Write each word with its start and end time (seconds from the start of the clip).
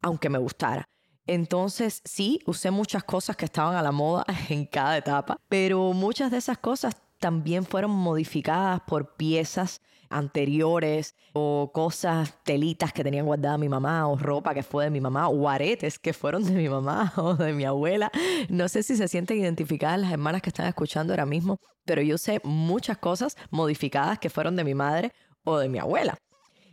aunque 0.00 0.28
me 0.28 0.38
gustara. 0.38 0.84
Entonces, 1.26 2.02
sí, 2.04 2.40
usé 2.46 2.70
muchas 2.70 3.04
cosas 3.04 3.36
que 3.36 3.44
estaban 3.44 3.76
a 3.76 3.82
la 3.82 3.92
moda 3.92 4.24
en 4.48 4.66
cada 4.66 4.96
etapa, 4.96 5.36
pero 5.48 5.92
muchas 5.92 6.30
de 6.30 6.38
esas 6.38 6.58
cosas 6.58 6.96
también 7.22 7.64
fueron 7.64 7.92
modificadas 7.92 8.80
por 8.80 9.14
piezas 9.14 9.80
anteriores 10.10 11.14
o 11.32 11.70
cosas, 11.72 12.34
telitas 12.42 12.92
que 12.92 13.04
tenían 13.04 13.26
guardada 13.26 13.56
mi 13.58 13.68
mamá 13.68 14.08
o 14.08 14.18
ropa 14.18 14.52
que 14.52 14.64
fue 14.64 14.84
de 14.84 14.90
mi 14.90 15.00
mamá 15.00 15.28
o 15.28 15.48
aretes 15.48 16.00
que 16.00 16.12
fueron 16.12 16.44
de 16.44 16.50
mi 16.50 16.68
mamá 16.68 17.12
o 17.16 17.36
de 17.36 17.52
mi 17.52 17.64
abuela. 17.64 18.10
No 18.48 18.68
sé 18.68 18.82
si 18.82 18.96
se 18.96 19.06
sienten 19.06 19.38
identificadas 19.38 20.00
las 20.00 20.10
hermanas 20.10 20.42
que 20.42 20.50
están 20.50 20.66
escuchando 20.66 21.12
ahora 21.12 21.24
mismo, 21.24 21.60
pero 21.84 22.02
yo 22.02 22.18
sé 22.18 22.40
muchas 22.42 22.98
cosas 22.98 23.36
modificadas 23.50 24.18
que 24.18 24.28
fueron 24.28 24.56
de 24.56 24.64
mi 24.64 24.74
madre 24.74 25.12
o 25.44 25.58
de 25.58 25.68
mi 25.68 25.78
abuela. 25.78 26.18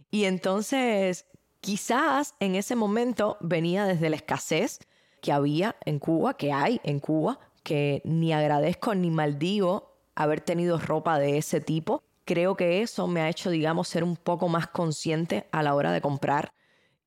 Y 0.10 0.24
entonces, 0.24 1.28
quizás 1.62 2.34
en 2.40 2.56
ese 2.56 2.76
momento 2.76 3.38
venía 3.40 3.86
desde 3.86 4.10
la 4.10 4.16
escasez 4.16 4.80
que 5.22 5.32
había 5.32 5.76
en 5.86 6.00
Cuba, 6.00 6.34
que 6.34 6.52
hay 6.52 6.82
en 6.84 7.00
Cuba, 7.00 7.40
que 7.62 8.02
ni 8.04 8.34
agradezco 8.34 8.96
ni 8.96 9.12
maldigo 9.12 9.89
haber 10.20 10.42
tenido 10.42 10.78
ropa 10.78 11.18
de 11.18 11.38
ese 11.38 11.62
tipo. 11.62 12.04
Creo 12.26 12.56
que 12.56 12.82
eso 12.82 13.08
me 13.08 13.22
ha 13.22 13.30
hecho, 13.30 13.50
digamos, 13.50 13.88
ser 13.88 14.04
un 14.04 14.18
poco 14.18 14.50
más 14.50 14.68
consciente 14.68 15.48
a 15.54 15.64
la 15.64 15.74
hora 15.74 15.94
de 15.94 16.02
comprar 16.02 16.54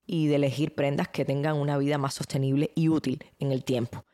y 0.06 0.28
de 0.28 0.36
elegir 0.36 0.74
prendas 0.74 1.08
que 1.08 1.26
tengan 1.26 1.56
una 1.56 1.76
vida 1.76 1.98
más 1.98 2.14
sostenible 2.14 2.72
y 2.74 2.88
útil 2.88 3.22
en 3.38 3.52
el 3.52 3.64
tiempo. 3.64 4.06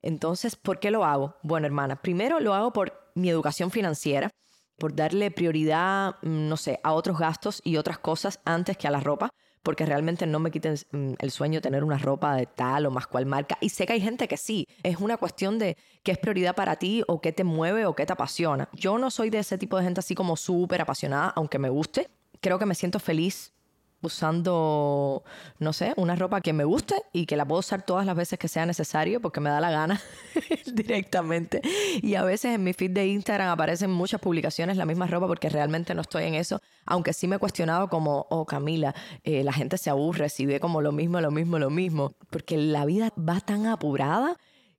Entonces, 0.00 0.56
¿por 0.56 0.80
qué 0.80 0.90
lo 0.90 1.04
hago? 1.04 1.36
Bueno, 1.42 1.66
hermana, 1.66 2.00
primero 2.00 2.40
lo 2.40 2.54
hago 2.54 2.72
por 2.72 3.10
mi 3.14 3.28
educación 3.28 3.70
financiera, 3.70 4.30
por 4.78 4.96
darle 4.96 5.30
prioridad, 5.30 6.16
mm, 6.22 6.48
no 6.48 6.56
sé, 6.56 6.80
a 6.82 6.94
otros 6.94 7.18
gastos 7.18 7.60
y 7.62 7.76
otras 7.76 7.98
cosas 7.98 8.40
antes 8.46 8.78
que 8.78 8.88
a 8.88 8.90
la 8.90 9.00
ropa, 9.00 9.28
porque 9.66 9.84
realmente 9.84 10.28
no 10.28 10.38
me 10.38 10.52
quiten 10.52 10.76
mm, 10.92 11.14
el 11.18 11.32
sueño 11.32 11.60
tener 11.60 11.82
una 11.82 11.98
ropa 11.98 12.36
de 12.36 12.46
tal 12.46 12.86
o 12.86 12.92
más 12.92 13.08
cual 13.08 13.26
marca. 13.26 13.58
Y 13.60 13.70
sé 13.70 13.84
que 13.84 13.94
hay 13.94 14.00
gente 14.00 14.28
que 14.28 14.36
sí, 14.36 14.68
es 14.84 14.98
una 14.98 15.16
cuestión 15.16 15.58
de 15.58 15.76
qué 16.04 16.12
es 16.12 16.18
prioridad 16.18 16.54
para 16.54 16.76
ti 16.76 17.02
o 17.08 17.20
qué 17.20 17.32
te 17.32 17.42
mueve 17.42 17.84
o 17.84 17.96
qué 17.96 18.06
te 18.06 18.12
apasiona. 18.12 18.68
Yo 18.74 18.96
no 18.96 19.10
soy 19.10 19.28
de 19.28 19.40
ese 19.40 19.58
tipo 19.58 19.76
de 19.76 19.82
gente 19.82 19.98
así 19.98 20.14
como 20.14 20.36
súper 20.36 20.82
apasionada, 20.82 21.32
aunque 21.34 21.58
me 21.58 21.68
guste. 21.68 22.08
Creo 22.40 22.60
que 22.60 22.64
me 22.64 22.76
siento 22.76 23.00
feliz 23.00 23.55
usando, 24.02 25.24
no 25.58 25.72
sé, 25.72 25.94
una 25.96 26.16
ropa 26.16 26.40
que 26.40 26.52
me 26.52 26.64
guste 26.64 26.94
y 27.12 27.26
que 27.26 27.36
la 27.36 27.44
puedo 27.44 27.60
usar 27.60 27.82
todas 27.82 28.06
las 28.06 28.16
veces 28.16 28.38
que 28.38 28.48
sea 28.48 28.66
necesario 28.66 29.20
porque 29.20 29.40
me 29.40 29.50
da 29.50 29.60
la 29.60 29.70
gana 29.70 30.00
directamente. 30.72 31.60
Y 32.02 32.14
a 32.14 32.22
veces 32.22 32.54
en 32.54 32.64
mi 32.64 32.72
feed 32.72 32.92
de 32.92 33.06
Instagram 33.06 33.48
aparecen 33.48 33.90
muchas 33.90 34.20
publicaciones 34.20 34.76
la 34.76 34.86
misma 34.86 35.06
ropa 35.06 35.26
porque 35.26 35.48
realmente 35.48 35.94
no 35.94 36.02
estoy 36.02 36.24
en 36.24 36.34
eso, 36.34 36.60
aunque 36.84 37.12
sí 37.12 37.26
me 37.26 37.36
he 37.36 37.38
cuestionado 37.38 37.88
como, 37.88 38.26
oh 38.30 38.44
Camila, 38.44 38.94
eh, 39.24 39.42
la 39.42 39.52
gente 39.52 39.78
se 39.78 39.90
aburre 39.90 40.28
si 40.28 40.46
ve 40.46 40.60
como 40.60 40.80
lo 40.80 40.92
mismo, 40.92 41.20
lo 41.20 41.30
mismo, 41.30 41.58
lo 41.58 41.70
mismo, 41.70 42.14
porque 42.30 42.56
la 42.56 42.84
vida 42.84 43.12
va 43.16 43.40
tan 43.40 43.66
apurada 43.66 44.36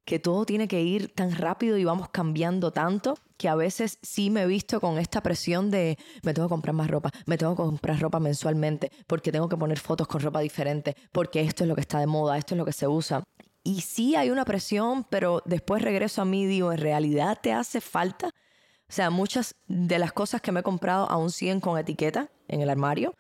que 0.08 0.20
todo 0.20 0.46
tiene 0.46 0.70
que 0.70 0.82
ir 0.82 1.14
tan 1.14 1.36
rápido 1.36 1.78
y 1.78 1.84
vamos 1.84 2.08
cambiando 2.08 2.72
tanto 2.72 3.18
que 3.36 3.50
a 3.50 3.56
veces 3.56 4.00
sí 4.02 4.30
me 4.30 4.44
he 4.44 4.48
visto 4.48 4.80
con 4.80 4.98
esta 5.00 5.22
presión 5.22 5.70
de 5.70 5.98
me 6.24 6.34
tengo 6.34 6.48
que 6.48 6.54
comprar 6.54 6.74
más 6.74 6.90
ropa, 6.90 7.12
me 7.26 7.38
tengo 7.38 7.58
que 7.58 7.64
comprar 7.64 8.00
ropa 8.00 8.22
mensualmente 8.22 8.90
porque 9.06 9.34
tengo 9.34 9.50
que 9.50 9.58
poner 9.58 9.78
fotos 9.78 10.08
con 10.08 10.22
ropa 10.22 10.40
diferente, 10.40 10.96
porque 11.12 11.42
esto 11.42 11.66
es 11.66 11.68
lo 11.68 11.76
que 11.76 11.82
está 11.82 12.00
de 12.00 12.08
moda, 12.08 12.38
esto 12.38 12.56
es 12.56 12.58
lo 12.58 12.64
que 12.64 12.72
se 12.72 12.88
usa. 12.88 13.22
Y 13.66 13.82
sí 13.82 14.16
hay 14.16 14.30
una 14.30 14.46
presión, 14.46 15.04
pero 15.04 15.44
después 15.44 15.82
regreso 15.82 16.22
a 16.22 16.26
mí 16.26 16.44
y 16.44 16.48
digo, 16.48 16.72
¿en 16.72 16.78
realidad 16.78 17.38
te 17.44 17.52
hace 17.52 17.82
falta? 17.82 18.28
O 18.28 18.94
sea, 18.94 19.10
muchas 19.10 19.56
de 19.68 20.00
las 20.00 20.14
cosas 20.14 20.40
que 20.40 20.54
me 20.54 20.62
he 20.62 20.64
comprado 20.64 21.12
aún 21.12 21.32
siguen 21.32 21.60
con 21.60 21.78
etiqueta 21.78 22.32
en 22.48 22.62
el 22.62 22.70
armario 22.70 23.14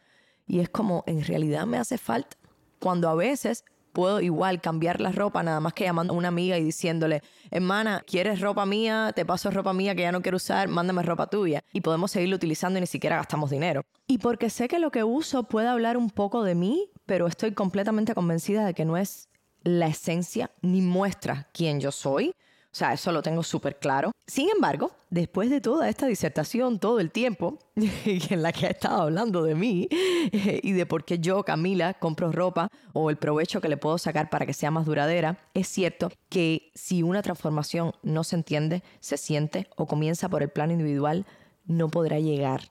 y 0.47 0.61
es 0.61 0.69
como, 0.69 1.03
¿en 1.05 1.21
realidad 1.21 1.65
me 1.65 1.79
hace 1.79 1.97
falta? 1.97 2.37
Cuando 2.79 3.09
a 3.09 3.15
veces 3.15 3.65
puedo 3.97 4.21
igual 4.21 4.61
cambiar 4.61 5.01
la 5.01 5.11
ropa 5.11 5.41
nada 5.41 5.59
más 5.59 5.73
que 5.73 5.85
llamando 5.85 6.13
a 6.13 6.17
una 6.17 6.27
amiga 6.27 6.55
y 6.59 6.63
diciéndole, 6.63 7.23
hermana, 7.49 8.03
¿quieres 8.05 8.41
ropa 8.41 8.63
mía? 8.63 9.11
Te 9.15 9.25
paso 9.25 9.49
ropa 9.49 9.73
mía 9.73 9.95
que 9.95 10.03
ya 10.03 10.11
no 10.11 10.21
quiero 10.21 10.35
usar, 10.35 10.67
mándame 10.67 11.01
ropa 11.01 11.25
tuya. 11.25 11.63
Y 11.73 11.81
podemos 11.81 12.11
seguirlo 12.11 12.35
utilizando 12.35 12.77
y 12.77 12.81
ni 12.81 12.85
siquiera 12.85 13.15
gastamos 13.15 13.49
dinero. 13.49 13.81
Y 14.05 14.19
porque 14.19 14.51
sé 14.51 14.67
que 14.67 14.77
lo 14.77 14.91
que 14.91 15.03
uso 15.03 15.45
puede 15.45 15.67
hablar 15.67 15.97
un 15.97 16.11
poco 16.11 16.43
de 16.43 16.53
mí, 16.53 16.91
pero 17.07 17.25
estoy 17.25 17.53
completamente 17.53 18.13
convencida 18.13 18.67
de 18.67 18.75
que 18.75 18.85
no 18.85 18.97
es 18.97 19.29
la 19.63 19.87
esencia 19.87 20.51
ni 20.61 20.83
muestra 20.83 21.49
quién 21.51 21.79
yo 21.79 21.91
soy. 21.91 22.35
O 22.77 22.79
sea, 22.79 22.93
eso 22.93 23.11
lo 23.11 23.23
tengo 23.23 23.41
súper 23.41 23.79
claro. 23.79 24.11
Sin 24.27 24.49
embargo, 24.53 24.91
después 25.09 25.49
de 25.49 25.61
toda 25.61 25.89
esta 25.89 26.05
disertación, 26.05 26.77
todo 26.77 26.99
el 26.99 27.09
tiempo 27.09 27.57
en 27.75 28.43
la 28.43 28.51
que 28.51 28.67
he 28.67 28.69
estado 28.69 29.01
hablando 29.01 29.41
de 29.41 29.55
mí 29.55 29.87
y 30.31 30.71
de 30.73 30.85
por 30.85 31.03
qué 31.03 31.17
yo, 31.17 31.41
Camila, 31.41 31.95
compro 31.95 32.31
ropa 32.31 32.69
o 32.93 33.09
el 33.09 33.17
provecho 33.17 33.61
que 33.61 33.67
le 33.67 33.77
puedo 33.77 33.97
sacar 33.97 34.29
para 34.29 34.45
que 34.45 34.53
sea 34.53 34.69
más 34.69 34.85
duradera, 34.85 35.39
es 35.55 35.67
cierto 35.67 36.11
que 36.29 36.71
si 36.75 37.01
una 37.01 37.23
transformación 37.23 37.93
no 38.03 38.23
se 38.23 38.35
entiende, 38.35 38.83
se 38.99 39.17
siente 39.17 39.67
o 39.75 39.87
comienza 39.87 40.29
por 40.29 40.43
el 40.43 40.49
plano 40.49 40.73
individual, 40.73 41.25
no 41.65 41.89
podrá 41.89 42.19
llegar 42.19 42.61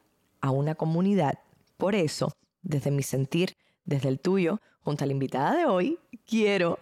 a 0.41 0.53
una 0.53 0.77
comunidad. 0.77 1.41
Por 1.79 1.97
eso, 1.97 2.31
desde 2.63 2.93
mi 2.93 3.03
sentir, 3.03 3.55
desde 3.85 4.09
el 4.09 4.21
tuyo, 4.21 4.61
junto 4.83 5.03
a 5.03 5.09
la 5.09 5.15
invitada 5.15 5.57
de 5.57 5.65
hoy, 5.65 5.99
quiero 6.25 6.79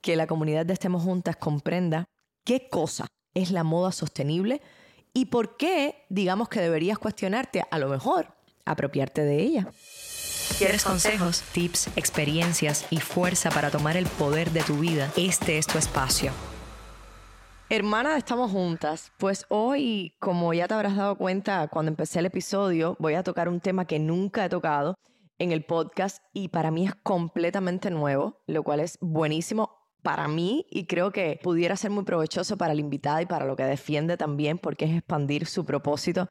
que 0.00 0.16
la 0.16 0.26
comunidad 0.26 0.64
de 0.64 0.72
Estemos 0.72 1.02
Juntas 1.02 1.36
comprenda 1.36 2.06
qué 2.44 2.68
cosa 2.68 3.06
es 3.34 3.50
la 3.50 3.64
moda 3.64 3.92
sostenible 3.92 4.60
y 5.14 5.26
por 5.26 5.56
qué, 5.56 6.06
digamos 6.08 6.48
que 6.48 6.60
deberías 6.60 6.98
cuestionarte, 6.98 7.62
a 7.70 7.78
lo 7.78 7.88
mejor, 7.88 8.34
apropiarte 8.64 9.22
de 9.22 9.42
ella. 9.42 9.68
¿Quieres 10.58 10.84
consejos, 10.84 11.42
tips, 11.52 11.88
experiencias 11.96 12.86
y 12.90 12.98
fuerza 12.98 13.50
para 13.50 13.70
tomar 13.70 13.96
el 13.96 14.06
poder 14.06 14.50
de 14.50 14.62
tu 14.62 14.78
vida? 14.78 15.10
Este 15.16 15.58
es 15.58 15.66
tu 15.66 15.78
espacio. 15.78 16.32
Hermana, 17.68 18.16
estamos 18.16 18.50
juntas. 18.50 19.12
Pues 19.18 19.46
hoy, 19.48 20.14
como 20.20 20.52
ya 20.52 20.68
te 20.68 20.74
habrás 20.74 20.96
dado 20.96 21.16
cuenta 21.16 21.68
cuando 21.68 21.90
empecé 21.90 22.18
el 22.18 22.26
episodio, 22.26 22.96
voy 22.98 23.14
a 23.14 23.22
tocar 23.22 23.48
un 23.48 23.60
tema 23.60 23.86
que 23.86 23.98
nunca 23.98 24.44
he 24.44 24.48
tocado 24.48 24.94
en 25.38 25.52
el 25.52 25.64
podcast 25.64 26.22
y 26.32 26.48
para 26.48 26.70
mí 26.70 26.86
es 26.86 26.94
completamente 27.02 27.90
nuevo, 27.90 28.42
lo 28.46 28.62
cual 28.62 28.80
es 28.80 28.98
buenísimo 29.00 29.81
para 30.02 30.28
mí 30.28 30.66
y 30.70 30.86
creo 30.86 31.12
que 31.12 31.38
pudiera 31.42 31.76
ser 31.76 31.90
muy 31.90 32.04
provechoso 32.04 32.56
para 32.56 32.72
el 32.72 32.80
invitado 32.80 33.20
y 33.20 33.26
para 33.26 33.46
lo 33.46 33.56
que 33.56 33.64
defiende 33.64 34.16
también, 34.16 34.58
porque 34.58 34.84
es 34.84 34.92
expandir 34.92 35.46
su 35.46 35.64
propósito 35.64 36.28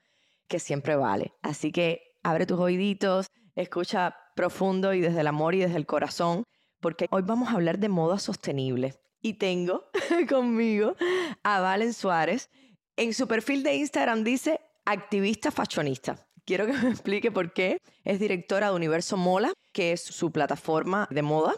que 0.47 0.59
siempre 0.59 0.95
vale. 0.95 1.33
Así 1.41 1.71
que 1.71 2.01
abre 2.23 2.45
tus 2.45 2.59
oíditos, 2.59 3.27
escucha 3.55 4.15
profundo 4.35 4.93
y 4.93 5.01
desde 5.01 5.21
el 5.21 5.27
amor 5.27 5.55
y 5.55 5.59
desde 5.59 5.77
el 5.77 5.85
corazón, 5.85 6.43
porque 6.79 7.07
hoy 7.11 7.21
vamos 7.21 7.49
a 7.49 7.53
hablar 7.53 7.79
de 7.79 7.89
moda 7.89 8.19
sostenible. 8.19 8.95
Y 9.21 9.35
tengo 9.35 9.85
conmigo 10.29 10.95
a 11.43 11.61
Valen 11.61 11.93
Suárez. 11.93 12.49
En 12.97 13.13
su 13.13 13.27
perfil 13.27 13.63
de 13.63 13.75
Instagram 13.75 14.23
dice 14.23 14.59
activista 14.85 15.51
fashionista. 15.51 16.27
Quiero 16.45 16.65
que 16.65 16.73
me 16.73 16.89
explique 16.89 17.31
por 17.31 17.53
qué. 17.53 17.77
Es 18.03 18.19
directora 18.19 18.69
de 18.69 18.75
Universo 18.75 19.15
Mola, 19.15 19.53
que 19.71 19.93
es 19.93 20.01
su 20.01 20.31
plataforma 20.31 21.07
de 21.11 21.21
moda. 21.21 21.53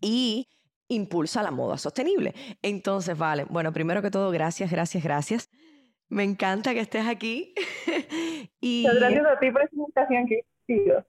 Y 0.00 0.48
impulsa 0.88 1.42
la 1.42 1.50
moda 1.50 1.78
sostenible. 1.78 2.34
Entonces, 2.62 3.16
vale, 3.16 3.44
bueno, 3.44 3.72
primero 3.72 4.02
que 4.02 4.10
todo, 4.10 4.30
gracias, 4.30 4.70
gracias, 4.70 5.02
gracias. 5.02 5.50
Me 6.08 6.22
encanta 6.22 6.74
que 6.74 6.80
estés 6.80 7.06
aquí. 7.06 7.54
y... 8.60 8.84
Gracias 8.84 9.26
a 9.26 9.38
ti 9.38 9.50
por 9.50 9.62
esta 9.62 9.76
invitación 9.76 10.26
que 10.26 10.44
sido. 10.66 11.04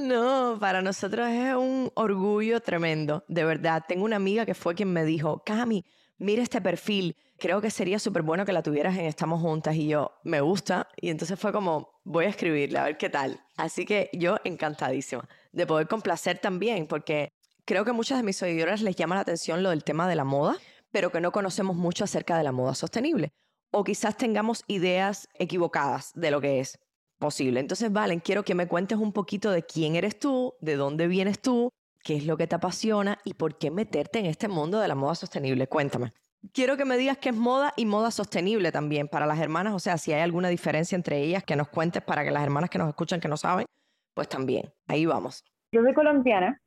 No, 0.00 0.56
para 0.60 0.82
nosotros 0.82 1.28
es 1.28 1.54
un 1.54 1.90
orgullo 1.94 2.60
tremendo, 2.60 3.24
de 3.26 3.44
verdad. 3.44 3.84
Tengo 3.88 4.04
una 4.04 4.16
amiga 4.16 4.46
que 4.46 4.54
fue 4.54 4.74
quien 4.76 4.92
me 4.92 5.04
dijo, 5.04 5.42
Cami, 5.44 5.84
mira 6.16 6.42
este 6.42 6.60
perfil, 6.60 7.16
creo 7.38 7.60
que 7.60 7.70
sería 7.70 7.98
súper 7.98 8.22
bueno 8.22 8.44
que 8.44 8.52
la 8.52 8.62
tuvieras 8.62 8.96
en 8.96 9.06
Estamos 9.06 9.40
Juntas 9.40 9.74
y 9.74 9.88
yo, 9.88 10.12
me 10.22 10.40
gusta. 10.40 10.88
Y 10.96 11.10
entonces 11.10 11.40
fue 11.40 11.52
como, 11.52 12.00
voy 12.04 12.26
a 12.26 12.28
escribirle 12.28 12.78
a 12.78 12.84
ver 12.84 12.98
qué 12.98 13.10
tal. 13.10 13.40
Así 13.56 13.84
que 13.84 14.10
yo 14.12 14.36
encantadísima 14.44 15.28
de 15.50 15.66
poder 15.66 15.88
complacer 15.88 16.38
también, 16.38 16.86
porque 16.86 17.32
creo 17.70 17.84
que 17.84 17.92
muchas 17.92 18.18
de 18.18 18.24
mis 18.24 18.34
seguidoras 18.34 18.82
les 18.82 18.96
llama 18.96 19.14
la 19.14 19.20
atención 19.20 19.62
lo 19.62 19.70
del 19.70 19.84
tema 19.84 20.08
de 20.08 20.16
la 20.16 20.24
moda, 20.24 20.56
pero 20.90 21.12
que 21.12 21.20
no 21.20 21.30
conocemos 21.30 21.76
mucho 21.76 22.02
acerca 22.02 22.36
de 22.36 22.42
la 22.42 22.50
moda 22.50 22.74
sostenible. 22.74 23.30
O 23.70 23.84
quizás 23.84 24.16
tengamos 24.16 24.64
ideas 24.66 25.28
equivocadas 25.34 26.10
de 26.16 26.32
lo 26.32 26.40
que 26.40 26.58
es 26.58 26.80
posible. 27.20 27.60
Entonces, 27.60 27.92
Valen, 27.92 28.18
quiero 28.18 28.42
que 28.42 28.56
me 28.56 28.66
cuentes 28.66 28.98
un 28.98 29.12
poquito 29.12 29.52
de 29.52 29.62
quién 29.62 29.94
eres 29.94 30.18
tú, 30.18 30.54
de 30.60 30.74
dónde 30.74 31.06
vienes 31.06 31.40
tú, 31.40 31.70
qué 32.02 32.16
es 32.16 32.26
lo 32.26 32.36
que 32.36 32.48
te 32.48 32.56
apasiona 32.56 33.20
y 33.24 33.34
por 33.34 33.56
qué 33.56 33.70
meterte 33.70 34.18
en 34.18 34.26
este 34.26 34.48
mundo 34.48 34.80
de 34.80 34.88
la 34.88 34.96
moda 34.96 35.14
sostenible. 35.14 35.68
Cuéntame. 35.68 36.12
Quiero 36.52 36.76
que 36.76 36.84
me 36.84 36.96
digas 36.96 37.18
qué 37.18 37.28
es 37.28 37.36
moda 37.36 37.72
y 37.76 37.86
moda 37.86 38.10
sostenible 38.10 38.72
también 38.72 39.06
para 39.06 39.26
las 39.26 39.38
hermanas, 39.38 39.74
o 39.74 39.78
sea, 39.78 39.96
si 39.96 40.12
hay 40.12 40.22
alguna 40.22 40.48
diferencia 40.48 40.96
entre 40.96 41.22
ellas, 41.22 41.44
que 41.44 41.54
nos 41.54 41.68
cuentes 41.68 42.02
para 42.02 42.24
que 42.24 42.32
las 42.32 42.42
hermanas 42.42 42.68
que 42.68 42.78
nos 42.78 42.88
escuchan 42.88 43.20
que 43.20 43.28
no 43.28 43.36
saben, 43.36 43.64
pues 44.12 44.28
también. 44.28 44.72
Ahí 44.88 45.06
vamos. 45.06 45.44
Yo 45.70 45.82
soy 45.82 45.94
colombiana 45.94 46.60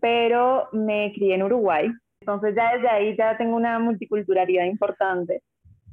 pero 0.00 0.68
me 0.72 1.12
crié 1.14 1.34
en 1.34 1.42
Uruguay. 1.42 1.90
Entonces 2.20 2.54
ya 2.54 2.74
desde 2.74 2.88
ahí 2.88 3.16
ya 3.16 3.36
tengo 3.36 3.56
una 3.56 3.78
multiculturalidad 3.78 4.64
importante. 4.64 5.42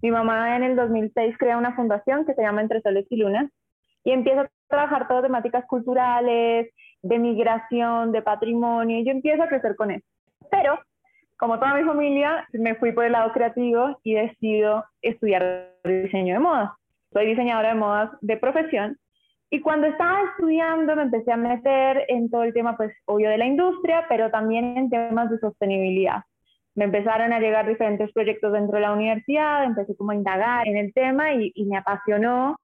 Mi 0.02 0.12
mamá 0.12 0.56
en 0.56 0.64
el 0.64 0.76
2006 0.76 1.38
crea 1.38 1.58
una 1.58 1.76
fundación 1.76 2.26
que 2.26 2.34
se 2.34 2.42
llama 2.42 2.62
Entre 2.62 2.82
Soles 2.82 3.06
y 3.10 3.18
Lunas 3.18 3.50
y 4.04 4.12
empieza 4.12 4.42
a 4.42 4.50
trabajar 4.68 5.08
todas 5.08 5.24
temáticas 5.24 5.66
culturales, 5.66 6.72
de 7.02 7.20
migración, 7.20 8.12
de 8.12 8.22
patrimonio, 8.22 9.00
y 9.00 9.06
yo 9.06 9.12
empiezo 9.12 9.44
a 9.44 9.48
crecer 9.48 9.76
con 9.76 9.92
eso. 9.92 10.06
Pero, 10.52 10.80
como 11.38 11.60
toda 11.60 11.76
mi 11.76 11.84
familia, 11.84 12.48
me 12.54 12.76
fui 12.76 12.92
por 12.92 13.06
el 13.06 13.14
lado 13.14 13.32
creativo 13.34 14.00
y 14.04 14.14
decido 14.14 14.86
estudiar 15.02 15.74
diseño 15.84 16.36
de 16.36 16.40
modas. 16.40 16.72
Soy 17.12 17.28
diseñadora 17.28 17.70
de 17.70 17.76
modas 17.76 18.12
de 18.22 18.38
profesión 18.38 18.98
y 19.50 19.62
cuando 19.62 19.88
estaba 19.88 20.24
estudiando 20.30 20.96
me 20.96 21.04
empecé 21.04 21.32
a 21.32 21.38
meter 21.38 22.06
en 22.10 22.30
todo 22.30 22.44
el 22.44 22.54
tema, 22.54 22.76
pues 22.76 22.94
obvio 23.06 23.30
de 23.30 23.38
la 23.38 23.46
industria, 23.46 24.06
pero 24.10 24.30
también 24.30 24.78
en 24.78 24.90
temas 24.90 25.30
de 25.30 25.40
sostenibilidad. 25.40 26.24
Me 26.76 26.86
empezaron 26.86 27.32
a 27.32 27.40
llegar 27.40 27.68
diferentes 27.68 28.12
proyectos 28.12 28.52
dentro 28.52 28.76
de 28.76 28.82
la 28.82 28.94
universidad, 28.94 29.64
empecé 29.64 29.96
como 29.96 30.12
a 30.12 30.16
indagar 30.16 30.68
en 30.68 30.78
el 30.78 30.94
tema 30.94 31.34
y, 31.34 31.52
y 31.56 31.66
me 31.66 31.78
apasionó. 31.78 32.58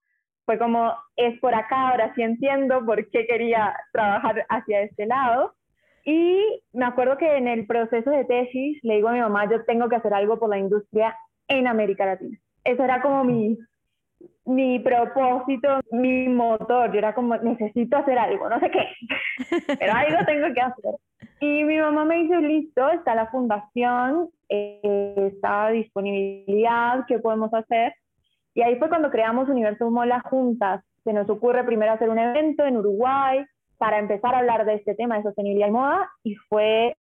Fue 0.46 0.60
como, 0.60 0.94
es 1.16 1.40
por 1.40 1.56
acá, 1.56 1.90
ahora 1.90 2.14
sí 2.16 2.22
entiendo 2.22 2.86
por 2.86 3.10
qué 3.10 3.26
quería 3.26 3.74
trabajar 3.94 4.46
hacia 4.50 4.82
este 4.82 5.06
lado. 5.06 5.54
Y 6.06 6.62
me 6.74 6.86
acuerdo 6.86 7.18
que 7.18 7.38
en 7.38 7.48
el 7.48 7.66
proceso 7.66 8.10
de 8.10 8.26
tesis 8.26 8.78
le 8.84 8.96
digo 8.96 9.08
a 9.08 9.14
mi 9.14 9.22
mamá, 9.22 9.50
yo 9.50 9.64
tengo 9.64 9.88
que 9.88 9.96
hacer 9.96 10.14
algo 10.14 10.38
por 10.38 10.50
la 10.50 10.58
industria 10.58 11.18
en 11.48 11.66
América 11.66 12.06
Latina. 12.06 12.38
Eso 12.66 12.84
era 12.84 13.02
como 13.02 13.24
mi, 13.24 13.58
mi 14.46 14.80
propósito, 14.80 15.80
mi 15.92 16.28
motor. 16.28 16.92
Yo 16.92 16.98
era 16.98 17.14
como, 17.14 17.36
necesito 17.38 17.98
hacer 17.98 18.18
algo, 18.18 18.50
no 18.50 18.60
sé 18.60 18.72
qué, 18.72 18.88
pero 19.80 19.94
algo 19.94 20.26
tengo 20.26 20.54
que 20.54 20.62
hacer. 20.62 20.96
Y 21.40 21.64
mi 21.64 21.78
mamá 21.78 22.06
me 22.06 22.24
dice, 22.24 22.40
listo, 22.40 22.90
está 22.90 23.16
la 23.16 23.28
fundación, 23.28 24.30
eh, 24.50 25.32
está 25.34 25.70
disponibilidad, 25.70 27.06
¿qué 27.08 27.20
podemos 27.20 27.54
hacer? 27.54 27.94
Y 28.54 28.62
ahí 28.62 28.78
fue 28.78 28.90
cuando 28.90 29.10
creamos 29.10 29.50
Universo 29.50 29.90
Mola 29.90 30.22
juntas. 30.22 30.84
Se 31.04 31.12
nos 31.12 31.30
ocurre 31.30 31.64
primero 31.64 31.92
hacer 31.92 32.10
un 32.10 32.20
evento 32.20 32.66
en 32.66 32.78
Uruguay 32.78 33.44
para 33.78 34.00
empezar 34.00 34.36
a 34.36 34.40
hablar 34.40 34.66
de 34.66 34.76
este 34.76 34.96
tema 34.96 35.18
de 35.18 35.24
sostenibilidad 35.24 35.68
y 35.68 35.72
moda 35.72 36.12
y 36.24 36.36
fue 36.36 36.96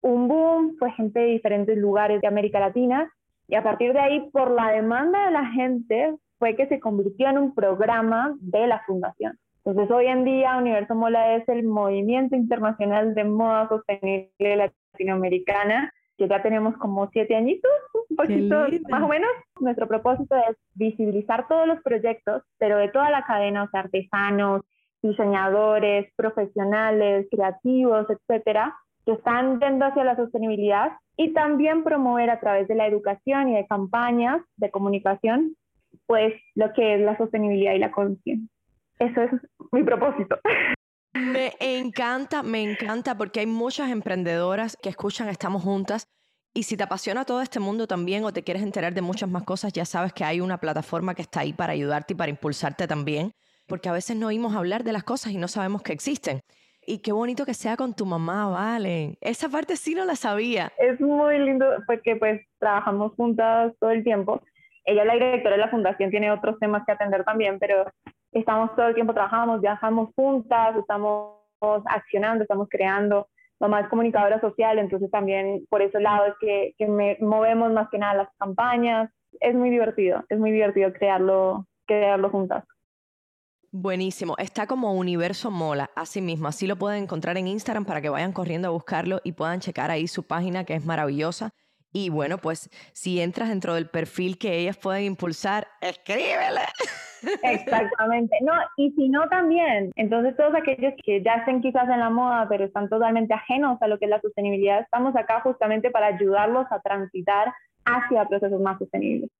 un 0.00 0.26
boom, 0.26 0.76
fue 0.78 0.90
gente 0.92 1.20
de 1.20 1.26
diferentes 1.26 1.76
lugares 1.76 2.20
de 2.20 2.26
América 2.26 2.58
Latina 2.58 3.08
y 3.50 3.56
a 3.56 3.64
partir 3.64 3.92
de 3.92 3.98
ahí, 3.98 4.30
por 4.30 4.52
la 4.52 4.70
demanda 4.70 5.26
de 5.26 5.32
la 5.32 5.44
gente, 5.46 6.14
fue 6.40 6.56
que 6.56 6.66
se 6.66 6.80
convirtió 6.80 7.28
en 7.28 7.38
un 7.38 7.54
programa 7.54 8.34
de 8.40 8.66
la 8.66 8.82
fundación. 8.86 9.38
Entonces, 9.62 9.90
hoy 9.94 10.06
en 10.06 10.24
día, 10.24 10.56
Universo 10.56 10.94
Mola 10.94 11.36
es 11.36 11.46
el 11.50 11.64
movimiento 11.64 12.34
internacional 12.34 13.14
de 13.14 13.24
moda 13.24 13.68
sostenible 13.68 14.56
latinoamericana, 14.56 15.92
que 16.16 16.26
ya 16.28 16.42
tenemos 16.42 16.76
como 16.78 17.10
siete 17.10 17.36
añitos, 17.36 17.70
un 18.08 18.16
poquito 18.16 18.56
más 18.88 19.02
o 19.02 19.08
menos. 19.08 19.30
Nuestro 19.60 19.86
propósito 19.86 20.34
es 20.34 20.56
visibilizar 20.74 21.46
todos 21.46 21.68
los 21.68 21.82
proyectos, 21.82 22.42
pero 22.58 22.78
de 22.78 22.88
toda 22.88 23.10
la 23.10 23.24
cadena, 23.26 23.64
o 23.64 23.68
sea, 23.68 23.80
artesanos, 23.80 24.62
diseñadores, 25.02 26.10
profesionales, 26.16 27.26
creativos, 27.30 28.06
etcétera, 28.08 28.74
que 29.04 29.12
están 29.12 29.60
yendo 29.60 29.84
hacia 29.84 30.04
la 30.04 30.16
sostenibilidad 30.16 30.92
y 31.18 31.34
también 31.34 31.84
promover 31.84 32.30
a 32.30 32.40
través 32.40 32.66
de 32.66 32.76
la 32.76 32.86
educación 32.86 33.50
y 33.50 33.56
de 33.56 33.66
campañas 33.66 34.40
de 34.56 34.70
comunicación 34.70 35.54
pues 36.10 36.34
lo 36.56 36.72
que 36.72 36.96
es 36.96 37.00
la 37.02 37.16
sostenibilidad 37.16 37.72
y 37.72 37.78
la 37.78 37.92
conciencia. 37.92 38.48
Eso 38.98 39.22
es 39.22 39.30
mi 39.70 39.84
propósito. 39.84 40.40
Me 41.14 41.52
encanta, 41.60 42.42
me 42.42 42.64
encanta 42.64 43.16
porque 43.16 43.38
hay 43.38 43.46
muchas 43.46 43.92
emprendedoras 43.92 44.76
que 44.82 44.88
escuchan 44.88 45.28
Estamos 45.28 45.62
Juntas 45.62 46.08
y 46.52 46.64
si 46.64 46.76
te 46.76 46.82
apasiona 46.82 47.24
todo 47.24 47.42
este 47.42 47.60
mundo 47.60 47.86
también 47.86 48.24
o 48.24 48.32
te 48.32 48.42
quieres 48.42 48.64
enterar 48.64 48.92
de 48.92 49.02
muchas 49.02 49.28
más 49.28 49.44
cosas, 49.44 49.72
ya 49.72 49.84
sabes 49.84 50.12
que 50.12 50.24
hay 50.24 50.40
una 50.40 50.58
plataforma 50.58 51.14
que 51.14 51.22
está 51.22 51.42
ahí 51.42 51.52
para 51.52 51.74
ayudarte 51.74 52.14
y 52.14 52.16
para 52.16 52.30
impulsarte 52.30 52.88
también, 52.88 53.30
porque 53.68 53.88
a 53.88 53.92
veces 53.92 54.16
no 54.16 54.26
oímos 54.26 54.56
hablar 54.56 54.82
de 54.82 54.92
las 54.92 55.04
cosas 55.04 55.30
y 55.30 55.36
no 55.36 55.46
sabemos 55.46 55.82
que 55.82 55.92
existen. 55.92 56.40
Y 56.84 57.02
qué 57.02 57.12
bonito 57.12 57.46
que 57.46 57.54
sea 57.54 57.76
con 57.76 57.94
tu 57.94 58.04
mamá, 58.04 58.48
Vale. 58.48 59.16
Esa 59.20 59.48
parte 59.48 59.76
sí 59.76 59.94
no 59.94 60.04
la 60.04 60.16
sabía. 60.16 60.72
Es 60.76 61.00
muy 61.00 61.38
lindo 61.38 61.66
porque 61.86 62.16
pues 62.16 62.40
trabajamos 62.58 63.12
juntas 63.14 63.72
todo 63.78 63.92
el 63.92 64.02
tiempo 64.02 64.42
ella 64.84 65.02
es 65.02 65.06
la 65.06 65.14
directora 65.14 65.56
de 65.56 65.62
la 65.62 65.70
fundación, 65.70 66.10
tiene 66.10 66.30
otros 66.30 66.58
temas 66.58 66.82
que 66.86 66.92
atender 66.92 67.24
también, 67.24 67.58
pero 67.58 67.84
estamos 68.32 68.74
todo 68.74 68.88
el 68.88 68.94
tiempo 68.94 69.14
trabajamos, 69.14 69.60
viajamos 69.60 70.10
juntas, 70.14 70.76
estamos 70.76 71.36
accionando, 71.86 72.42
estamos 72.42 72.68
creando. 72.70 73.28
Mamá 73.60 73.80
es 73.80 73.88
comunicadora 73.88 74.40
social, 74.40 74.78
entonces 74.78 75.10
también 75.10 75.66
por 75.68 75.82
ese 75.82 76.00
lado 76.00 76.26
es 76.26 76.34
que, 76.40 76.74
que 76.78 76.86
me 76.86 77.18
movemos 77.20 77.72
más 77.72 77.88
que 77.90 77.98
nada 77.98 78.14
las 78.14 78.28
campañas. 78.38 79.10
Es 79.38 79.54
muy 79.54 79.70
divertido, 79.70 80.24
es 80.28 80.38
muy 80.38 80.50
divertido 80.50 80.92
crearlo, 80.92 81.66
crearlo 81.86 82.30
juntas. 82.30 82.64
Buenísimo. 83.72 84.34
Está 84.38 84.66
como 84.66 84.94
Universo 84.94 85.50
Mola, 85.50 85.90
así 85.94 86.20
mismo. 86.20 86.48
Así 86.48 86.66
lo 86.66 86.74
pueden 86.74 87.04
encontrar 87.04 87.36
en 87.36 87.46
Instagram 87.46 87.84
para 87.84 88.00
que 88.00 88.08
vayan 88.08 88.32
corriendo 88.32 88.66
a 88.66 88.72
buscarlo 88.72 89.20
y 89.22 89.32
puedan 89.32 89.60
checar 89.60 89.92
ahí 89.92 90.08
su 90.08 90.26
página 90.26 90.64
que 90.64 90.74
es 90.74 90.84
maravillosa. 90.84 91.50
Y 91.92 92.08
bueno, 92.08 92.38
pues 92.38 92.70
si 92.92 93.20
entras 93.20 93.48
dentro 93.48 93.74
del 93.74 93.88
perfil 93.88 94.38
que 94.38 94.58
ellas 94.58 94.76
pueden 94.76 95.04
impulsar, 95.04 95.66
escríbele. 95.80 96.60
Exactamente. 97.42 98.36
No, 98.42 98.52
y 98.76 98.92
si 98.92 99.08
no 99.08 99.28
también, 99.28 99.90
entonces 99.96 100.36
todos 100.36 100.54
aquellos 100.54 100.94
que 101.04 101.22
ya 101.22 101.34
estén 101.34 101.60
quizás 101.60 101.88
en 101.88 102.00
la 102.00 102.10
moda, 102.10 102.46
pero 102.48 102.64
están 102.64 102.88
totalmente 102.88 103.34
ajenos 103.34 103.80
a 103.82 103.88
lo 103.88 103.98
que 103.98 104.06
es 104.06 104.10
la 104.10 104.20
sostenibilidad, 104.20 104.80
estamos 104.80 105.14
acá 105.16 105.40
justamente 105.40 105.90
para 105.90 106.06
ayudarlos 106.06 106.66
a 106.70 106.80
transitar 106.80 107.52
hacia 107.84 108.24
procesos 108.26 108.60
más 108.60 108.78
sostenibles. 108.78 109.30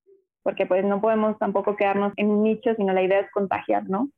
Porque 0.42 0.66
pues 0.66 0.85
no 0.85 1.00
podemos 1.00 1.38
tampoco 1.38 1.76
quedarnos 1.76 2.12
en 2.16 2.30
un 2.30 2.42
nicho, 2.42 2.75
sino 2.75 2.92
la 2.92 3.02
idea 3.02 3.21
es 3.21 3.30
contagiar, 3.30 3.88
¿no? 3.88 4.09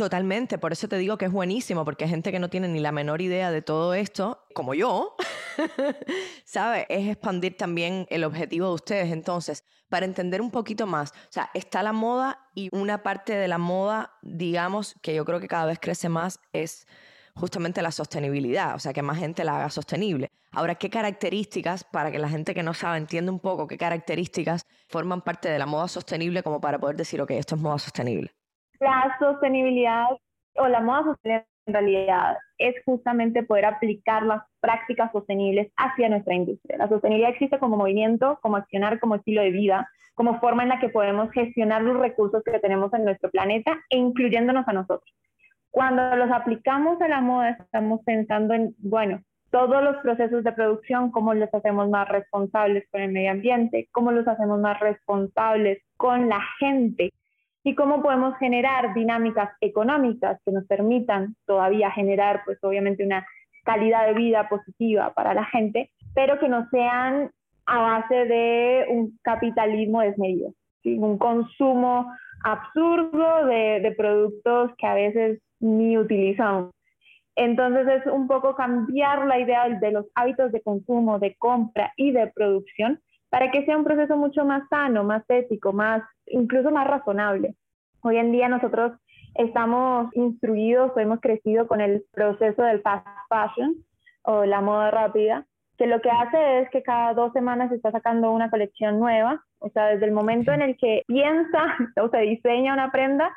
Totalmente, 0.00 0.56
por 0.56 0.72
eso 0.72 0.88
te 0.88 0.96
digo 0.96 1.18
que 1.18 1.26
es 1.26 1.30
buenísimo, 1.30 1.84
porque 1.84 2.04
hay 2.04 2.10
gente 2.10 2.32
que 2.32 2.38
no 2.38 2.48
tiene 2.48 2.68
ni 2.68 2.80
la 2.80 2.90
menor 2.90 3.20
idea 3.20 3.50
de 3.50 3.60
todo 3.60 3.92
esto, 3.92 4.46
como 4.54 4.72
yo, 4.72 5.14
¿sabe? 6.46 6.86
Es 6.88 7.06
expandir 7.06 7.58
también 7.58 8.06
el 8.08 8.24
objetivo 8.24 8.68
de 8.68 8.72
ustedes. 8.72 9.12
Entonces, 9.12 9.62
para 9.90 10.06
entender 10.06 10.40
un 10.40 10.50
poquito 10.50 10.86
más, 10.86 11.10
o 11.10 11.28
sea, 11.28 11.50
está 11.52 11.82
la 11.82 11.92
moda 11.92 12.48
y 12.54 12.70
una 12.72 13.02
parte 13.02 13.34
de 13.34 13.46
la 13.46 13.58
moda, 13.58 14.14
digamos, 14.22 14.94
que 15.02 15.14
yo 15.14 15.26
creo 15.26 15.38
que 15.38 15.48
cada 15.48 15.66
vez 15.66 15.78
crece 15.78 16.08
más, 16.08 16.40
es 16.54 16.86
justamente 17.34 17.82
la 17.82 17.92
sostenibilidad, 17.92 18.74
o 18.76 18.78
sea, 18.78 18.94
que 18.94 19.02
más 19.02 19.18
gente 19.18 19.44
la 19.44 19.56
haga 19.56 19.68
sostenible. 19.68 20.30
Ahora, 20.50 20.76
¿qué 20.76 20.88
características, 20.88 21.84
para 21.84 22.10
que 22.10 22.18
la 22.18 22.30
gente 22.30 22.54
que 22.54 22.62
no 22.62 22.72
sabe 22.72 22.96
entienda 22.96 23.30
un 23.32 23.40
poco, 23.40 23.66
qué 23.66 23.76
características 23.76 24.62
forman 24.88 25.20
parte 25.20 25.50
de 25.50 25.58
la 25.58 25.66
moda 25.66 25.88
sostenible 25.88 26.42
como 26.42 26.58
para 26.58 26.78
poder 26.78 26.96
decir, 26.96 27.20
ok, 27.20 27.32
esto 27.32 27.56
es 27.56 27.60
moda 27.60 27.78
sostenible? 27.78 28.39
La 28.80 29.14
sostenibilidad 29.18 30.06
o 30.56 30.68
la 30.68 30.80
moda 30.80 31.04
sostenible 31.04 31.46
en 31.66 31.74
realidad 31.74 32.38
es 32.56 32.74
justamente 32.84 33.42
poder 33.42 33.66
aplicar 33.66 34.22
las 34.22 34.42
prácticas 34.60 35.12
sostenibles 35.12 35.70
hacia 35.76 36.08
nuestra 36.08 36.34
industria. 36.34 36.78
La 36.78 36.88
sostenibilidad 36.88 37.30
existe 37.30 37.58
como 37.58 37.76
movimiento, 37.76 38.38
como 38.42 38.56
accionar, 38.56 38.98
como 38.98 39.16
estilo 39.16 39.42
de 39.42 39.50
vida, 39.50 39.88
como 40.14 40.40
forma 40.40 40.62
en 40.62 40.70
la 40.70 40.80
que 40.80 40.88
podemos 40.88 41.30
gestionar 41.30 41.82
los 41.82 41.98
recursos 41.98 42.42
que 42.42 42.58
tenemos 42.58 42.92
en 42.94 43.04
nuestro 43.04 43.30
planeta 43.30 43.78
e 43.90 43.98
incluyéndonos 43.98 44.66
a 44.66 44.72
nosotros. 44.72 45.14
Cuando 45.70 46.16
los 46.16 46.30
aplicamos 46.30 47.00
a 47.02 47.08
la 47.08 47.20
moda, 47.20 47.50
estamos 47.50 48.00
pensando 48.04 48.54
en, 48.54 48.74
bueno, 48.78 49.22
todos 49.50 49.82
los 49.82 49.96
procesos 49.98 50.42
de 50.42 50.52
producción, 50.52 51.10
cómo 51.10 51.34
los 51.34 51.52
hacemos 51.52 51.88
más 51.90 52.08
responsables 52.08 52.88
con 52.90 53.02
el 53.02 53.12
medio 53.12 53.32
ambiente, 53.32 53.88
cómo 53.92 54.10
los 54.10 54.26
hacemos 54.26 54.58
más 54.60 54.80
responsables 54.80 55.82
con 55.96 56.28
la 56.28 56.40
gente, 56.58 57.12
y 57.62 57.74
cómo 57.74 58.02
podemos 58.02 58.36
generar 58.38 58.94
dinámicas 58.94 59.50
económicas 59.60 60.40
que 60.44 60.52
nos 60.52 60.66
permitan 60.66 61.36
todavía 61.46 61.90
generar, 61.90 62.42
pues 62.44 62.58
obviamente, 62.62 63.04
una 63.04 63.26
calidad 63.64 64.06
de 64.06 64.14
vida 64.14 64.48
positiva 64.48 65.12
para 65.14 65.34
la 65.34 65.44
gente, 65.44 65.90
pero 66.14 66.38
que 66.38 66.48
no 66.48 66.68
sean 66.70 67.30
a 67.66 67.78
base 67.78 68.14
de 68.14 68.86
un 68.88 69.18
capitalismo 69.22 70.00
desmedido, 70.00 70.52
un 70.84 71.18
consumo 71.18 72.10
absurdo 72.42 73.46
de, 73.46 73.80
de 73.80 73.92
productos 73.92 74.72
que 74.78 74.86
a 74.86 74.94
veces 74.94 75.40
ni 75.60 75.98
utilizamos. 75.98 76.72
Entonces 77.36 77.86
es 77.88 78.06
un 78.12 78.26
poco 78.26 78.54
cambiar 78.54 79.26
la 79.26 79.38
idea 79.38 79.68
de 79.68 79.92
los 79.92 80.06
hábitos 80.14 80.50
de 80.52 80.62
consumo, 80.62 81.18
de 81.18 81.36
compra 81.36 81.92
y 81.96 82.12
de 82.12 82.26
producción 82.28 83.00
para 83.30 83.50
que 83.50 83.64
sea 83.64 83.78
un 83.78 83.84
proceso 83.84 84.16
mucho 84.16 84.44
más 84.44 84.68
sano, 84.68 85.04
más 85.04 85.22
ético, 85.28 85.72
más, 85.72 86.02
incluso 86.30 86.70
más 86.70 86.86
razonable. 86.86 87.54
Hoy 88.02 88.16
en 88.16 88.32
día 88.32 88.48
nosotros 88.48 88.92
estamos 89.34 90.14
instruidos 90.14 90.92
o 90.94 91.00
hemos 91.00 91.20
crecido 91.20 91.66
con 91.66 91.80
el 91.80 92.04
proceso 92.12 92.62
del 92.62 92.82
fast 92.82 93.06
fashion 93.28 93.76
o 94.22 94.44
la 94.44 94.60
moda 94.60 94.90
rápida, 94.90 95.46
que 95.78 95.86
lo 95.86 96.00
que 96.00 96.10
hace 96.10 96.60
es 96.60 96.70
que 96.70 96.82
cada 96.82 97.14
dos 97.14 97.32
semanas 97.32 97.70
se 97.70 97.76
está 97.76 97.90
sacando 97.90 98.32
una 98.32 98.50
colección 98.50 98.98
nueva, 98.98 99.44
o 99.58 99.70
sea, 99.70 99.86
desde 99.86 100.06
el 100.06 100.12
momento 100.12 100.52
en 100.52 100.62
el 100.62 100.76
que 100.76 101.04
piensa 101.06 101.76
o 102.02 102.08
se 102.08 102.18
diseña 102.18 102.74
una 102.74 102.90
prenda 102.90 103.34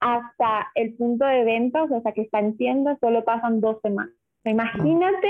hasta 0.00 0.70
el 0.74 0.94
punto 0.96 1.24
de 1.24 1.44
venta, 1.44 1.82
o 1.82 1.88
sea, 1.88 1.98
hasta 1.98 2.12
que 2.12 2.22
está 2.22 2.40
en 2.40 2.56
tienda, 2.56 2.96
solo 3.00 3.24
pasan 3.24 3.60
dos 3.60 3.80
semanas. 3.82 4.14
Imagínate 4.44 5.28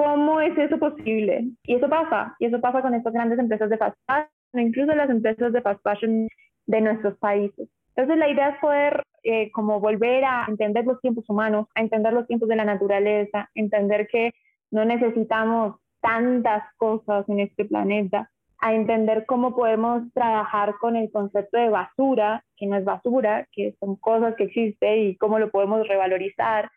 ¿Cómo 0.00 0.40
es 0.40 0.56
eso 0.56 0.78
posible? 0.78 1.50
Y 1.64 1.74
eso 1.74 1.86
pasa, 1.86 2.34
y 2.38 2.46
eso 2.46 2.58
pasa 2.58 2.80
con 2.80 2.94
estas 2.94 3.12
grandes 3.12 3.38
empresas 3.38 3.68
de 3.68 3.76
fast 3.76 3.98
fashion, 4.06 4.30
incluso 4.54 4.94
las 4.94 5.10
empresas 5.10 5.52
de 5.52 5.62
fast 5.62 5.82
fashion 5.82 6.28
de 6.66 6.80
nuestros 6.80 7.16
países. 7.18 7.68
Entonces 7.94 8.18
la 8.18 8.28
idea 8.28 8.50
es 8.50 8.58
poder 8.60 9.04
eh, 9.22 9.50
como 9.52 9.80
volver 9.80 10.24
a 10.24 10.46
entender 10.48 10.86
los 10.86 11.00
tiempos 11.00 11.28
humanos, 11.28 11.66
a 11.74 11.80
entender 11.80 12.12
los 12.12 12.26
tiempos 12.26 12.48
de 12.48 12.56
la 12.56 12.64
naturaleza, 12.64 13.50
entender 13.54 14.08
que 14.08 14.32
no 14.70 14.84
necesitamos 14.84 15.76
tantas 16.00 16.62
cosas 16.76 17.28
en 17.28 17.40
este 17.40 17.64
planeta, 17.64 18.30
a 18.58 18.74
entender 18.74 19.24
cómo 19.26 19.54
podemos 19.54 20.02
trabajar 20.12 20.74
con 20.80 20.96
el 20.96 21.10
concepto 21.10 21.58
de 21.58 21.70
basura, 21.70 22.44
que 22.56 22.66
no 22.66 22.76
es 22.76 22.84
basura, 22.84 23.46
que 23.52 23.74
son 23.80 23.96
cosas 23.96 24.34
que 24.36 24.44
existen 24.44 24.98
y 24.98 25.16
cómo 25.16 25.38
lo 25.38 25.50
podemos 25.50 25.86
revalorizar, 25.88 26.70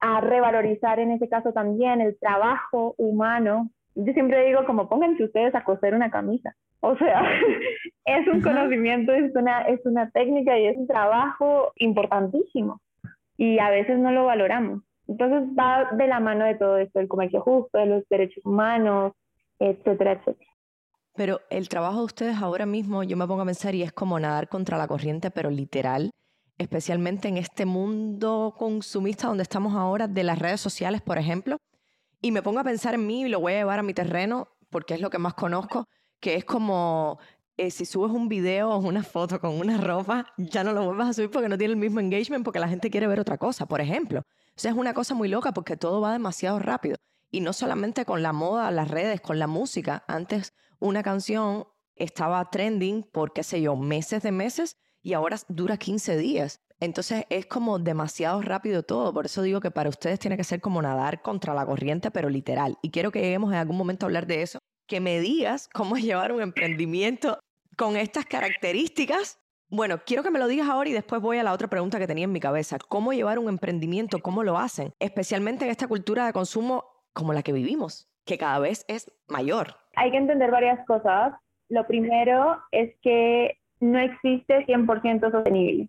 a 0.00 0.20
revalorizar 0.20 0.98
en 0.98 1.12
ese 1.12 1.28
caso 1.28 1.52
también 1.52 2.00
el 2.00 2.18
trabajo 2.18 2.94
humano. 2.98 3.70
Yo 3.94 4.12
siempre 4.12 4.46
digo 4.46 4.64
como 4.66 4.88
pónganse 4.88 5.24
ustedes 5.24 5.54
a 5.54 5.64
coser 5.64 5.94
una 5.94 6.10
camisa. 6.10 6.54
O 6.86 6.96
sea, 6.96 7.22
es 8.04 8.28
un 8.28 8.40
conocimiento, 8.40 9.12
es 9.12 9.34
una, 9.34 9.62
es 9.62 9.80
una 9.84 10.10
técnica 10.10 10.58
y 10.58 10.66
es 10.66 10.76
un 10.76 10.86
trabajo 10.86 11.72
importantísimo. 11.76 12.80
Y 13.36 13.58
a 13.58 13.70
veces 13.70 13.98
no 13.98 14.12
lo 14.12 14.24
valoramos. 14.24 14.82
Entonces 15.08 15.48
va 15.58 15.90
de 15.92 16.06
la 16.06 16.20
mano 16.20 16.44
de 16.44 16.54
todo 16.54 16.78
esto, 16.78 17.00
el 17.00 17.08
comercio 17.08 17.40
justo, 17.40 17.78
de 17.78 17.86
los 17.86 18.08
derechos 18.08 18.44
humanos, 18.44 19.12
etcétera, 19.58 20.12
etcétera. 20.12 20.50
Pero 21.14 21.40
el 21.50 21.68
trabajo 21.68 21.98
de 21.98 22.04
ustedes 22.04 22.36
ahora 22.42 22.66
mismo, 22.66 23.02
yo 23.02 23.16
me 23.16 23.26
pongo 23.26 23.42
a 23.42 23.46
pensar 23.46 23.74
y 23.74 23.82
es 23.82 23.92
como 23.92 24.18
nadar 24.18 24.48
contra 24.48 24.76
la 24.76 24.86
corriente, 24.86 25.30
pero 25.30 25.50
literal 25.50 26.10
especialmente 26.58 27.28
en 27.28 27.36
este 27.36 27.66
mundo 27.66 28.54
consumista 28.56 29.28
donde 29.28 29.42
estamos 29.42 29.74
ahora, 29.74 30.08
de 30.08 30.24
las 30.24 30.38
redes 30.38 30.60
sociales, 30.60 31.02
por 31.02 31.18
ejemplo, 31.18 31.58
y 32.22 32.32
me 32.32 32.42
pongo 32.42 32.60
a 32.60 32.64
pensar 32.64 32.94
en 32.94 33.06
mí 33.06 33.24
y 33.24 33.28
lo 33.28 33.40
voy 33.40 33.54
a 33.54 33.56
llevar 33.56 33.78
a 33.78 33.82
mi 33.82 33.92
terreno 33.92 34.48
porque 34.70 34.94
es 34.94 35.00
lo 35.00 35.10
que 35.10 35.18
más 35.18 35.34
conozco, 35.34 35.86
que 36.20 36.34
es 36.36 36.44
como 36.44 37.18
eh, 37.56 37.70
si 37.70 37.86
subes 37.86 38.12
un 38.12 38.28
video 38.28 38.70
o 38.70 38.78
una 38.78 39.02
foto 39.02 39.40
con 39.40 39.58
una 39.58 39.78
ropa, 39.78 40.26
ya 40.36 40.62
no 40.62 40.72
lo 40.72 40.84
vuelvas 40.84 41.08
a 41.08 41.12
subir 41.14 41.30
porque 41.30 41.48
no 41.48 41.56
tiene 41.56 41.72
el 41.72 41.80
mismo 41.80 42.00
engagement 42.00 42.44
porque 42.44 42.60
la 42.60 42.68
gente 42.68 42.90
quiere 42.90 43.06
ver 43.06 43.20
otra 43.20 43.38
cosa, 43.38 43.66
por 43.66 43.80
ejemplo. 43.80 44.20
O 44.20 44.58
sea, 44.60 44.70
es 44.70 44.76
una 44.76 44.94
cosa 44.94 45.14
muy 45.14 45.28
loca 45.28 45.52
porque 45.52 45.76
todo 45.76 46.00
va 46.00 46.12
demasiado 46.12 46.58
rápido. 46.58 46.96
Y 47.30 47.40
no 47.40 47.52
solamente 47.52 48.04
con 48.04 48.22
la 48.22 48.32
moda, 48.32 48.70
las 48.70 48.90
redes, 48.90 49.20
con 49.20 49.38
la 49.38 49.46
música. 49.46 50.04
Antes 50.06 50.52
una 50.78 51.02
canción 51.02 51.64
estaba 51.94 52.50
trending 52.50 53.02
por, 53.04 53.32
qué 53.32 53.42
sé 53.42 53.60
yo, 53.62 53.74
meses 53.76 54.22
de 54.22 54.32
meses 54.32 54.76
y 55.02 55.14
ahora 55.14 55.38
dura 55.48 55.76
15 55.76 56.16
días. 56.16 56.60
Entonces 56.78 57.24
es 57.30 57.46
como 57.46 57.78
demasiado 57.78 58.42
rápido 58.42 58.82
todo, 58.82 59.12
por 59.14 59.24
eso 59.24 59.40
digo 59.40 59.60
que 59.60 59.70
para 59.70 59.88
ustedes 59.88 60.18
tiene 60.18 60.36
que 60.36 60.44
ser 60.44 60.60
como 60.60 60.82
nadar 60.82 61.22
contra 61.22 61.54
la 61.54 61.64
corriente, 61.64 62.10
pero 62.10 62.28
literal. 62.28 62.76
Y 62.82 62.90
quiero 62.90 63.10
que 63.10 63.20
lleguemos 63.20 63.50
en 63.50 63.58
algún 63.58 63.78
momento 63.78 64.04
a 64.04 64.08
hablar 64.08 64.26
de 64.26 64.42
eso, 64.42 64.58
que 64.86 65.00
me 65.00 65.20
digas 65.20 65.68
cómo 65.72 65.96
llevar 65.96 66.32
un 66.32 66.42
emprendimiento 66.42 67.38
con 67.76 67.96
estas 67.96 68.24
características. 68.24 69.38
Bueno, 69.68 70.00
quiero 70.06 70.22
que 70.22 70.30
me 70.30 70.38
lo 70.38 70.46
digas 70.46 70.68
ahora 70.68 70.88
y 70.88 70.92
después 70.92 71.20
voy 71.20 71.38
a 71.38 71.42
la 71.42 71.52
otra 71.52 71.68
pregunta 71.68 71.98
que 71.98 72.06
tenía 72.06 72.24
en 72.24 72.32
mi 72.32 72.40
cabeza. 72.40 72.78
¿Cómo 72.88 73.12
llevar 73.12 73.38
un 73.38 73.48
emprendimiento? 73.48 74.20
¿Cómo 74.20 74.44
lo 74.44 74.58
hacen? 74.58 74.92
Especialmente 75.00 75.64
en 75.64 75.70
esta 75.70 75.88
cultura 75.88 76.26
de 76.26 76.32
consumo 76.32 76.84
como 77.12 77.32
la 77.32 77.42
que 77.42 77.52
vivimos, 77.52 78.08
que 78.24 78.38
cada 78.38 78.58
vez 78.60 78.84
es 78.88 79.10
mayor. 79.28 79.74
Hay 79.96 80.10
que 80.10 80.18
entender 80.18 80.50
varias 80.50 80.86
cosas. 80.86 81.32
Lo 81.68 81.86
primero 81.86 82.62
es 82.70 82.94
que 83.02 83.58
no 83.80 83.98
existe 83.98 84.64
100% 84.66 85.32
sostenible. 85.32 85.88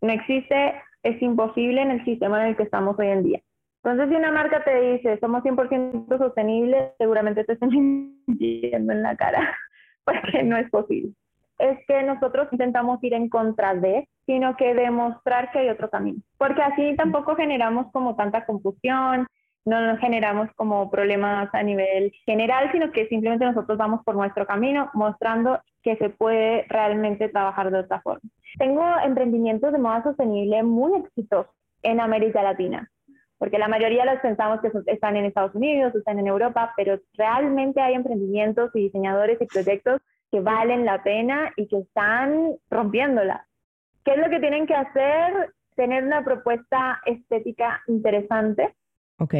No 0.00 0.12
existe, 0.12 0.74
es 1.02 1.20
imposible 1.20 1.82
en 1.82 1.90
el 1.90 2.04
sistema 2.04 2.40
en 2.42 2.50
el 2.50 2.56
que 2.56 2.62
estamos 2.62 2.98
hoy 2.98 3.08
en 3.08 3.24
día. 3.24 3.42
Entonces, 3.82 4.08
si 4.08 4.16
una 4.16 4.32
marca 4.32 4.64
te 4.64 4.80
dice, 4.80 5.18
somos 5.20 5.42
100% 5.42 6.18
sostenible, 6.18 6.92
seguramente 6.98 7.44
te 7.44 7.52
están 7.52 7.70
mintiendo 8.26 8.92
en 8.92 9.02
la 9.02 9.16
cara, 9.16 9.56
porque 10.04 10.42
no 10.42 10.56
es 10.56 10.68
posible. 10.70 11.12
Es 11.58 11.78
que 11.86 12.02
nosotros 12.02 12.48
intentamos 12.52 13.02
ir 13.02 13.14
en 13.14 13.28
contra 13.28 13.74
de, 13.74 14.08
sino 14.26 14.56
que 14.56 14.74
demostrar 14.74 15.50
que 15.50 15.60
hay 15.60 15.68
otro 15.70 15.90
camino. 15.90 16.20
Porque 16.36 16.62
así 16.62 16.94
tampoco 16.96 17.34
generamos 17.34 17.90
como 17.92 18.14
tanta 18.14 18.46
confusión, 18.46 19.26
no 19.64 19.80
nos 19.80 19.98
generamos 19.98 20.48
como 20.56 20.90
problemas 20.90 21.48
a 21.52 21.62
nivel 21.62 22.12
general, 22.24 22.70
sino 22.72 22.90
que 22.90 23.06
simplemente 23.08 23.44
nosotros 23.44 23.76
vamos 23.76 24.02
por 24.04 24.16
nuestro 24.16 24.46
camino 24.46 24.90
mostrando 24.94 25.60
que 25.82 25.96
se 25.96 26.10
puede 26.10 26.64
realmente 26.68 27.28
trabajar 27.28 27.70
de 27.70 27.80
otra 27.80 28.00
forma. 28.00 28.28
Tengo 28.58 28.82
emprendimientos 29.04 29.72
de 29.72 29.78
moda 29.78 30.02
sostenible 30.02 30.62
muy 30.62 31.00
exitosos 31.00 31.52
en 31.82 32.00
América 32.00 32.42
Latina, 32.42 32.90
porque 33.38 33.58
la 33.58 33.68
mayoría 33.68 34.04
los 34.04 34.20
pensamos 34.20 34.60
que 34.60 34.70
están 34.86 35.16
en 35.16 35.24
Estados 35.24 35.54
Unidos, 35.54 35.94
están 35.94 36.18
en 36.18 36.26
Europa, 36.26 36.72
pero 36.76 37.00
realmente 37.14 37.80
hay 37.80 37.94
emprendimientos 37.94 38.70
y 38.74 38.82
diseñadores 38.82 39.40
y 39.40 39.46
proyectos 39.46 40.00
que 40.30 40.40
valen 40.40 40.84
la 40.84 41.02
pena 41.02 41.52
y 41.56 41.68
que 41.68 41.78
están 41.78 42.56
rompiéndola. 42.68 43.46
¿Qué 44.04 44.12
es 44.12 44.18
lo 44.18 44.28
que 44.28 44.40
tienen 44.40 44.66
que 44.66 44.74
hacer? 44.74 45.54
Tener 45.76 46.04
una 46.04 46.24
propuesta 46.24 47.00
estética 47.06 47.80
interesante. 47.86 48.74
Ok. 49.18 49.34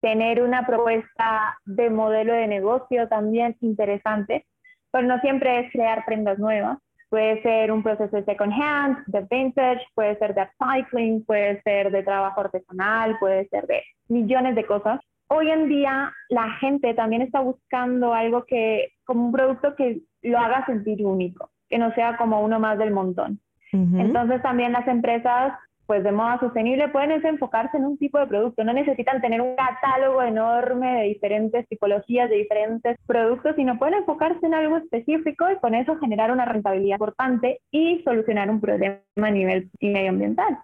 Tener 0.00 0.42
una 0.42 0.66
propuesta 0.66 1.58
de 1.64 1.90
modelo 1.90 2.32
de 2.32 2.46
negocio 2.46 3.08
también 3.08 3.56
interesante 3.60 4.46
pero 4.90 5.06
no 5.06 5.20
siempre 5.20 5.60
es 5.60 5.72
crear 5.72 6.04
prendas 6.04 6.38
nuevas. 6.38 6.78
Puede 7.10 7.42
ser 7.42 7.72
un 7.72 7.82
proceso 7.82 8.16
de 8.16 8.24
second 8.24 8.52
hand, 8.52 8.98
de 9.06 9.26
vintage, 9.28 9.82
puede 9.94 10.16
ser 10.18 10.32
de 10.34 10.42
upcycling, 10.42 11.24
puede 11.24 11.60
ser 11.62 11.90
de 11.90 12.04
trabajo 12.04 12.40
artesanal, 12.40 13.18
puede 13.18 13.48
ser 13.48 13.66
de 13.66 13.82
millones 14.08 14.54
de 14.54 14.64
cosas. 14.64 15.00
Hoy 15.28 15.50
en 15.50 15.68
día 15.68 16.12
la 16.28 16.50
gente 16.60 16.94
también 16.94 17.22
está 17.22 17.40
buscando 17.40 18.14
algo 18.14 18.44
que, 18.44 18.92
como 19.04 19.26
un 19.26 19.32
producto 19.32 19.74
que 19.74 20.02
lo 20.22 20.38
haga 20.38 20.64
sentir 20.66 21.04
único, 21.04 21.50
que 21.68 21.78
no 21.78 21.92
sea 21.94 22.16
como 22.16 22.42
uno 22.42 22.60
más 22.60 22.78
del 22.78 22.92
montón. 22.92 23.40
Entonces 23.72 24.42
también 24.42 24.72
las 24.72 24.86
empresas 24.88 25.52
pues 25.90 26.04
de 26.04 26.12
moda 26.12 26.38
sostenible 26.38 26.86
pueden 26.90 27.10
enfocarse 27.10 27.76
en 27.76 27.84
un 27.84 27.98
tipo 27.98 28.16
de 28.20 28.28
producto, 28.28 28.62
no 28.62 28.72
necesitan 28.72 29.20
tener 29.20 29.40
un 29.40 29.56
catálogo 29.56 30.22
enorme 30.22 31.00
de 31.00 31.08
diferentes 31.08 31.66
tipologías, 31.66 32.30
de 32.30 32.36
diferentes 32.36 32.96
productos, 33.08 33.56
sino 33.56 33.76
pueden 33.76 33.94
enfocarse 33.94 34.46
en 34.46 34.54
algo 34.54 34.76
específico 34.76 35.50
y 35.50 35.56
con 35.56 35.74
eso 35.74 35.98
generar 35.98 36.30
una 36.30 36.44
rentabilidad 36.44 36.94
importante 36.94 37.60
y 37.72 38.04
solucionar 38.04 38.48
un 38.50 38.60
problema 38.60 39.00
a 39.16 39.30
nivel 39.32 39.68
medioambiental. 39.80 40.58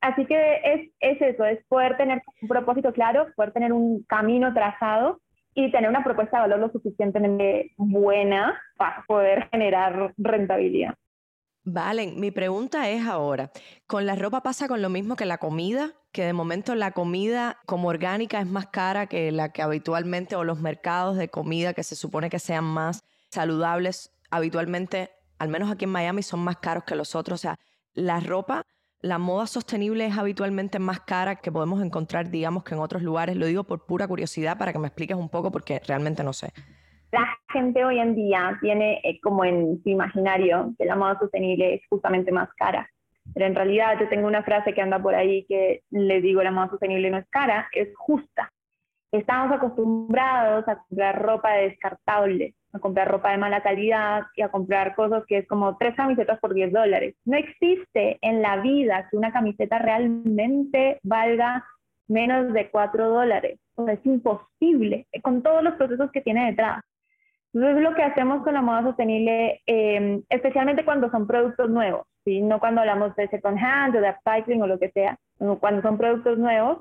Así 0.00 0.24
que 0.24 0.62
es, 0.64 0.90
es 1.00 1.20
eso, 1.20 1.44
es 1.44 1.62
poder 1.66 1.98
tener 1.98 2.22
un 2.40 2.48
propósito 2.48 2.94
claro, 2.94 3.26
poder 3.36 3.52
tener 3.52 3.74
un 3.74 4.02
camino 4.04 4.54
trazado 4.54 5.20
y 5.54 5.70
tener 5.70 5.90
una 5.90 6.02
propuesta 6.02 6.38
de 6.38 6.48
valor 6.48 6.60
lo 6.60 6.72
suficientemente 6.72 7.72
buena 7.76 8.58
para 8.78 9.04
poder 9.06 9.50
generar 9.50 10.14
rentabilidad. 10.16 10.94
Valen, 11.64 12.18
mi 12.18 12.32
pregunta 12.32 12.90
es 12.90 13.06
ahora, 13.06 13.52
¿con 13.86 14.04
la 14.04 14.16
ropa 14.16 14.42
pasa 14.42 14.66
con 14.66 14.82
lo 14.82 14.88
mismo 14.88 15.14
que 15.14 15.26
la 15.26 15.38
comida? 15.38 15.92
Que 16.10 16.24
de 16.24 16.32
momento 16.32 16.74
la 16.74 16.90
comida 16.90 17.60
como 17.66 17.88
orgánica 17.88 18.40
es 18.40 18.48
más 18.48 18.66
cara 18.66 19.06
que 19.06 19.30
la 19.30 19.52
que 19.52 19.62
habitualmente, 19.62 20.34
o 20.34 20.42
los 20.42 20.58
mercados 20.58 21.16
de 21.16 21.28
comida 21.28 21.72
que 21.72 21.84
se 21.84 21.94
supone 21.94 22.30
que 22.30 22.40
sean 22.40 22.64
más 22.64 23.04
saludables, 23.30 24.10
habitualmente, 24.30 25.12
al 25.38 25.50
menos 25.50 25.70
aquí 25.70 25.84
en 25.84 25.92
Miami, 25.92 26.24
son 26.24 26.40
más 26.40 26.56
caros 26.56 26.82
que 26.82 26.96
los 26.96 27.14
otros. 27.14 27.38
O 27.38 27.42
sea, 27.42 27.60
la 27.94 28.18
ropa, 28.18 28.66
la 29.00 29.18
moda 29.18 29.46
sostenible 29.46 30.04
es 30.06 30.18
habitualmente 30.18 30.80
más 30.80 30.98
cara 30.98 31.36
que 31.36 31.52
podemos 31.52 31.80
encontrar, 31.80 32.28
digamos, 32.28 32.64
que 32.64 32.74
en 32.74 32.80
otros 32.80 33.02
lugares. 33.02 33.36
Lo 33.36 33.46
digo 33.46 33.62
por 33.62 33.86
pura 33.86 34.08
curiosidad 34.08 34.58
para 34.58 34.72
que 34.72 34.80
me 34.80 34.88
expliques 34.88 35.16
un 35.16 35.28
poco 35.28 35.52
porque 35.52 35.80
realmente 35.86 36.24
no 36.24 36.32
sé 36.32 36.52
la 37.12 37.28
gente 37.52 37.84
hoy 37.84 37.98
en 37.98 38.14
día 38.14 38.58
tiene 38.60 39.00
eh, 39.04 39.20
como 39.20 39.44
en 39.44 39.80
su 39.82 39.90
imaginario 39.90 40.74
que 40.78 40.86
la 40.86 40.96
moda 40.96 41.18
sostenible 41.18 41.74
es 41.74 41.82
justamente 41.88 42.32
más 42.32 42.48
cara. 42.54 42.88
Pero 43.34 43.46
en 43.46 43.54
realidad 43.54 43.98
yo 44.00 44.08
tengo 44.08 44.26
una 44.26 44.42
frase 44.42 44.72
que 44.72 44.80
anda 44.80 45.00
por 45.00 45.14
ahí 45.14 45.44
que 45.46 45.82
le 45.90 46.20
digo 46.20 46.42
la 46.42 46.50
moda 46.50 46.70
sostenible 46.70 47.10
no 47.10 47.18
es 47.18 47.28
cara, 47.28 47.68
es 47.72 47.88
justa. 47.96 48.50
Estamos 49.12 49.52
acostumbrados 49.54 50.66
a 50.66 50.76
comprar 50.76 51.22
ropa 51.22 51.52
descartable, 51.52 52.54
a 52.72 52.78
comprar 52.78 53.10
ropa 53.10 53.30
de 53.30 53.36
mala 53.36 53.62
calidad 53.62 54.22
y 54.34 54.40
a 54.40 54.48
comprar 54.48 54.94
cosas 54.94 55.22
que 55.28 55.38
es 55.38 55.46
como 55.46 55.76
tres 55.76 55.94
camisetas 55.94 56.40
por 56.40 56.54
10 56.54 56.72
dólares. 56.72 57.14
No 57.26 57.36
existe 57.36 58.18
en 58.22 58.40
la 58.40 58.56
vida 58.62 59.06
que 59.10 59.18
una 59.18 59.30
camiseta 59.30 59.78
realmente 59.78 60.98
valga 61.02 61.62
menos 62.08 62.54
de 62.54 62.70
4 62.70 63.10
dólares. 63.10 63.60
O 63.74 63.84
sea, 63.84 63.94
es 63.94 64.06
imposible 64.06 65.06
con 65.22 65.42
todos 65.42 65.62
los 65.62 65.74
procesos 65.74 66.10
que 66.10 66.22
tiene 66.22 66.46
detrás. 66.46 66.82
Entonces, 67.54 67.82
lo 67.82 67.94
que 67.94 68.02
hacemos 68.02 68.42
con 68.42 68.54
la 68.54 68.62
moda 68.62 68.82
sostenible, 68.82 69.60
em, 69.66 70.22
especialmente 70.30 70.84
cuando 70.84 71.10
son 71.10 71.26
productos 71.26 71.68
nuevos, 71.68 72.06
¿sí? 72.24 72.40
no 72.40 72.58
cuando 72.58 72.80
hablamos 72.80 73.14
de 73.16 73.28
second 73.28 73.58
hand 73.58 73.96
o 73.96 74.00
de 74.00 74.10
upcycling 74.10 74.62
o 74.62 74.66
lo 74.66 74.78
que 74.78 74.90
sea, 74.90 75.18
cuando 75.60 75.82
son 75.82 75.98
productos 75.98 76.38
nuevos, 76.38 76.78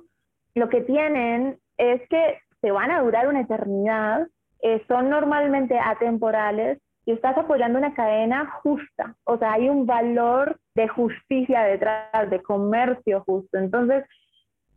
lo 0.56 0.70
que 0.70 0.82
tienen 0.82 1.58
es 1.78 2.02
que 2.10 2.40
se 2.62 2.72
van 2.72 2.92
a 2.92 3.02
durar 3.02 3.28
una 3.28 3.42
eternidad, 3.42 4.28
eh, 4.62 4.84
son 4.88 5.10
normalmente 5.10 5.78
atemporales 5.80 6.80
y 7.06 7.12
estás 7.12 7.38
apoyando 7.38 7.80
una 7.80 7.94
cadena 7.94 8.46
justa, 8.62 9.16
o 9.24 9.38
sea, 9.38 9.54
hay 9.54 9.68
un 9.68 9.86
valor 9.86 10.60
de 10.76 10.88
justicia 10.88 11.64
detrás, 11.64 12.30
de 12.30 12.42
comercio 12.44 13.24
justo. 13.26 13.58
Entonces, 13.58 14.06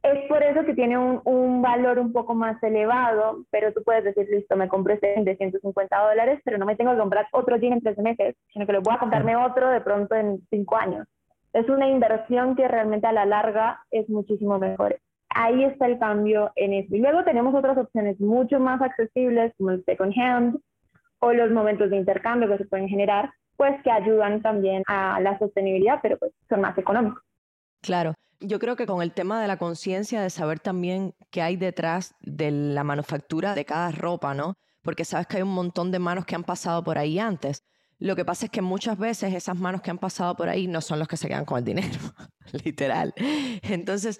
es 0.04 0.28
por 0.28 0.42
eso 0.42 0.64
que 0.66 0.74
tiene 0.74 0.98
un, 0.98 1.22
un, 1.24 1.62
valor 1.62 1.98
un 1.98 2.12
poco 2.12 2.34
más 2.34 2.62
elevado, 2.62 3.44
pero 3.50 3.72
tú 3.72 3.82
puedes 3.82 4.04
decir, 4.04 4.28
listo, 4.30 4.54
me 4.54 4.68
compré 4.68 4.94
este 4.94 5.14
de 5.16 5.36
150 5.36 5.98
dólares, 5.98 6.40
pero 6.44 6.58
no 6.58 6.66
me 6.66 6.76
tengo 6.76 6.92
que 6.92 6.98
comprar 6.98 7.26
otro 7.32 7.56
jean 7.56 7.72
en 7.72 7.80
tres 7.80 7.96
meses, 7.96 8.36
sino 8.52 8.66
que 8.66 8.74
lo 8.74 8.82
voy 8.82 8.94
a 8.94 8.98
comprarme 8.98 9.34
otro 9.34 9.70
de 9.70 9.80
pronto 9.80 10.14
en 10.14 10.46
cinco 10.50 10.76
años. 10.76 11.06
Es 11.54 11.66
una 11.70 11.88
inversión 11.88 12.54
que 12.54 12.68
realmente 12.68 13.06
a 13.06 13.12
la 13.12 13.24
larga 13.24 13.80
es 13.90 14.06
muchísimo 14.10 14.58
mejor. 14.58 14.98
Ahí 15.30 15.64
está 15.64 15.86
el 15.86 15.98
cambio 15.98 16.52
en 16.56 16.74
eso. 16.74 16.94
Y 16.94 16.98
luego 16.98 17.24
tenemos 17.24 17.54
otras 17.54 17.78
opciones 17.78 18.20
mucho 18.20 18.60
más 18.60 18.82
accesibles, 18.82 19.54
como 19.56 19.70
el 19.70 19.84
second 19.86 20.12
hand 20.18 20.58
o 21.20 21.32
los 21.32 21.50
momentos 21.50 21.88
de 21.88 21.96
intercambio 21.96 22.48
que 22.48 22.58
se 22.58 22.66
pueden 22.66 22.88
generar, 22.88 23.30
pues 23.56 23.80
que 23.82 23.90
ayudan 23.90 24.42
también 24.42 24.82
a 24.86 25.18
la 25.20 25.38
sostenibilidad, 25.38 26.00
pero 26.02 26.18
pues 26.18 26.32
son 26.50 26.60
más 26.60 26.76
económicos. 26.76 27.23
Claro. 27.84 28.14
Yo 28.40 28.58
creo 28.58 28.76
que 28.76 28.86
con 28.86 29.02
el 29.02 29.12
tema 29.12 29.40
de 29.40 29.46
la 29.46 29.58
conciencia, 29.58 30.22
de 30.22 30.30
saber 30.30 30.58
también 30.58 31.14
qué 31.30 31.42
hay 31.42 31.56
detrás 31.56 32.14
de 32.20 32.50
la 32.50 32.82
manufactura 32.82 33.54
de 33.54 33.66
cada 33.66 33.90
ropa, 33.90 34.32
¿no? 34.34 34.54
Porque 34.82 35.04
sabes 35.04 35.26
que 35.26 35.36
hay 35.36 35.42
un 35.42 35.52
montón 35.52 35.90
de 35.90 35.98
manos 35.98 36.24
que 36.24 36.34
han 36.34 36.44
pasado 36.44 36.82
por 36.82 36.96
ahí 36.96 37.18
antes. 37.18 37.62
Lo 37.98 38.16
que 38.16 38.24
pasa 38.24 38.46
es 38.46 38.50
que 38.50 38.62
muchas 38.62 38.98
veces 38.98 39.34
esas 39.34 39.56
manos 39.56 39.82
que 39.82 39.90
han 39.90 39.98
pasado 39.98 40.34
por 40.34 40.48
ahí 40.48 40.66
no 40.66 40.80
son 40.80 40.98
los 40.98 41.08
que 41.08 41.18
se 41.18 41.28
quedan 41.28 41.44
con 41.44 41.58
el 41.58 41.64
dinero, 41.64 41.98
literal. 42.64 43.14
Entonces, 43.16 44.18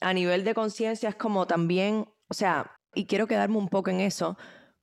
a 0.00 0.14
nivel 0.14 0.44
de 0.44 0.54
conciencia 0.54 1.08
es 1.08 1.16
como 1.16 1.46
también, 1.46 2.06
o 2.28 2.34
sea, 2.34 2.76
y 2.94 3.06
quiero 3.06 3.26
quedarme 3.26 3.58
un 3.58 3.68
poco 3.68 3.90
en 3.90 4.00
eso, 4.00 4.36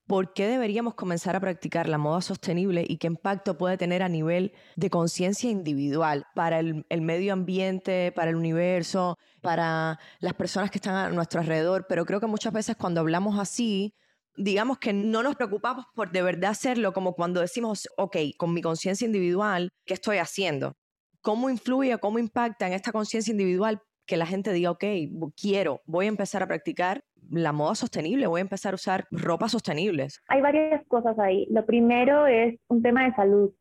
¿Por 0.07 0.31
qué 0.31 0.47
deberíamos 0.47 0.93
comenzar 0.95 1.35
a 1.35 1.41
practicar 1.41 1.89
la 1.89 1.97
moda 1.97 2.21
sostenible 2.21 2.85
y 2.87 2.97
qué 2.97 3.07
impacto 3.07 3.57
puede 3.57 3.77
tener 3.77 4.01
a 4.01 4.07
nivel 4.07 4.53
de 4.77 4.89
conciencia 4.89 5.49
individual 5.49 6.25
para 6.33 6.59
el, 6.59 6.85
medio 7.01 7.33
ambiente, 7.33 8.13
para 8.13 8.29
el 8.29 8.37
universo, 8.37 9.17
para 9.41 9.99
las 10.19 10.33
personas 10.33 10.71
que 10.71 10.77
están 10.77 10.95
a 10.95 11.09
nuestro 11.09 11.41
alrededor? 11.41 11.87
Pero 11.89 12.05
creo 12.05 12.21
que 12.21 12.27
muchas 12.27 12.53
veces 12.53 12.77
cuando 12.77 13.01
hablamos 13.01 13.37
así, 13.37 13.93
digamos 14.37 14.77
que 14.77 14.93
no 14.93 15.23
nos 15.23 15.35
preocupamos 15.35 15.85
por 15.93 16.09
de 16.13 16.21
verdad 16.21 16.51
hacerlo 16.51 16.93
como 16.93 17.13
cuando 17.13 17.41
decimos, 17.41 17.89
ok, 17.97 18.15
con 18.37 18.53
mi 18.53 18.61
conciencia 18.61 19.05
individual, 19.05 19.71
¿qué 19.85 19.95
estoy 19.95 20.19
haciendo? 20.19 20.77
¿Cómo 21.19 21.49
influye, 21.49 21.97
cómo 21.97 22.17
impacta 22.17 22.65
en 22.65 22.71
esta 22.71 22.93
conciencia 22.93 23.31
individual 23.31 23.81
que 24.05 24.15
la 24.15 24.25
gente 24.25 24.53
diga, 24.53 24.71
ok, 24.71 24.85
quiero, 25.35 25.81
voy 25.85 26.05
a 26.05 26.09
empezar 26.09 26.41
a 26.41 26.47
practicar 26.47 27.03
la 27.31 27.51
moda 27.51 27.75
sostenible, 27.75 28.27
voy 28.27 28.39
a 28.39 28.41
empezar 28.41 28.73
a 28.73 28.75
usar 28.75 29.05
ropas 29.11 29.51
sostenibles? 29.51 30.21
Hay 30.27 30.41
varias 30.41 30.85
cosas 30.87 31.17
ahí. 31.19 31.47
Lo 31.49 31.65
primero 31.65 32.27
es 32.27 32.59
un 32.67 32.81
tema 32.81 33.05
de 33.05 33.13
salud. 33.15 33.51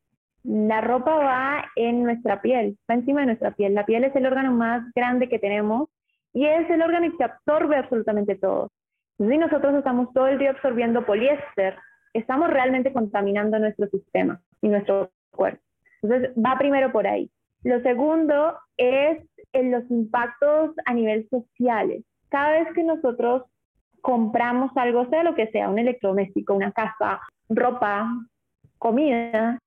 La 0.44 0.80
ropa 0.80 1.16
va 1.16 1.64
en 1.74 2.04
nuestra 2.04 2.40
piel, 2.40 2.78
va 2.88 2.94
encima 2.94 3.20
de 3.20 3.26
nuestra 3.26 3.50
piel. 3.52 3.74
La 3.74 3.84
piel 3.84 4.04
es 4.04 4.14
el 4.14 4.26
órgano 4.26 4.52
más 4.52 4.84
grande 4.94 5.28
que 5.28 5.38
tenemos 5.38 5.88
y 6.32 6.46
es 6.46 6.68
el 6.70 6.82
órgano 6.82 7.12
que 7.16 7.24
absorbe 7.24 7.76
absolutamente 7.76 8.36
todo. 8.36 8.70
Si 9.18 9.38
nosotros 9.38 9.74
estamos 9.74 10.12
todo 10.12 10.28
el 10.28 10.38
día 10.38 10.50
absorbiendo 10.50 11.04
poliéster, 11.04 11.76
estamos 12.12 12.50
realmente 12.50 12.92
contaminando 12.92 13.58
nuestro 13.58 13.88
sistema 13.88 14.40
y 14.60 14.68
nuestro 14.68 15.10
cuerpo. 15.30 15.62
Entonces, 16.02 16.30
va 16.36 16.58
primero 16.58 16.92
por 16.92 17.06
ahí. 17.06 17.30
Lo 17.64 17.80
segundo 17.80 18.56
es 18.76 19.18
los 19.64 19.90
impactos 19.90 20.74
a 20.84 20.94
nivel 20.94 21.28
sociales. 21.30 22.04
Cada 22.28 22.52
vez 22.52 22.68
que 22.74 22.82
nosotros 22.82 23.44
compramos 24.06 24.70
algo, 24.76 25.08
sea 25.10 25.24
lo 25.24 25.34
que 25.34 25.48
sea, 25.48 25.68
un 25.68 25.80
electrodoméstico, 25.80 26.54
una 26.54 26.70
casa, 26.70 27.20
ropa, 27.48 28.08
comida, 28.78 29.58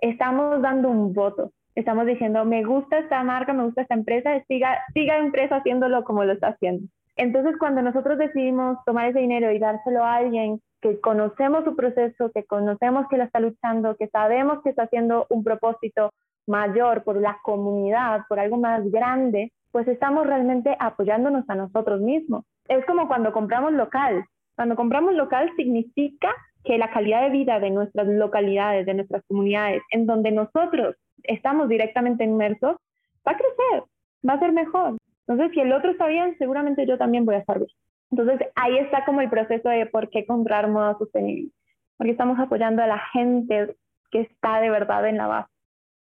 estamos 0.00 0.60
dando 0.60 0.90
un 0.90 1.14
voto. 1.14 1.50
Estamos 1.74 2.04
diciendo, 2.04 2.44
me 2.44 2.62
gusta 2.62 2.98
esta 2.98 3.24
marca, 3.24 3.54
me 3.54 3.64
gusta 3.64 3.80
esta 3.80 3.94
empresa, 3.94 4.38
siga, 4.48 4.84
siga 4.92 5.16
empresa 5.16 5.56
haciéndolo 5.56 6.04
como 6.04 6.24
lo 6.24 6.34
está 6.34 6.48
haciendo. 6.48 6.86
Entonces, 7.16 7.56
cuando 7.58 7.80
nosotros 7.80 8.18
decidimos 8.18 8.76
tomar 8.84 9.08
ese 9.08 9.20
dinero 9.20 9.50
y 9.50 9.58
dárselo 9.58 10.04
a 10.04 10.16
alguien 10.16 10.60
que 10.82 11.00
conocemos 11.00 11.64
su 11.64 11.74
proceso, 11.74 12.30
que 12.34 12.44
conocemos 12.44 13.06
que 13.08 13.16
la 13.16 13.24
está 13.24 13.40
luchando, 13.40 13.96
que 13.96 14.08
sabemos 14.08 14.62
que 14.62 14.70
está 14.70 14.82
haciendo 14.82 15.24
un 15.30 15.42
propósito 15.42 16.10
mayor 16.46 17.04
por 17.04 17.20
la 17.20 17.38
comunidad, 17.42 18.22
por 18.28 18.38
algo 18.38 18.56
más 18.56 18.88
grande, 18.90 19.52
pues 19.72 19.86
estamos 19.88 20.26
realmente 20.26 20.76
apoyándonos 20.78 21.48
a 21.48 21.54
nosotros 21.54 22.00
mismos 22.00 22.44
es 22.68 22.84
como 22.86 23.08
cuando 23.08 23.32
compramos 23.32 23.72
local. 23.72 24.24
Cuando 24.54 24.76
compramos 24.76 25.14
local 25.14 25.50
significa 25.56 26.32
que 26.64 26.78
la 26.78 26.90
calidad 26.90 27.22
de 27.22 27.30
vida 27.30 27.60
de 27.60 27.70
nuestras 27.70 28.06
localidades, 28.06 28.86
de 28.86 28.94
nuestras 28.94 29.22
comunidades, 29.26 29.82
en 29.90 30.06
donde 30.06 30.32
nosotros 30.32 30.96
estamos 31.22 31.68
directamente 31.68 32.24
inmersos, 32.24 32.76
va 33.26 33.32
a 33.32 33.36
crecer, 33.36 33.84
va 34.28 34.34
a 34.34 34.38
ser 34.38 34.52
mejor. 34.52 34.96
Entonces, 35.26 35.52
si 35.52 35.60
el 35.60 35.72
otro 35.72 35.90
está 35.90 36.06
bien, 36.06 36.36
seguramente 36.38 36.86
yo 36.86 36.98
también 36.98 37.24
voy 37.24 37.36
a 37.36 37.38
estar 37.38 37.58
bien. 37.58 37.70
Entonces, 38.10 38.48
ahí 38.54 38.78
está 38.78 39.04
como 39.04 39.20
el 39.20 39.30
proceso 39.30 39.68
de 39.68 39.86
por 39.86 40.08
qué 40.10 40.24
comprar 40.26 40.68
moda 40.68 40.96
sostenible. 40.98 41.50
Porque 41.96 42.12
estamos 42.12 42.38
apoyando 42.38 42.82
a 42.82 42.86
la 42.86 42.98
gente 43.12 43.76
que 44.10 44.20
está 44.20 44.60
de 44.60 44.70
verdad 44.70 45.06
en 45.08 45.16
la 45.16 45.26
base. 45.26 45.52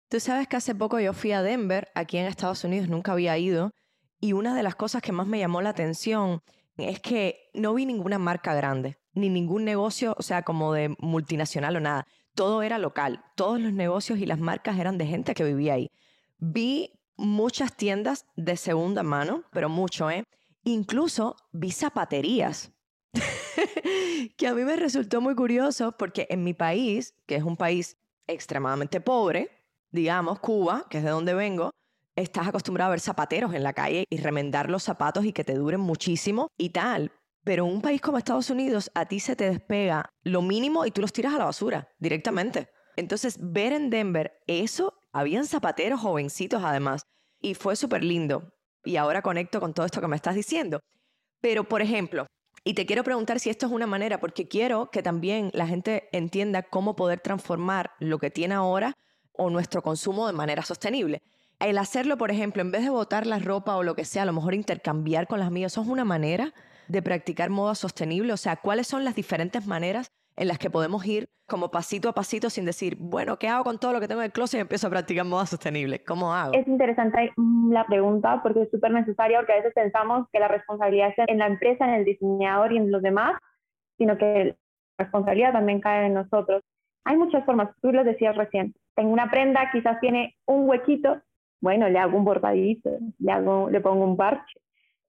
Tú 0.09 0.19
sabes 0.19 0.47
que 0.47 0.57
hace 0.57 0.75
poco 0.75 0.99
yo 0.99 1.13
fui 1.13 1.31
a 1.31 1.41
Denver, 1.41 1.89
aquí 1.95 2.17
en 2.17 2.27
Estados 2.27 2.63
Unidos, 2.63 2.89
nunca 2.89 3.13
había 3.13 3.37
ido, 3.37 3.71
y 4.19 4.33
una 4.33 4.55
de 4.55 4.63
las 4.63 4.75
cosas 4.75 5.01
que 5.01 5.11
más 5.11 5.27
me 5.27 5.39
llamó 5.39 5.61
la 5.61 5.69
atención 5.69 6.41
es 6.77 6.99
que 6.99 7.49
no 7.53 7.73
vi 7.73 7.85
ninguna 7.85 8.19
marca 8.19 8.53
grande, 8.53 8.97
ni 9.13 9.29
ningún 9.29 9.65
negocio, 9.65 10.15
o 10.17 10.21
sea, 10.21 10.43
como 10.43 10.73
de 10.73 10.95
multinacional 10.99 11.75
o 11.77 11.79
nada. 11.79 12.05
Todo 12.35 12.63
era 12.63 12.77
local. 12.77 13.23
Todos 13.35 13.59
los 13.59 13.73
negocios 13.73 14.19
y 14.19 14.25
las 14.25 14.39
marcas 14.39 14.77
eran 14.77 14.97
de 14.97 15.07
gente 15.07 15.33
que 15.33 15.43
vivía 15.43 15.73
ahí. 15.73 15.89
Vi 16.37 16.91
muchas 17.17 17.75
tiendas 17.75 18.25
de 18.35 18.57
segunda 18.57 19.03
mano, 19.03 19.43
pero 19.51 19.69
mucho, 19.69 20.11
¿eh? 20.11 20.25
Incluso 20.63 21.37
vi 21.51 21.71
zapaterías. 21.71 22.71
que 24.37 24.47
a 24.47 24.53
mí 24.53 24.63
me 24.63 24.75
resultó 24.75 25.21
muy 25.21 25.35
curioso 25.35 25.93
porque 25.97 26.27
en 26.29 26.43
mi 26.43 26.53
país, 26.53 27.13
que 27.25 27.35
es 27.35 27.43
un 27.43 27.55
país 27.55 27.97
extremadamente 28.27 28.99
pobre, 28.99 29.49
digamos, 29.95 30.39
Cuba, 30.39 30.86
que 30.89 30.99
es 30.99 31.03
de 31.03 31.10
donde 31.10 31.34
vengo, 31.34 31.71
estás 32.15 32.47
acostumbrado 32.47 32.89
a 32.89 32.91
ver 32.91 32.99
zapateros 32.99 33.53
en 33.53 33.63
la 33.63 33.73
calle 33.73 34.05
y 34.10 34.17
remendar 34.17 34.69
los 34.69 34.84
zapatos 34.84 35.25
y 35.25 35.34
que 35.34 35.43
te 35.43 35.55
duren 35.55 35.79
muchísimo 35.79 36.49
y 36.58 36.69
tal. 36.69 37.12
Pero 37.43 37.65
en 37.65 37.73
un 37.73 37.81
país 37.81 38.01
como 38.01 38.17
Estados 38.17 38.49
Unidos, 38.49 38.91
a 38.93 39.05
ti 39.05 39.19
se 39.19 39.36
te 39.36 39.49
despega 39.49 40.10
lo 40.23 40.41
mínimo 40.41 40.86
y 40.86 40.91
tú 40.91 41.01
los 41.01 41.13
tiras 41.13 41.34
a 41.34 41.38
la 41.38 41.45
basura 41.45 41.89
directamente. 41.99 42.69
Entonces, 42.95 43.38
ver 43.39 43.73
en 43.73 43.89
Denver 43.89 44.34
eso, 44.47 44.93
habían 45.12 45.45
zapateros 45.45 45.99
jovencitos 45.99 46.63
además, 46.63 47.03
y 47.41 47.53
fue 47.53 47.75
súper 47.75 48.03
lindo. 48.03 48.51
y 48.88 48.97
ahora 48.97 49.23
conecto 49.23 49.60
con 49.60 49.73
todo 49.73 49.88
esto 49.88 49.99
que 49.99 50.08
me 50.08 50.15
estás 50.15 50.36
diciendo. 50.36 50.79
Pero, 51.41 51.63
por 51.63 51.81
ejemplo, 51.81 52.27
y 52.63 52.75
te 52.75 52.86
quiero 52.86 53.03
preguntar 53.03 53.39
si 53.39 53.49
esto 53.49 53.65
es 53.65 53.71
una 53.71 53.88
manera, 53.88 54.19
porque 54.19 54.47
quiero 54.47 54.91
que 54.91 55.01
también 55.01 55.49
la 55.53 55.65
gente 55.65 56.08
entienda 56.12 56.62
cómo 56.62 56.95
poder 56.95 57.19
transformar 57.19 57.91
lo 57.99 58.19
que 58.19 58.29
tiene 58.29 58.53
ahora 58.53 58.93
o 59.38 59.50
nuestro 59.50 59.82
consumo 59.82 60.28
de 60.28 60.34
manera 60.34 60.62
sostenible. 60.62 61.21
El 61.60 61.78
hacerlo, 61.78 62.17
por 62.17 62.32
ejemplo, 62.32 62.62
en 62.62 62.71
vez 62.71 62.84
de 62.84 62.89
botar 62.89 63.26
la 63.26 63.39
ropa 63.39 63.78
o 63.78 63.84
lo 63.84 63.95
que 63.95 64.06
sea, 64.06 64.24
a 64.24 64.26
lo 64.26 64.34
mejor 64.34 64.54
intercambiar 64.54 65.28
con 65.28 65.39
las 65.39 65.52
mías, 65.52 65.74
¿eso 65.74 65.82
es 65.82 65.88
una 65.88 66.04
manera 66.04 66.54
de 66.88 67.02
practicar 67.02 67.50
moda 67.50 67.76
sostenible? 67.76 68.34
O 68.34 68.38
sea, 68.38 68.58
¿cuáles 68.58 68.88
son 68.88 69.06
las 69.06 69.15
diferentes 69.15 69.65
maneras 69.65 70.12
en 70.36 70.48
las 70.48 70.60
que 70.60 70.69
podemos 70.69 71.06
ir 71.06 71.30
como 71.48 71.69
pasito 71.69 72.10
a 72.10 72.13
pasito 72.13 72.50
sin 72.50 72.65
decir, 72.65 72.98
bueno, 73.00 73.38
¿qué 73.38 73.48
hago 73.48 73.63
con 73.63 73.80
todo 73.80 73.93
lo 73.93 74.00
que 74.00 74.08
tengo 74.08 74.21
en 74.21 74.26
el 74.26 74.32
closet 74.32 74.58
y 74.58 74.62
empiezo 74.62 74.88
a 74.88 74.89
practicar 74.89 75.26
moda 75.26 75.45
sostenible? 75.45 76.04
¿Cómo 76.04 76.34
hago? 76.34 76.54
Es 76.54 76.67
interesante 76.67 77.34
la 77.69 77.86
pregunta 77.86 78.41
porque 78.41 78.63
es 78.63 78.71
súper 78.71 78.91
necesaria 78.91 79.39
porque 79.39 79.54
a 79.54 79.58
veces 79.58 79.74
pensamos 79.74 80.28
que 80.34 80.39
la 80.39 80.48
responsabilidad 80.48 81.13
es 81.15 81.26
en 81.28 81.38
la 81.38 81.48
empresa, 81.48 81.86
en 81.86 81.93
el 81.95 82.06
diseñador 82.06 82.74
y 82.74 82.78
en 82.78 82.91
los 82.91 83.02
demás, 83.02 83.39
sino 83.98 84.17
que 84.17 84.56
la 84.98 85.04
responsabilidad 85.04 85.54
también 85.54 85.82
cae 85.82 86.08
en 86.08 86.15
nosotros. 86.15 86.63
Hay 87.06 87.17
muchas 87.17 87.45
formas, 87.45 87.69
tú 87.82 87.91
lo 87.91 88.04
decías 88.04 88.36
recién. 88.36 88.74
Tengo 88.95 89.12
una 89.12 89.29
prenda, 89.29 89.69
quizás 89.71 89.99
tiene 89.99 90.36
un 90.45 90.67
huequito, 90.67 91.21
bueno, 91.62 91.89
le 91.89 91.99
hago 91.99 92.17
un 92.17 92.25
bordadito, 92.25 92.91
le, 93.19 93.31
hago, 93.31 93.69
le 93.69 93.81
pongo 93.81 94.05
un 94.05 94.17
parche. 94.17 94.60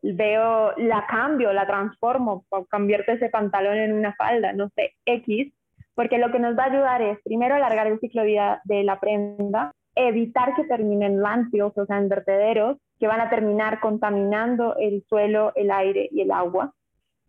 Veo, 0.03 0.73
la 0.77 1.07
cambio, 1.07 1.53
la 1.53 1.67
transformo, 1.67 2.45
convierte 2.71 3.13
ese 3.13 3.29
pantalón 3.29 3.77
en 3.77 3.93
una 3.93 4.15
falda, 4.15 4.53
no 4.53 4.69
sé, 4.77 4.95
X, 5.05 5.53
porque 5.95 6.19
lo 6.19 6.31
que 6.31 6.39
nos 6.39 6.57
va 6.57 6.65
a 6.65 6.71
ayudar 6.71 7.03
es, 7.03 7.19
primero, 7.25 7.55
alargar 7.55 7.87
el 7.87 7.99
ciclo 8.01 8.23
de 8.23 8.29
vida 8.29 8.61
de 8.65 8.85
la 8.85 9.01
prenda, 9.01 9.73
evitar 9.95 10.55
que 10.55 10.65
terminen 10.65 11.23
landfills, 11.23 11.77
o 11.77 11.87
sea, 11.87 11.99
en 11.99 12.09
vertederos, 12.09 12.77
que 13.01 13.07
van 13.07 13.21
a 13.21 13.31
terminar 13.31 13.81
contaminando 13.81 14.77
el 14.77 15.05
suelo, 15.09 15.53
el 15.55 15.71
aire 15.71 16.09
y 16.13 16.21
el 16.21 16.31
agua 16.31 16.73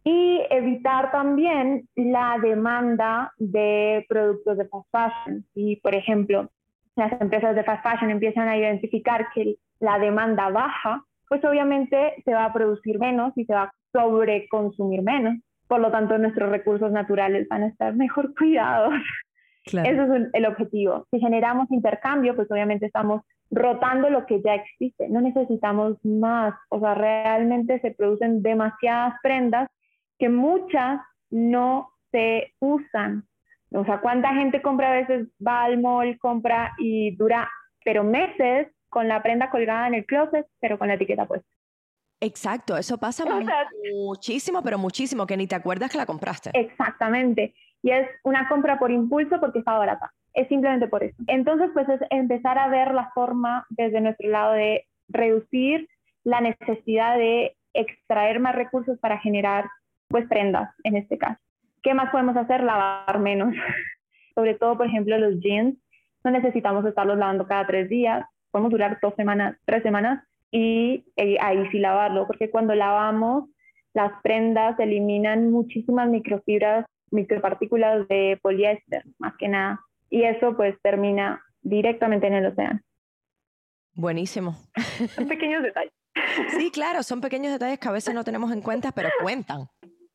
y 0.08 0.42
evitar 0.52 1.12
también 1.12 1.86
la 1.98 2.38
demanda 2.42 3.34
de 3.40 4.06
productos 4.08 4.58
de 4.58 4.66
fast 4.70 4.88
fashion. 4.90 5.46
Si, 5.54 5.76
por 5.84 5.96
ejemplo, 5.96 6.50
las 6.96 7.12
empresas 7.20 7.58
de 7.58 7.66
fast 7.66 7.84
fashion 7.84 8.10
empiezan 8.10 8.48
a 8.48 8.56
identificar 8.56 9.28
que 9.36 9.56
la 9.82 10.00
demanda 10.00 10.50
baja, 10.50 11.04
pues 11.28 11.44
obviamente 11.44 12.24
se 12.24 12.34
va 12.34 12.46
a 12.46 12.54
producir 12.54 13.00
menos 13.00 13.34
y 13.36 13.44
se 13.44 13.54
va 13.54 13.64
a 13.64 13.74
sobreconsumir 13.92 15.02
menos. 15.02 15.36
Por 15.68 15.82
lo 15.82 15.92
tanto, 15.92 16.18
nuestros 16.18 16.52
recursos 16.52 16.90
naturales 16.90 17.46
van 17.50 17.64
a 17.64 17.68
estar 17.68 17.94
mejor 17.94 18.34
cuidados. 18.38 18.94
Eso 19.66 20.16
es 20.16 20.30
el 20.32 20.46
objetivo. 20.46 21.06
Si 21.12 21.20
generamos 21.20 21.70
intercambio, 21.70 22.34
pues 22.34 22.50
obviamente 22.50 22.86
estamos 22.86 23.24
rotando 23.52 24.10
lo 24.10 24.26
que 24.26 24.42
ya 24.42 24.56
existe. 24.56 25.10
No 25.10 25.20
necesitamos 25.20 25.98
más. 26.06 26.54
O 26.70 26.80
sea, 26.80 26.94
realmente 26.94 27.82
se 27.82 27.92
producen 27.92 28.42
demasiadas 28.42 29.16
prendas 29.22 29.70
que 30.20 30.30
muchas 30.30 31.02
no 31.30 31.92
se 32.12 32.54
usan. 32.60 33.28
O 33.72 33.84
sea, 33.86 34.00
¿cuánta 34.00 34.34
gente 34.34 34.62
compra 34.62 34.92
a 34.92 34.96
veces, 34.96 35.28
va 35.46 35.64
al 35.64 35.80
mall, 35.80 36.18
compra 36.20 36.74
y 36.78 37.16
dura, 37.16 37.50
pero 37.84 38.04
meses 38.04 38.68
con 38.90 39.08
la 39.08 39.22
prenda 39.22 39.50
colgada 39.50 39.88
en 39.88 39.96
el 39.96 40.06
closet, 40.06 40.48
pero 40.60 40.80
con 40.80 40.88
la 40.88 40.94
etiqueta 40.94 41.26
puesta? 41.26 41.48
Exacto, 42.20 42.78
eso 42.78 42.98
pasa 42.98 43.26
muchísimo, 43.94 44.64
pero 44.64 44.80
muchísimo, 44.80 45.28
que 45.28 45.38
ni 45.38 45.46
te 45.46 45.56
acuerdas 45.56 45.92
que 45.92 45.98
la 45.98 46.06
compraste. 46.06 46.50
Exactamente. 46.54 47.54
Y 47.84 47.92
es 47.92 48.08
una 48.24 48.48
compra 48.50 48.80
por 48.80 48.92
impulso 48.92 49.40
porque 49.40 49.60
está 49.60 49.78
barata. 49.78 50.12
Es 50.34 50.48
simplemente 50.48 50.88
por 50.88 51.04
eso. 51.04 51.16
Entonces, 51.28 51.70
pues 51.74 51.88
es 51.90 52.02
empezar 52.10 52.58
a 52.58 52.70
ver 52.70 52.94
la 52.94 53.12
forma 53.14 53.66
desde 53.70 54.02
nuestro 54.02 54.30
lado 54.30 54.54
de 54.54 54.86
reducir 55.10 55.88
la 56.24 56.42
necesidad 56.42 57.18
de 57.18 57.56
extraer 57.74 58.40
más 58.40 58.56
recursos 58.56 58.98
para 59.00 59.20
generar 59.20 59.70
pues 60.08 60.28
prendas 60.28 60.70
en 60.84 60.96
este 60.96 61.18
caso. 61.18 61.40
¿Qué 61.84 61.94
más 61.94 62.10
podemos 62.12 62.36
hacer? 62.36 62.64
Lavar 62.64 63.20
menos. 63.20 63.54
Sobre 64.36 64.56
todo, 64.56 64.78
por 64.78 64.88
ejemplo, 64.88 65.18
los 65.18 65.40
jeans. 65.42 65.78
No 66.24 66.32
necesitamos 66.32 66.86
estarlos 66.86 67.18
lavando 67.18 67.48
cada 67.48 67.66
tres 67.66 67.90
días. 67.90 68.26
Podemos 68.52 68.72
durar 68.72 69.00
dos 69.02 69.14
semanas, 69.16 69.58
tres 69.66 69.84
semanas 69.84 70.24
y 70.52 71.06
eh, 71.18 71.38
ahí 71.42 71.68
sí 71.72 71.80
lavarlo, 71.80 72.26
porque 72.26 72.50
cuando 72.50 72.74
lavamos 72.74 73.50
las 73.94 74.12
prendas 74.22 74.80
eliminan 74.80 75.52
muchísimas 75.52 76.10
microfibras, 76.10 76.86
micropartículas 77.12 78.08
de 78.08 78.40
poliéster, 78.42 79.04
más 79.18 79.34
que 79.38 79.48
nada. 79.48 79.80
Y 80.10 80.24
eso 80.24 80.56
pues 80.56 80.76
termina 80.82 81.42
directamente 81.62 82.28
en 82.28 82.34
el 82.36 82.46
océano. 82.46 82.80
Buenísimo. 83.96 84.56
Son 85.16 85.28
pequeños 85.28 85.64
detalles. 85.64 85.92
Sí, 86.58 86.70
claro, 86.72 87.02
son 87.04 87.22
pequeños 87.22 87.52
detalles 87.52 87.80
que 87.80 87.88
a 87.88 87.92
veces 87.92 88.14
no 88.14 88.24
tenemos 88.24 88.52
en 88.52 88.62
cuenta, 88.62 88.92
pero 88.92 89.10
cuentan. 89.22 89.68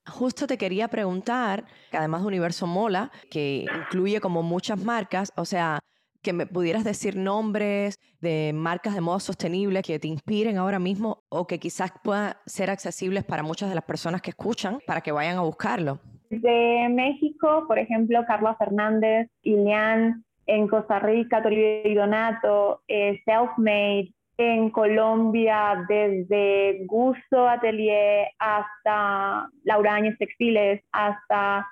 Justo 0.06 0.46
te 0.46 0.58
quería 0.58 0.88
preguntar, 0.88 1.64
que 1.90 1.96
además 1.96 2.22
de 2.22 2.28
Universo 2.28 2.66
Mola, 2.66 3.10
que 3.30 3.66
incluye 3.82 4.20
como 4.20 4.42
muchas 4.42 4.82
marcas, 4.82 5.32
o 5.36 5.44
sea, 5.44 5.78
que 6.22 6.32
me 6.32 6.46
pudieras 6.46 6.84
decir 6.84 7.16
nombres 7.16 7.98
de 8.20 8.52
marcas 8.54 8.94
de 8.94 9.00
moda 9.00 9.20
sostenible 9.20 9.82
que 9.82 9.98
te 9.98 10.08
inspiren 10.08 10.56
ahora 10.56 10.78
mismo 10.78 11.24
o 11.28 11.46
que 11.46 11.58
quizás 11.58 11.92
puedan 12.02 12.34
ser 12.46 12.70
accesibles 12.70 13.24
para 13.24 13.42
muchas 13.42 13.68
de 13.68 13.74
las 13.74 13.84
personas 13.84 14.22
que 14.22 14.30
escuchan 14.30 14.78
para 14.86 15.00
que 15.00 15.12
vayan 15.12 15.36
a 15.36 15.42
buscarlo. 15.42 16.00
De 16.30 16.88
México, 16.88 17.64
por 17.66 17.78
ejemplo, 17.78 18.24
Carla 18.26 18.54
Fernández, 18.56 19.28
Ilian, 19.42 20.24
en 20.46 20.68
Costa 20.68 20.98
Rica, 20.98 21.42
Toribio 21.42 21.82
y 21.84 21.94
Donato, 21.94 22.82
eh, 22.88 23.20
Selfmade, 23.24 24.14
en 24.50 24.70
Colombia, 24.70 25.85
desde 25.88 26.85
Gusto 26.87 27.48
Atelier 27.48 28.28
hasta 28.38 29.48
Laura 29.64 29.94
Áñez 29.94 30.16
Textiles, 30.18 30.83
hasta 30.92 31.66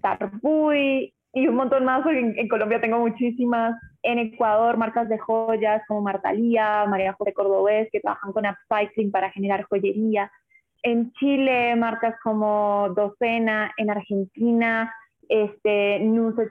Tarbuy 0.00 1.12
y 1.32 1.48
un 1.48 1.54
montón 1.54 1.84
más, 1.84 2.02
porque 2.02 2.18
en, 2.18 2.48
Colombia 2.48 2.80
tengo 2.80 2.98
muchísimas. 2.98 3.78
En 4.02 4.18
Ecuador, 4.18 4.76
marcas 4.76 5.08
de 5.08 5.18
joyas 5.18 5.82
como 5.86 6.00
Martalía, 6.00 6.86
María 6.86 7.12
José 7.12 7.32
Cordobés, 7.32 7.88
que 7.90 8.00
trabajan 8.00 8.32
con 8.32 8.44
upcycling 8.46 9.10
para 9.10 9.30
generar 9.30 9.64
joyería. 9.64 10.30
En 10.82 11.12
Chile, 11.14 11.76
marcas 11.76 12.14
como 12.22 12.88
Docena, 12.94 13.72
en 13.76 13.90
Argentina, 13.90 14.94
este, 15.28 15.98
Nuce 16.00 16.48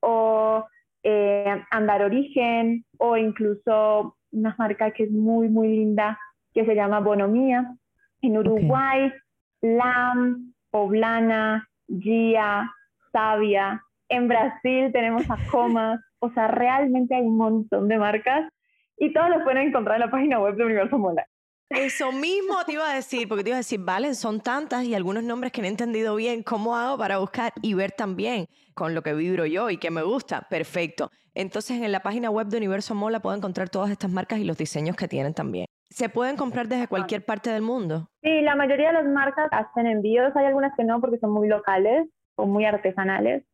o 0.00 0.66
eh, 1.02 1.64
Andar 1.70 2.02
Origen, 2.02 2.84
o 2.98 3.16
incluso 3.16 4.17
una 4.32 4.54
marca 4.58 4.90
que 4.90 5.04
es 5.04 5.10
muy, 5.10 5.48
muy 5.48 5.68
linda, 5.68 6.18
que 6.54 6.64
se 6.64 6.74
llama 6.74 7.00
Bonomía. 7.00 7.74
En 8.20 8.36
Uruguay, 8.36 9.12
Lam, 9.60 10.52
Poblana, 10.70 11.68
Gia, 11.88 12.70
Savia. 13.12 13.82
En 14.08 14.28
Brasil 14.28 14.90
tenemos 14.92 15.30
a 15.30 15.36
Comas. 15.50 16.00
O 16.20 16.30
sea, 16.30 16.48
realmente 16.48 17.14
hay 17.14 17.22
un 17.22 17.36
montón 17.36 17.88
de 17.88 17.98
marcas 17.98 18.50
y 18.96 19.12
todos 19.12 19.30
los 19.30 19.42
pueden 19.42 19.68
encontrar 19.68 19.96
en 19.96 20.06
la 20.06 20.10
página 20.10 20.40
web 20.40 20.56
de 20.56 20.64
Universo 20.64 20.98
Mola. 20.98 21.26
Eso 21.70 22.12
mismo 22.12 22.64
te 22.64 22.72
iba 22.72 22.90
a 22.90 22.94
decir, 22.94 23.28
porque 23.28 23.44
te 23.44 23.50
iba 23.50 23.56
a 23.56 23.60
decir, 23.60 23.80
vale, 23.82 24.14
son 24.14 24.40
tantas 24.40 24.84
y 24.84 24.94
algunos 24.94 25.22
nombres 25.22 25.52
que 25.52 25.60
no 25.60 25.66
he 25.66 25.70
entendido 25.70 26.16
bien. 26.16 26.42
¿Cómo 26.42 26.76
hago 26.76 26.96
para 26.96 27.18
buscar 27.18 27.52
y 27.60 27.74
ver 27.74 27.92
también 27.92 28.46
con 28.74 28.94
lo 28.94 29.02
que 29.02 29.12
vibro 29.12 29.44
yo 29.44 29.68
y 29.68 29.76
que 29.76 29.90
me 29.90 30.02
gusta? 30.02 30.46
Perfecto. 30.48 31.10
Entonces, 31.34 31.80
en 31.82 31.92
la 31.92 32.00
página 32.00 32.30
web 32.30 32.46
de 32.46 32.56
Universo 32.56 32.94
Mola 32.94 33.20
puedo 33.20 33.36
encontrar 33.36 33.68
todas 33.68 33.90
estas 33.90 34.10
marcas 34.10 34.38
y 34.38 34.44
los 34.44 34.56
diseños 34.56 34.96
que 34.96 35.08
tienen 35.08 35.34
también. 35.34 35.66
¿Se 35.90 36.08
pueden 36.08 36.36
comprar 36.36 36.68
desde 36.68 36.88
cualquier 36.88 37.24
parte 37.24 37.50
del 37.50 37.62
mundo? 37.62 38.08
Sí, 38.22 38.40
la 38.40 38.56
mayoría 38.56 38.88
de 38.88 38.94
las 38.94 39.06
marcas 39.06 39.48
hacen 39.52 39.86
envíos. 39.86 40.34
Hay 40.36 40.46
algunas 40.46 40.74
que 40.76 40.84
no 40.84 41.00
porque 41.00 41.18
son 41.18 41.30
muy 41.30 41.48
locales 41.48 42.08
o 42.36 42.46
muy 42.46 42.64
artesanales. 42.64 43.44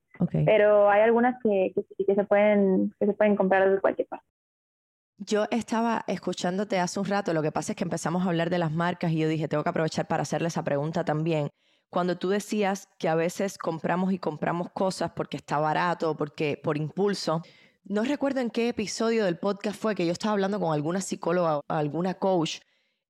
Pero 0.47 0.89
hay 0.89 1.03
algunas 1.03 1.35
que, 1.43 1.73
que, 1.75 2.15
se 2.15 2.25
pueden, 2.25 2.95
que 3.01 3.07
se 3.07 3.13
pueden 3.15 3.35
comprar 3.35 3.69
desde 3.69 3.81
cualquier 3.81 4.07
parte. 4.07 4.25
Yo 5.19 5.47
estaba 5.51 6.05
escuchándote 6.09 6.81
hace 6.81 6.99
un 6.99 7.07
rato, 7.07 7.33
lo 7.33 7.43
que 7.43 7.53
pasa 7.53 7.73
es 7.73 7.77
que 7.77 7.85
empezamos 7.85 8.23
a 8.23 8.29
hablar 8.29 8.51
de 8.51 8.59
las 8.59 8.73
marcas 8.73 9.13
y 9.13 9.19
yo 9.19 9.29
dije, 9.29 9.47
tengo 9.47 9.63
que 9.63 9.71
aprovechar 9.71 10.09
para 10.09 10.23
hacerle 10.23 10.49
esa 10.49 10.65
pregunta 10.65 11.05
también. 11.05 11.51
Cuando 11.89 12.19
tú 12.19 12.31
decías 12.31 12.89
que 12.99 13.09
a 13.09 13.15
veces 13.15 13.57
compramos 13.57 14.13
y 14.13 14.19
compramos 14.19 14.71
cosas 14.73 15.13
porque 15.15 15.37
está 15.37 15.59
barato, 15.59 16.17
porque 16.17 16.61
por 16.63 16.77
impulso, 16.77 17.43
no 17.85 18.03
recuerdo 18.03 18.41
en 18.41 18.51
qué 18.51 18.69
episodio 18.69 19.25
del 19.25 19.39
podcast 19.39 19.81
fue 19.81 19.95
que 19.95 20.05
yo 20.05 20.13
estaba 20.13 20.33
hablando 20.33 20.59
con 20.59 20.73
alguna 20.73 21.01
psicóloga 21.01 21.61
alguna 21.69 22.15
coach 22.15 22.59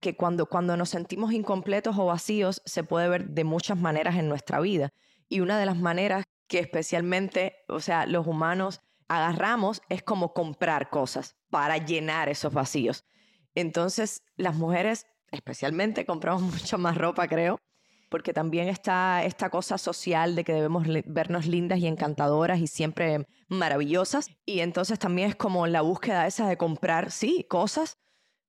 que 0.00 0.14
cuando, 0.14 0.46
cuando 0.46 0.76
nos 0.76 0.90
sentimos 0.90 1.32
incompletos 1.32 1.96
o 1.96 2.04
vacíos 2.04 2.60
se 2.66 2.84
puede 2.84 3.08
ver 3.08 3.30
de 3.30 3.44
muchas 3.44 3.78
maneras 3.78 4.16
en 4.16 4.28
nuestra 4.28 4.60
vida. 4.60 4.90
Y 5.30 5.40
una 5.40 5.58
de 5.58 5.64
las 5.64 5.78
maneras 5.78 6.24
que 6.48 6.58
especialmente, 6.58 7.56
o 7.68 7.80
sea, 7.80 8.04
los 8.04 8.26
humanos 8.26 8.82
agarramos 9.08 9.82
es 9.88 10.02
como 10.02 10.32
comprar 10.32 10.90
cosas 10.90 11.36
para 11.50 11.78
llenar 11.78 12.28
esos 12.28 12.52
vacíos. 12.52 13.04
Entonces, 13.54 14.22
las 14.36 14.56
mujeres 14.56 15.06
especialmente 15.30 16.04
compramos 16.06 16.42
mucho 16.62 16.78
más 16.78 16.96
ropa, 16.96 17.28
creo, 17.28 17.58
porque 18.08 18.32
también 18.32 18.68
está 18.68 19.24
esta 19.24 19.50
cosa 19.50 19.78
social 19.78 20.36
de 20.36 20.44
que 20.44 20.52
debemos 20.52 20.86
vernos 21.06 21.46
lindas 21.46 21.80
y 21.80 21.86
encantadoras 21.86 22.60
y 22.60 22.66
siempre 22.66 23.26
maravillosas. 23.48 24.30
Y 24.46 24.60
entonces 24.60 24.98
también 24.98 25.30
es 25.30 25.36
como 25.36 25.66
la 25.66 25.80
búsqueda 25.80 26.26
esa 26.26 26.48
de 26.48 26.56
comprar, 26.56 27.10
sí, 27.10 27.46
cosas 27.48 27.98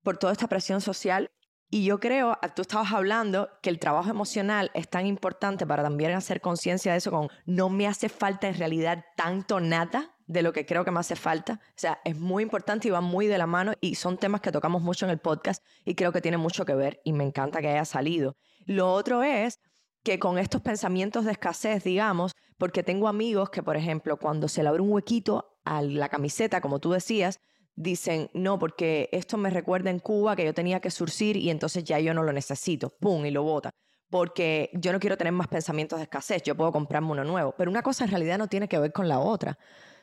por 0.02 0.18
toda 0.18 0.32
esta 0.32 0.46
presión 0.46 0.80
social. 0.80 1.30
Y 1.68 1.84
yo 1.84 1.98
creo, 1.98 2.38
tú 2.54 2.62
estabas 2.62 2.92
hablando 2.92 3.48
que 3.60 3.70
el 3.70 3.80
trabajo 3.80 4.08
emocional 4.08 4.70
es 4.72 4.88
tan 4.88 5.04
importante 5.04 5.66
para 5.66 5.82
también 5.82 6.12
hacer 6.12 6.40
conciencia 6.40 6.92
de 6.92 6.98
eso 6.98 7.10
con 7.10 7.28
no 7.44 7.68
me 7.68 7.88
hace 7.88 8.08
falta 8.08 8.46
en 8.46 8.54
realidad 8.54 9.04
tanto 9.16 9.58
nada 9.58 10.15
de 10.26 10.42
lo 10.42 10.52
que 10.52 10.66
creo 10.66 10.84
que 10.84 10.90
me 10.90 11.00
hace 11.00 11.16
falta. 11.16 11.60
O 11.68 11.74
sea, 11.76 12.00
es 12.04 12.18
muy 12.18 12.42
importante 12.42 12.88
y 12.88 12.90
va 12.90 13.00
muy 13.00 13.26
de 13.26 13.38
la 13.38 13.46
mano 13.46 13.72
y 13.80 13.94
son 13.94 14.18
temas 14.18 14.40
que 14.40 14.52
tocamos 14.52 14.82
mucho 14.82 15.06
en 15.06 15.10
el 15.10 15.18
podcast 15.18 15.64
y 15.84 15.94
creo 15.94 16.12
que 16.12 16.20
tiene 16.20 16.36
mucho 16.36 16.64
que 16.64 16.74
ver 16.74 17.00
y 17.04 17.12
me 17.12 17.24
encanta 17.24 17.60
que 17.60 17.68
haya 17.68 17.84
salido. 17.84 18.36
Lo 18.66 18.92
otro 18.92 19.22
es 19.22 19.60
que 20.02 20.18
con 20.18 20.38
estos 20.38 20.62
pensamientos 20.62 21.24
de 21.24 21.32
escasez, 21.32 21.82
digamos, 21.84 22.34
porque 22.58 22.82
tengo 22.82 23.08
amigos 23.08 23.50
que, 23.50 23.62
por 23.62 23.76
ejemplo, 23.76 24.18
cuando 24.18 24.48
se 24.48 24.62
le 24.62 24.68
abre 24.68 24.82
un 24.82 24.92
huequito 24.92 25.58
a 25.64 25.82
la 25.82 26.08
camiseta, 26.08 26.60
como 26.60 26.78
tú 26.78 26.92
decías, 26.92 27.40
dicen, 27.74 28.30
no, 28.32 28.58
porque 28.58 29.08
esto 29.12 29.36
me 29.36 29.50
recuerda 29.50 29.90
en 29.90 29.98
Cuba 29.98 30.36
que 30.36 30.44
yo 30.44 30.54
tenía 30.54 30.80
que 30.80 30.90
surcir 30.90 31.36
y 31.36 31.50
entonces 31.50 31.84
ya 31.84 31.98
yo 31.98 32.14
no 32.14 32.22
lo 32.22 32.32
necesito, 32.32 32.90
¡pum! 33.00 33.26
y 33.26 33.30
lo 33.30 33.42
bota. 33.42 33.70
Porque 34.08 34.70
yo 34.74 34.92
no 34.92 35.00
quiero 35.00 35.16
tener 35.16 35.32
más 35.32 35.48
pensamientos 35.48 35.98
de 35.98 36.04
escasez, 36.04 36.42
yo 36.44 36.56
puedo 36.56 36.72
comprarme 36.72 37.10
uno 37.10 37.24
nuevo. 37.24 37.54
Pero 37.58 37.70
una 37.70 37.82
cosa 37.82 38.04
en 38.04 38.10
realidad 38.10 38.38
no 38.38 38.48
tiene 38.48 38.68
que 38.68 38.78
ver 38.78 38.92
con 38.92 39.08
la 39.08 39.18
otra. 39.18 39.58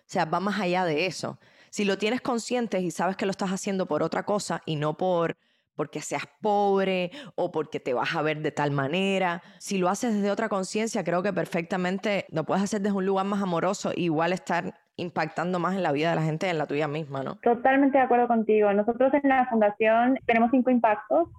Sea, 0.06 0.26
va 0.26 0.40
más 0.40 0.60
allá 0.60 0.86
de 0.86 1.06
eso. 1.06 1.40
Si 1.70 1.86
lo 1.86 1.98
tienes 1.98 2.22
consciente 2.22 2.80
y 2.80 2.92
sabes 2.92 3.16
que 3.16 3.26
lo 3.26 3.32
estás 3.32 3.52
haciendo 3.52 3.88
por 3.88 4.04
otra 4.04 4.24
cosa 4.24 4.62
y 4.66 4.76
no 4.76 4.96
por 4.96 5.38
porque 5.76 6.02
seas 6.02 6.24
pobre 6.42 7.12
o 7.36 7.52
porque 7.52 7.80
te 7.80 7.94
vas 7.94 8.16
a 8.16 8.22
ver 8.22 8.42
de 8.42 8.52
tal 8.52 8.72
manera. 8.72 9.42
Si 9.60 9.78
lo 9.78 9.90
haces 9.90 10.14
desde 10.14 10.32
otra 10.32 10.50
conciencia, 10.50 11.04
creo 11.04 11.24
que 11.24 11.34
perfectamente 11.34 12.26
lo 12.30 12.44
puedes 12.44 12.64
hacer 12.64 12.82
desde 12.82 12.96
un 12.96 13.06
lugar 13.06 13.26
más 13.26 13.42
amoroso, 13.42 13.92
igual 13.96 14.34
estar 14.34 14.76
impactando 14.96 15.60
más 15.60 15.76
en 15.76 15.84
la 15.84 15.92
vida 15.92 16.12
de 16.12 16.16
la 16.16 16.24
gente, 16.24 16.50
en 16.50 16.58
la 16.58 16.68
tuya 16.68 16.88
misma, 16.88 17.24
¿no? 17.24 17.36
Totalmente 17.38 17.98
de 17.98 18.04
acuerdo 18.04 18.28
contigo. 18.28 18.72
Nosotros 18.74 19.12
en 19.14 19.28
la 19.28 19.48
fundación 19.50 20.20
tenemos 20.26 20.52
cinco 20.52 20.70
impactos 20.70 21.30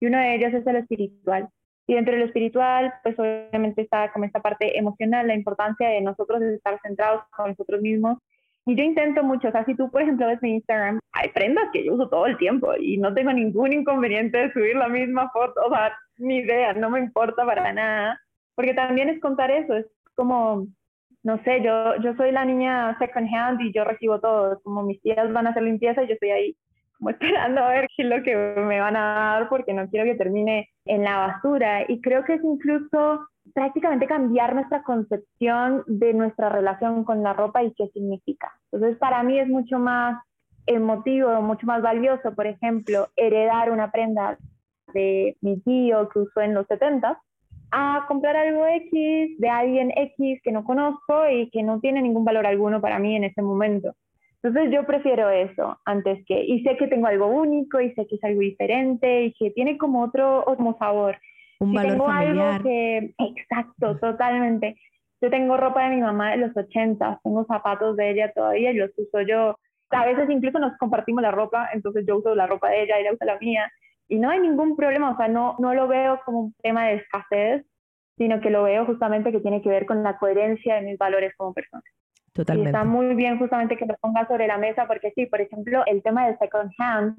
y 0.00 0.06
uno 0.06 0.18
de 0.18 0.34
ellos 0.34 0.52
es 0.52 0.66
el 0.66 0.76
espiritual. 0.76 1.48
Y 1.86 1.94
dentro 1.94 2.14
del 2.14 2.24
espiritual, 2.24 2.92
pues 3.02 3.18
obviamente 3.18 3.82
está 3.82 4.12
como 4.12 4.24
esta 4.24 4.40
parte 4.40 4.76
emocional, 4.78 5.26
la 5.26 5.34
importancia 5.34 5.88
de 5.88 6.00
nosotros 6.00 6.42
estar 6.42 6.80
centrados 6.82 7.22
con 7.36 7.50
nosotros 7.50 7.80
mismos. 7.80 8.18
Y 8.66 8.74
yo 8.74 8.82
intento 8.82 9.22
mucho, 9.22 9.48
o 9.48 9.52
sea, 9.52 9.64
si 9.64 9.76
tú, 9.76 9.90
por 9.90 10.02
ejemplo, 10.02 10.26
ves 10.26 10.42
mi 10.42 10.54
Instagram, 10.54 10.98
hay 11.12 11.28
prendas 11.28 11.66
que 11.72 11.84
yo 11.84 11.94
uso 11.94 12.08
todo 12.08 12.26
el 12.26 12.36
tiempo 12.36 12.74
y 12.76 12.98
no 12.98 13.14
tengo 13.14 13.32
ningún 13.32 13.72
inconveniente 13.72 14.38
de 14.38 14.52
subir 14.52 14.74
la 14.74 14.88
misma 14.88 15.30
foto, 15.30 15.60
o 15.64 15.70
sea, 15.70 15.96
ni 16.18 16.38
idea, 16.38 16.72
no 16.72 16.90
me 16.90 16.98
importa 16.98 17.46
para 17.46 17.72
nada, 17.72 18.20
porque 18.56 18.74
también 18.74 19.08
es 19.08 19.20
contar 19.20 19.52
eso, 19.52 19.76
es 19.76 19.86
como 20.16 20.66
no 21.26 21.42
sé, 21.42 21.60
yo, 21.60 21.96
yo 22.02 22.14
soy 22.14 22.30
la 22.30 22.44
niña 22.44 22.96
second 23.00 23.28
hand 23.34 23.60
y 23.60 23.72
yo 23.72 23.82
recibo 23.82 24.20
todo, 24.20 24.60
como 24.62 24.84
mis 24.84 25.02
tías 25.02 25.32
van 25.32 25.48
a 25.48 25.50
hacer 25.50 25.64
limpieza 25.64 26.04
y 26.04 26.06
yo 26.06 26.14
estoy 26.14 26.30
ahí 26.30 26.56
como 26.98 27.10
esperando 27.10 27.60
a 27.60 27.68
ver 27.68 27.88
qué 27.96 28.02
es 28.02 28.08
lo 28.08 28.22
que 28.22 28.36
me 28.36 28.80
van 28.80 28.96
a 28.96 29.00
dar 29.00 29.48
porque 29.48 29.74
no 29.74 29.88
quiero 29.88 30.04
que 30.04 30.16
termine 30.16 30.68
en 30.84 31.04
la 31.04 31.18
basura. 31.18 31.84
Y 31.88 32.00
creo 32.00 32.24
que 32.24 32.34
es 32.34 32.44
incluso 32.44 33.26
prácticamente 33.54 34.06
cambiar 34.06 34.54
nuestra 34.54 34.82
concepción 34.82 35.84
de 35.86 36.14
nuestra 36.14 36.48
relación 36.48 37.04
con 37.04 37.22
la 37.22 37.32
ropa 37.32 37.62
y 37.62 37.72
qué 37.74 37.88
significa. 37.88 38.50
Entonces, 38.72 38.98
para 38.98 39.22
mí 39.22 39.38
es 39.38 39.48
mucho 39.48 39.78
más 39.78 40.22
emotivo, 40.66 41.40
mucho 41.42 41.66
más 41.66 41.82
valioso, 41.82 42.34
por 42.34 42.46
ejemplo, 42.46 43.08
heredar 43.16 43.70
una 43.70 43.90
prenda 43.90 44.36
de 44.92 45.36
mi 45.40 45.60
tío 45.60 46.08
que 46.08 46.20
usó 46.20 46.40
en 46.40 46.54
los 46.54 46.66
70 46.66 47.20
a 47.72 48.04
comprar 48.08 48.36
algo 48.36 48.66
X 48.66 49.38
de 49.38 49.48
alguien 49.48 49.92
X 49.94 50.40
que 50.42 50.52
no 50.52 50.64
conozco 50.64 51.28
y 51.28 51.50
que 51.50 51.62
no 51.62 51.80
tiene 51.80 52.02
ningún 52.02 52.24
valor 52.24 52.46
alguno 52.46 52.80
para 52.80 52.98
mí 52.98 53.16
en 53.16 53.24
ese 53.24 53.42
momento. 53.42 53.94
Entonces 54.46 54.72
yo 54.72 54.86
prefiero 54.86 55.28
eso 55.28 55.80
antes 55.84 56.24
que, 56.24 56.44
y 56.44 56.62
sé 56.62 56.76
que 56.76 56.86
tengo 56.86 57.08
algo 57.08 57.26
único 57.26 57.80
y 57.80 57.92
sé 57.94 58.06
que 58.06 58.14
es 58.14 58.22
algo 58.22 58.40
diferente 58.40 59.24
y 59.24 59.32
que 59.32 59.50
tiene 59.50 59.76
como 59.76 60.04
otro, 60.04 60.44
otro 60.46 60.76
sabor. 60.78 61.18
Un 61.58 61.74
valor 61.74 61.92
tengo 61.92 62.06
familiar. 62.06 62.48
algo 62.52 62.62
que, 62.62 63.14
exacto, 63.18 63.98
totalmente. 63.98 64.76
Yo 65.20 65.30
tengo 65.30 65.56
ropa 65.56 65.88
de 65.88 65.96
mi 65.96 66.00
mamá 66.00 66.30
de 66.30 66.36
los 66.36 66.56
80, 66.56 67.20
tengo 67.24 67.44
zapatos 67.46 67.96
de 67.96 68.10
ella 68.10 68.32
todavía 68.32 68.70
y 68.70 68.76
los 68.76 68.90
uso 68.96 69.20
yo. 69.22 69.56
A 69.90 70.06
veces 70.06 70.30
incluso 70.30 70.60
nos 70.60 70.76
compartimos 70.78 71.22
la 71.22 71.32
ropa, 71.32 71.68
entonces 71.72 72.04
yo 72.06 72.18
uso 72.18 72.34
la 72.36 72.46
ropa 72.46 72.70
de 72.70 72.84
ella 72.84 72.98
y 72.98 73.02
ella 73.02 73.14
usa 73.14 73.26
la 73.26 73.38
mía 73.38 73.68
y 74.06 74.18
no 74.18 74.30
hay 74.30 74.38
ningún 74.38 74.76
problema, 74.76 75.10
o 75.10 75.16
sea, 75.16 75.26
no, 75.26 75.56
no 75.58 75.74
lo 75.74 75.88
veo 75.88 76.20
como 76.24 76.40
un 76.40 76.54
tema 76.62 76.86
de 76.86 76.94
escasez, 76.96 77.66
sino 78.16 78.40
que 78.40 78.50
lo 78.50 78.62
veo 78.62 78.86
justamente 78.86 79.32
que 79.32 79.40
tiene 79.40 79.60
que 79.60 79.70
ver 79.70 79.86
con 79.86 80.04
la 80.04 80.18
coherencia 80.18 80.76
de 80.76 80.82
mis 80.82 80.98
valores 80.98 81.32
como 81.36 81.52
persona. 81.52 81.82
Totalmente. 82.36 82.70
Y 82.70 82.72
está 82.72 82.84
muy 82.84 83.14
bien 83.14 83.38
justamente 83.38 83.76
que 83.76 83.86
lo 83.86 83.96
ponga 83.96 84.26
sobre 84.28 84.46
la 84.46 84.58
mesa, 84.58 84.86
porque 84.86 85.10
sí, 85.14 85.26
por 85.26 85.40
ejemplo, 85.40 85.82
el 85.86 86.02
tema 86.02 86.26
del 86.26 86.38
second 86.38 86.70
hand, 86.78 87.18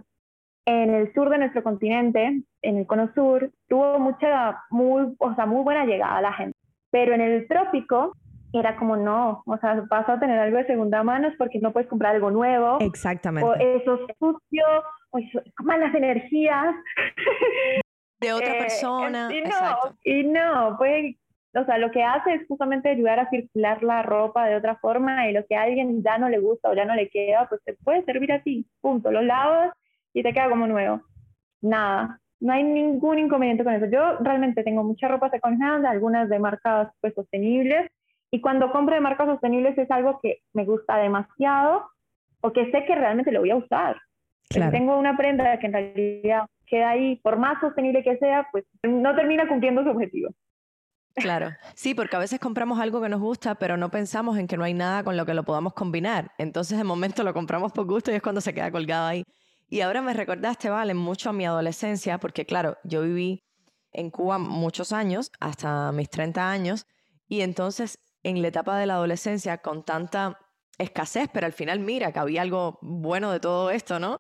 en 0.66 0.94
el 0.94 1.12
sur 1.14 1.30
de 1.30 1.40
nuestro 1.40 1.64
continente, 1.64 2.44
en 2.62 2.78
el 2.78 2.86
cono 2.86 3.12
sur, 3.16 3.50
tuvo 3.68 4.00
mucha, 4.00 4.62
muy, 4.70 5.16
o 5.18 5.36
sea, 5.36 5.46
muy 5.46 5.64
buena 5.64 5.86
llegada 5.86 6.18
a 6.18 6.22
la 6.22 6.34
gente. 6.34 6.58
Pero 6.92 7.14
en 7.14 7.22
el 7.22 7.48
trópico 7.48 8.14
era 8.54 8.76
como 8.78 8.96
no, 8.96 9.44
o 9.46 9.58
sea, 9.58 9.84
vas 9.90 10.08
a 10.08 10.20
tener 10.20 10.40
algo 10.40 10.58
de 10.58 10.68
segunda 10.68 11.04
mano 11.04 11.30
porque 11.38 11.60
no 11.60 11.74
puedes 11.74 11.90
comprar 11.90 12.16
algo 12.16 12.32
nuevo. 12.32 12.78
Exactamente. 12.80 13.48
O 13.48 13.56
eso 13.56 13.96
es 14.08 14.16
sucio, 14.20 14.66
o 15.12 15.18
eso, 15.18 15.42
malas 15.64 15.94
energías. 15.96 16.76
De 18.20 18.34
otra 18.34 18.54
Eh, 18.56 18.60
persona. 18.60 19.30
Y 19.32 19.42
no, 19.42 19.48
Exacto. 19.48 19.96
y 20.04 20.24
no, 20.24 20.76
puede, 20.78 21.18
o 21.58 21.66
sea, 21.66 21.78
lo 21.78 21.92
que 21.92 22.04
hace 22.04 22.34
es 22.34 22.48
justamente 22.48 22.90
ayudar 22.90 23.20
a 23.20 23.30
circular 23.30 23.84
la 23.84 24.04
ropa 24.04 24.46
de 24.46 24.56
otra 24.56 24.76
forma 24.78 25.30
y 25.30 25.34
lo 25.34 25.46
que 25.46 25.56
a 25.56 25.64
alguien 25.64 26.04
ya 26.04 26.18
no 26.18 26.30
le 26.30 26.40
gusta 26.40 26.70
o 26.70 26.74
ya 26.74 26.86
no 26.86 26.96
le 26.96 27.10
queda, 27.10 27.48
pues 27.48 27.62
te 27.64 27.74
puede 27.74 28.04
servir 28.04 28.32
a 28.32 28.42
ti, 28.42 28.66
punto, 28.82 29.12
lo 29.12 29.22
lavas 29.22 29.72
y 30.14 30.24
te 30.24 30.34
queda 30.34 30.50
como 30.50 30.68
nuevo. 30.68 31.02
Nada, 31.62 32.20
no 32.40 32.54
hay 32.54 32.64
ningún 32.64 33.20
inconveniente 33.20 33.64
con 33.64 33.74
eso. 33.74 33.86
Yo 33.88 34.18
realmente 34.20 34.64
tengo 34.64 34.84
mucha 34.84 35.08
ropa 35.08 35.30
second 35.30 35.62
hand, 35.62 35.86
algunas 35.86 36.30
de 36.30 36.40
marcas 36.40 36.90
pues 37.02 37.14
sostenibles, 37.14 37.90
y 38.30 38.42
cuando 38.42 38.72
compro 38.72 38.96
de 38.96 39.02
marcas 39.02 39.28
sostenibles 39.28 39.78
es 39.78 39.90
algo 39.90 40.20
que 40.22 40.40
me 40.54 40.66
gusta 40.66 40.98
demasiado 40.98 41.90
o 42.42 42.52
que 42.52 42.70
sé 42.72 42.86
que 42.86 42.96
realmente 42.96 43.32
lo 43.32 43.40
voy 43.40 43.52
a 43.52 43.56
usar. 43.56 43.98
Si 44.50 44.60
Claro. 44.60 44.72
tengo 44.72 44.98
una 44.98 45.18
prenda 45.18 45.58
que 45.60 45.66
en 45.66 45.74
realidad 45.74 46.46
queda 46.66 46.90
ahí, 46.92 47.16
por 47.18 47.38
más 47.38 47.60
sostenible 47.60 48.04
que 48.04 48.18
sea, 48.18 48.48
pues 48.52 48.66
no 48.84 49.16
termina 49.16 49.48
cumpliendo 49.48 49.84
su 49.84 49.90
objetivo. 49.90 50.30
Claro, 51.20 51.56
sí, 51.76 51.96
porque 51.96 52.16
a 52.16 52.20
veces 52.20 52.40
compramos 52.40 52.80
algo 52.80 53.02
que 53.02 53.10
nos 53.10 53.20
gusta, 53.20 53.56
pero 53.56 53.76
no 53.76 53.90
pensamos 53.90 54.38
en 54.38 54.46
que 54.48 54.56
no 54.56 54.64
hay 54.64 54.76
nada 54.76 55.04
con 55.04 55.18
lo 55.18 55.26
que 55.26 55.34
lo 55.34 55.44
podamos 55.44 55.74
combinar. 55.74 56.32
Entonces, 56.38 56.78
de 56.78 56.84
momento 56.84 57.24
lo 57.24 57.34
compramos 57.34 57.72
por 57.72 57.88
gusto 57.88 58.12
y 58.12 58.16
es 58.16 58.22
cuando 58.22 58.40
se 58.40 58.54
queda 58.54 58.72
colgado 58.72 59.08
ahí. 59.08 59.24
Y 59.68 59.82
ahora 59.82 60.02
me 60.04 60.14
recordaste, 60.14 60.70
Vale, 60.70 60.94
mucho 60.94 61.30
a 61.32 61.34
mi 61.34 61.46
adolescencia, 61.46 62.20
porque 62.20 62.46
claro, 62.46 62.78
yo 62.84 63.02
viví 63.02 63.42
en 63.92 64.12
Cuba 64.12 64.38
muchos 64.38 64.92
años, 64.92 65.32
hasta 65.40 65.92
mis 65.92 66.10
30 66.10 66.52
años, 66.52 66.86
y 67.28 67.42
entonces 67.42 67.98
en 68.24 68.42
la 68.44 68.50
etapa 68.50 68.78
de 68.78 68.86
la 68.86 68.94
adolescencia, 68.96 69.58
con 69.60 69.84
tanta 69.84 70.38
escasez, 70.78 71.30
pero 71.34 71.48
al 71.48 71.54
final 71.54 71.80
mira 71.80 72.12
que 72.12 72.20
había 72.20 72.44
algo 72.44 72.78
bueno 72.82 73.32
de 73.32 73.40
todo 73.40 73.72
esto, 73.72 74.00
¿no? 74.00 74.20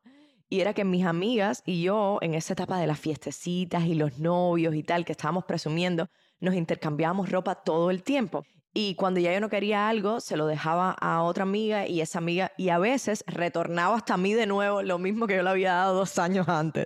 Y 0.49 0.61
era 0.61 0.73
que 0.73 0.85
mis 0.85 1.05
amigas 1.05 1.61
y 1.65 1.83
yo, 1.83 2.19
en 2.21 2.33
esa 2.33 2.53
etapa 2.53 2.79
de 2.79 2.87
las 2.87 2.99
fiestecitas 2.99 3.83
y 3.85 3.95
los 3.95 4.17
novios 4.17 4.73
y 4.75 4.83
tal, 4.83 5.05
que 5.05 5.11
estábamos 5.11 5.43
presumiendo, 5.45 6.07
nos 6.39 6.55
intercambiábamos 6.55 7.31
ropa 7.31 7.55
todo 7.55 7.91
el 7.91 8.03
tiempo. 8.03 8.43
Y 8.79 8.93
cuando 8.93 9.19
ya 9.19 9.33
yo 9.33 9.39
no 9.39 9.49
quería 9.49 9.89
algo, 9.89 10.19
se 10.19 10.37
lo 10.37 10.45
dejaba 10.45 10.91
a 10.91 11.23
otra 11.23 11.41
amiga 11.41 11.87
y 11.87 11.99
esa 12.01 12.19
amiga, 12.19 12.51
y 12.57 12.69
a 12.69 12.77
veces 12.77 13.23
retornaba 13.25 13.95
hasta 13.95 14.17
mí 14.17 14.35
de 14.35 14.45
nuevo 14.45 14.83
lo 14.83 14.99
mismo 14.99 15.25
que 15.25 15.35
yo 15.35 15.41
le 15.41 15.49
había 15.49 15.73
dado 15.73 15.95
dos 15.95 16.19
años 16.19 16.47
antes. 16.47 16.85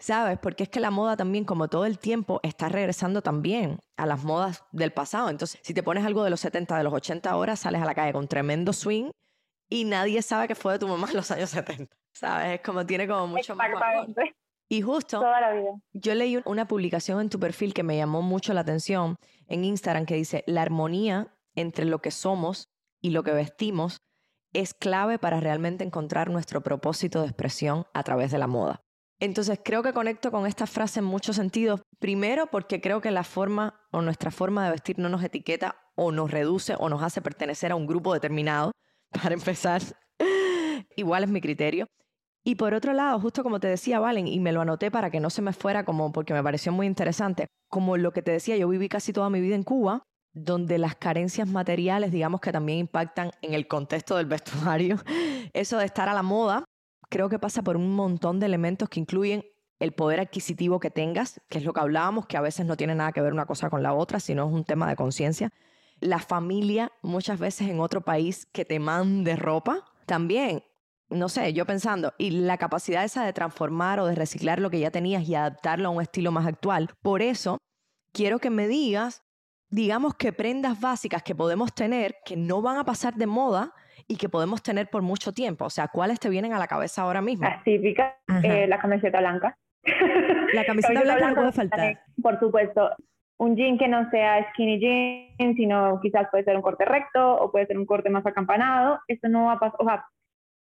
¿Sabes? 0.00 0.38
Porque 0.40 0.64
es 0.64 0.68
que 0.68 0.80
la 0.80 0.90
moda 0.90 1.16
también, 1.16 1.44
como 1.44 1.68
todo 1.68 1.86
el 1.86 2.00
tiempo, 2.00 2.40
está 2.42 2.68
regresando 2.68 3.22
también 3.22 3.78
a 3.96 4.04
las 4.06 4.24
modas 4.24 4.64
del 4.72 4.90
pasado. 4.92 5.30
Entonces, 5.30 5.60
si 5.62 5.74
te 5.74 5.84
pones 5.84 6.04
algo 6.04 6.24
de 6.24 6.30
los 6.30 6.40
70, 6.40 6.76
de 6.76 6.82
los 6.82 6.92
80 6.92 7.30
ahora, 7.30 7.54
sales 7.54 7.82
a 7.82 7.84
la 7.84 7.94
calle 7.94 8.12
con 8.12 8.26
tremendo 8.26 8.72
swing 8.72 9.12
y 9.68 9.84
nadie 9.84 10.22
sabe 10.22 10.48
que 10.48 10.56
fue 10.56 10.72
de 10.72 10.78
tu 10.80 10.88
mamá 10.88 11.06
en 11.08 11.18
los 11.18 11.30
años 11.30 11.50
70. 11.50 11.94
¿Sabes? 12.14 12.54
Es 12.54 12.60
como 12.62 12.84
tiene 12.84 13.06
como 13.06 13.28
mucho 13.28 13.54
más. 13.54 13.70
Y 14.68 14.82
justo 14.82 15.20
Toda 15.20 15.40
la 15.40 15.52
vida. 15.52 15.70
yo 15.92 16.14
leí 16.14 16.36
un- 16.36 16.42
una 16.46 16.66
publicación 16.68 17.20
en 17.20 17.30
tu 17.30 17.40
perfil 17.40 17.72
que 17.74 17.82
me 17.82 17.96
llamó 17.96 18.20
mucho 18.22 18.52
la 18.52 18.60
atención 18.60 19.16
en 19.46 19.64
Instagram 19.64 20.04
que 20.04 20.14
dice, 20.14 20.44
la 20.46 20.62
armonía 20.62 21.34
entre 21.54 21.84
lo 21.86 22.00
que 22.00 22.10
somos 22.10 22.68
y 23.00 23.10
lo 23.10 23.22
que 23.22 23.32
vestimos 23.32 23.96
es 24.52 24.74
clave 24.74 25.18
para 25.18 25.40
realmente 25.40 25.84
encontrar 25.84 26.30
nuestro 26.30 26.62
propósito 26.62 27.20
de 27.20 27.28
expresión 27.28 27.84
a 27.94 28.02
través 28.02 28.30
de 28.30 28.38
la 28.38 28.46
moda. 28.46 28.80
Entonces 29.20 29.58
creo 29.64 29.82
que 29.82 29.92
conecto 29.92 30.30
con 30.30 30.46
esta 30.46 30.66
frase 30.66 31.00
en 31.00 31.04
muchos 31.06 31.36
sentidos. 31.36 31.80
Primero 31.98 32.46
porque 32.46 32.80
creo 32.80 33.00
que 33.00 33.10
la 33.10 33.24
forma 33.24 33.80
o 33.90 34.00
nuestra 34.00 34.30
forma 34.30 34.64
de 34.64 34.70
vestir 34.70 34.98
no 34.98 35.08
nos 35.08 35.24
etiqueta 35.24 35.76
o 35.96 36.12
nos 36.12 36.30
reduce 36.30 36.76
o 36.78 36.88
nos 36.88 37.02
hace 37.02 37.20
pertenecer 37.20 37.72
a 37.72 37.76
un 37.76 37.86
grupo 37.86 38.14
determinado, 38.14 38.70
para 39.10 39.34
empezar. 39.34 39.82
Igual 40.96 41.24
es 41.24 41.30
mi 41.30 41.40
criterio. 41.40 41.86
Y 42.44 42.54
por 42.54 42.74
otro 42.74 42.92
lado, 42.92 43.20
justo 43.20 43.42
como 43.42 43.60
te 43.60 43.68
decía 43.68 44.00
Valen, 44.00 44.26
y 44.26 44.40
me 44.40 44.52
lo 44.52 44.60
anoté 44.60 44.90
para 44.90 45.10
que 45.10 45.20
no 45.20 45.30
se 45.30 45.42
me 45.42 45.52
fuera 45.52 45.84
como 45.84 46.12
porque 46.12 46.32
me 46.32 46.42
pareció 46.42 46.72
muy 46.72 46.86
interesante, 46.86 47.46
como 47.68 47.96
lo 47.96 48.12
que 48.12 48.22
te 48.22 48.30
decía, 48.30 48.56
yo 48.56 48.68
viví 48.68 48.88
casi 48.88 49.12
toda 49.12 49.30
mi 49.30 49.40
vida 49.40 49.54
en 49.54 49.64
Cuba, 49.64 50.02
donde 50.32 50.78
las 50.78 50.94
carencias 50.94 51.48
materiales, 51.48 52.12
digamos 52.12 52.40
que 52.40 52.52
también 52.52 52.78
impactan 52.78 53.32
en 53.42 53.54
el 53.54 53.66
contexto 53.66 54.16
del 54.16 54.26
vestuario, 54.26 54.96
eso 55.52 55.78
de 55.78 55.84
estar 55.84 56.08
a 56.08 56.14
la 56.14 56.22
moda, 56.22 56.64
creo 57.08 57.28
que 57.28 57.38
pasa 57.38 57.62
por 57.62 57.76
un 57.76 57.94
montón 57.94 58.40
de 58.40 58.46
elementos 58.46 58.88
que 58.88 59.00
incluyen 59.00 59.44
el 59.78 59.92
poder 59.92 60.20
adquisitivo 60.20 60.80
que 60.80 60.90
tengas, 60.90 61.40
que 61.48 61.58
es 61.58 61.64
lo 61.64 61.72
que 61.72 61.80
hablábamos, 61.80 62.26
que 62.26 62.36
a 62.36 62.40
veces 62.40 62.66
no 62.66 62.76
tiene 62.76 62.94
nada 62.94 63.12
que 63.12 63.20
ver 63.20 63.32
una 63.32 63.46
cosa 63.46 63.70
con 63.70 63.82
la 63.82 63.94
otra, 63.94 64.20
sino 64.20 64.46
es 64.46 64.52
un 64.52 64.64
tema 64.64 64.88
de 64.88 64.96
conciencia. 64.96 65.50
La 66.00 66.18
familia, 66.18 66.92
muchas 67.02 67.38
veces 67.38 67.68
en 67.68 67.80
otro 67.80 68.00
país 68.00 68.46
que 68.52 68.64
te 68.64 68.78
mande 68.80 69.36
ropa, 69.36 69.84
también, 70.06 70.64
no 71.10 71.28
sé, 71.28 71.52
yo 71.52 71.64
pensando, 71.66 72.12
y 72.18 72.30
la 72.30 72.58
capacidad 72.58 73.04
esa 73.04 73.24
de 73.24 73.32
transformar 73.32 74.00
o 74.00 74.06
de 74.06 74.14
reciclar 74.14 74.60
lo 74.60 74.70
que 74.70 74.80
ya 74.80 74.90
tenías 74.90 75.28
y 75.28 75.34
adaptarlo 75.34 75.88
a 75.88 75.92
un 75.92 76.02
estilo 76.02 76.32
más 76.32 76.46
actual. 76.46 76.90
Por 77.02 77.22
eso, 77.22 77.58
quiero 78.12 78.38
que 78.38 78.50
me 78.50 78.68
digas, 78.68 79.22
digamos 79.70 80.14
que 80.14 80.32
prendas 80.32 80.80
básicas 80.80 81.22
que 81.22 81.34
podemos 81.34 81.74
tener, 81.74 82.16
que 82.24 82.36
no 82.36 82.62
van 82.62 82.78
a 82.78 82.84
pasar 82.84 83.14
de 83.14 83.26
moda, 83.26 83.72
y 84.08 84.16
que 84.16 84.28
podemos 84.28 84.62
tener 84.62 84.88
por 84.88 85.02
mucho 85.02 85.32
tiempo? 85.32 85.66
O 85.66 85.70
sea, 85.70 85.88
¿cuáles 85.88 86.18
te 86.18 86.28
vienen 86.28 86.52
a 86.54 86.58
la 86.58 86.66
cabeza 86.66 87.02
ahora 87.02 87.20
mismo? 87.20 87.44
Las 87.44 87.62
típicas, 87.62 88.14
eh, 88.42 88.66
la 88.66 88.78
camiseta 88.78 89.20
blanca. 89.20 89.56
La 90.54 90.64
camiseta 90.64 91.02
blanca 91.02 91.28
no 91.28 91.34
puede 91.34 91.52
faltar. 91.52 92.00
Por 92.22 92.40
supuesto. 92.40 92.90
Un 93.36 93.54
jean 93.54 93.78
que 93.78 93.86
no 93.86 94.10
sea 94.10 94.50
skinny 94.50 94.80
jean, 94.80 95.54
sino 95.54 96.00
quizás 96.00 96.26
puede 96.30 96.42
ser 96.42 96.56
un 96.56 96.62
corte 96.62 96.84
recto 96.84 97.36
o 97.36 97.52
puede 97.52 97.66
ser 97.66 97.78
un 97.78 97.86
corte 97.86 98.10
más 98.10 98.26
acampanado. 98.26 98.98
Eso 99.06 99.28
no 99.28 99.44
va 99.44 99.52
a 99.52 99.60
pasar. 99.60 99.76
O, 99.78 99.84
sea, 99.84 100.04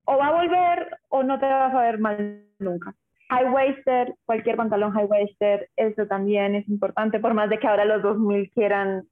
o 0.10 0.18
va 0.18 0.30
a 0.30 0.32
volver 0.32 0.98
o 1.10 1.22
no 1.22 1.38
te 1.40 1.46
vas 1.46 1.74
a 1.74 1.82
ver 1.82 2.00
mal 2.00 2.44
nunca. 2.58 2.96
High 3.30 3.52
waisted, 3.52 4.08
cualquier 4.26 4.56
pantalón 4.56 4.92
high 4.92 5.06
waisted, 5.06 5.68
eso 5.76 6.08
también 6.08 6.56
es 6.56 6.68
importante, 6.68 7.20
por 7.20 7.36
más 7.36 7.48
de 7.52 7.60
que 7.60 7.68
ahora 7.68 7.86
los 7.86 8.02
2000 8.02 8.50
quieran 8.50 9.04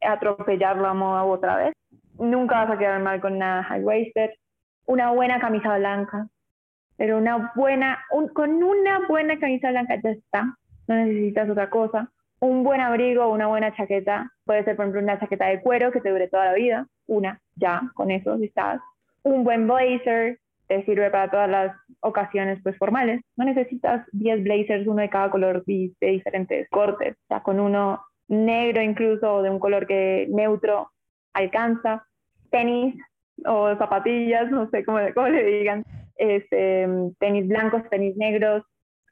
atropellar 0.00 0.78
la 0.78 0.94
moda 0.94 1.24
otra 1.24 1.56
vez. 1.56 1.74
Nunca 2.18 2.64
vas 2.64 2.70
a 2.70 2.78
quedar 2.78 2.98
mal 3.02 3.20
con 3.20 3.38
nada 3.38 3.62
high 3.64 3.84
waisted. 3.84 4.30
Una 4.86 5.10
buena 5.10 5.38
camisa 5.38 5.76
blanca, 5.76 6.28
pero 6.96 7.18
una 7.18 7.52
buena, 7.54 7.98
con 8.32 8.62
una 8.62 9.06
buena 9.06 9.38
camisa 9.38 9.70
blanca 9.70 10.00
ya 10.02 10.10
está, 10.12 10.56
no 10.86 10.94
necesitas 10.94 11.50
otra 11.50 11.68
cosa. 11.68 12.10
Un 12.40 12.64
buen 12.64 12.80
abrigo, 12.80 13.28
una 13.28 13.48
buena 13.48 13.74
chaqueta, 13.76 14.32
puede 14.46 14.64
ser 14.64 14.76
por 14.76 14.86
ejemplo 14.86 15.02
una 15.02 15.20
chaqueta 15.20 15.44
de 15.44 15.60
cuero 15.60 15.92
que 15.92 16.00
te 16.00 16.08
dure 16.08 16.28
toda 16.28 16.46
la 16.46 16.54
vida, 16.54 16.86
una, 17.06 17.38
ya, 17.54 17.82
con 17.92 18.10
eso 18.10 18.36
estás. 18.36 18.80
Un 19.28 19.44
buen 19.44 19.66
blazer, 19.66 20.38
te 20.68 20.84
sirve 20.84 21.10
para 21.10 21.30
todas 21.30 21.50
las 21.50 21.76
ocasiones 22.00 22.60
pues 22.62 22.76
formales. 22.78 23.20
No 23.36 23.44
necesitas 23.44 24.06
10 24.12 24.42
blazers, 24.42 24.86
uno 24.86 25.02
de 25.02 25.10
cada 25.10 25.30
color 25.30 25.64
de 25.66 25.92
diferentes 26.00 26.68
cortes, 26.70 27.14
o 27.14 27.26
sea, 27.28 27.42
con 27.42 27.60
uno 27.60 28.02
negro 28.28 28.82
incluso 28.82 29.34
o 29.34 29.42
de 29.42 29.50
un 29.50 29.58
color 29.58 29.86
que 29.86 30.26
neutro 30.30 30.90
alcanza. 31.32 32.06
Tenis 32.50 32.94
o 33.44 33.76
zapatillas, 33.76 34.50
no 34.50 34.68
sé 34.70 34.84
cómo, 34.84 34.98
le 34.98 35.44
digan 35.44 35.84
este, 36.16 36.88
tenis 37.18 37.46
blancos, 37.46 37.82
tenis 37.90 38.16
negros, 38.16 38.62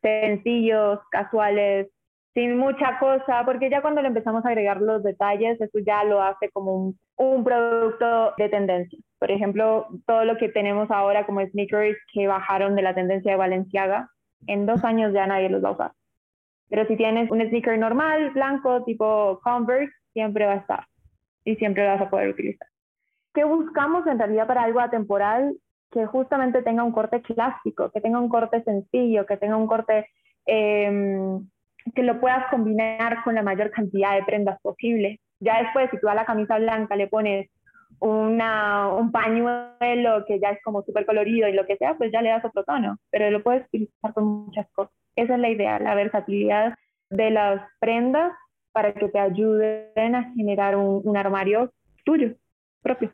sencillos, 0.00 1.00
casuales, 1.11 1.88
sin 2.37 2.59
mucha 2.59 2.98
cosa, 2.98 3.44
porque 3.46 3.70
ya 3.70 3.81
cuando 3.81 4.02
le 4.02 4.09
empezamos 4.09 4.44
a 4.44 4.48
agregar 4.48 4.81
los 4.83 5.02
detalles, 5.02 5.59
eso 5.59 5.79
ya 5.79 6.05
lo 6.05 6.20
hace 6.22 6.50
como 6.50 6.94
un, 7.16 7.44
producto 7.44 8.35
de 8.37 8.48
tendencia. 8.50 8.98
Por 9.18 9.31
ejemplo, 9.31 9.87
todo 10.07 10.24
lo 10.24 10.37
que 10.37 10.48
tenemos 10.48 10.90
ahora 10.90 11.24
como 11.26 11.44
sneakers 11.44 11.96
que 12.12 12.26
bajaron 12.26 12.74
de 12.76 12.83
la 12.83 12.94
tendencia 12.94 13.33
de 13.33 13.38
Valenciaga, 13.38 14.11
en 14.46 14.66
dos 14.66 14.85
años 14.85 15.12
ya 15.12 15.26
nadie 15.26 15.48
los 15.48 15.64
va 15.64 15.70
a 15.70 15.72
usar. 15.72 15.92
Pero 16.68 16.87
si 16.87 16.96
tienes 16.96 17.31
un 17.31 17.40
sneaker 17.40 17.79
normal, 17.79 18.31
blanco, 18.31 18.85
tipo 18.85 19.40
Converse, 19.42 19.92
siempre 20.12 20.46
va 20.46 20.52
a 20.52 20.57
estar 20.57 20.87
y 21.44 21.57
siempre 21.57 21.85
lo 21.85 21.90
vas 21.90 22.02
a 22.02 22.11
poder 22.11 22.29
utilizar. 22.29 22.68
¿Qué 23.33 23.44
buscamos 23.44 24.07
en 24.07 24.18
realidad 24.18 24.46
para 24.46 24.62
algo 24.62 24.81
atemporal? 24.81 25.57
que 25.90 26.07
justamente 26.07 26.62
tenga 26.62 26.83
un 26.83 26.92
corte 26.92 27.22
clásico, 27.22 27.90
que 27.90 28.00
tenga 28.00 28.18
un 28.18 28.29
corte 28.29 28.62
sencillo, 28.64 29.26
que 29.26 29.37
tenga 29.37 29.57
un 29.57 29.66
corte 29.66 30.07
em, 30.44 31.48
que 31.94 32.02
lo 32.02 32.20
puedas 32.20 32.46
combinar 32.50 33.22
con 33.24 33.35
la 33.35 33.42
mayor 33.42 33.70
cantidad 33.70 34.14
de 34.14 34.24
prendas 34.24 34.61
posible. 34.61 35.20
Ya 35.40 35.62
después, 35.62 35.90
si 35.90 35.98
tú 35.98 36.09
a 36.09 36.14
la 36.14 36.24
camisa 36.24 36.59
blanca 36.59 36.96
le 36.96 37.09
pones 37.09 37.48
una, 38.00 38.88
un 38.92 39.11
pañuelo 39.11 40.24
que 40.26 40.38
ya 40.40 40.50
es 40.50 40.62
como 40.62 40.82
súper 40.82 41.06
colorido 41.06 41.48
y 41.48 41.52
lo 41.52 41.66
que 41.66 41.76
sea, 41.76 41.96
pues 41.96 42.12
ya 42.12 42.22
le 42.22 42.30
das 42.30 42.44
otro 42.44 42.64
tono, 42.64 42.98
pero 43.11 43.30
lo 43.30 43.42
puedes 43.42 43.66
utilizar 43.66 44.12
con 44.12 44.24
muchas 44.24 44.66
cosas. 44.72 44.94
Esa 45.16 45.35
es 45.35 45.40
la 45.40 45.48
idea, 45.48 45.78
la 45.78 45.94
versatilidad 45.94 46.74
de 47.11 47.30
las 47.30 47.62
prendas 47.80 48.32
para 48.72 48.92
que 48.92 49.09
te 49.09 49.18
ayuden 49.18 50.14
a 50.14 50.32
generar 50.35 50.76
un 50.76 51.16
armario 51.16 51.72
tuyo, 52.04 52.35
propio. 52.82 53.12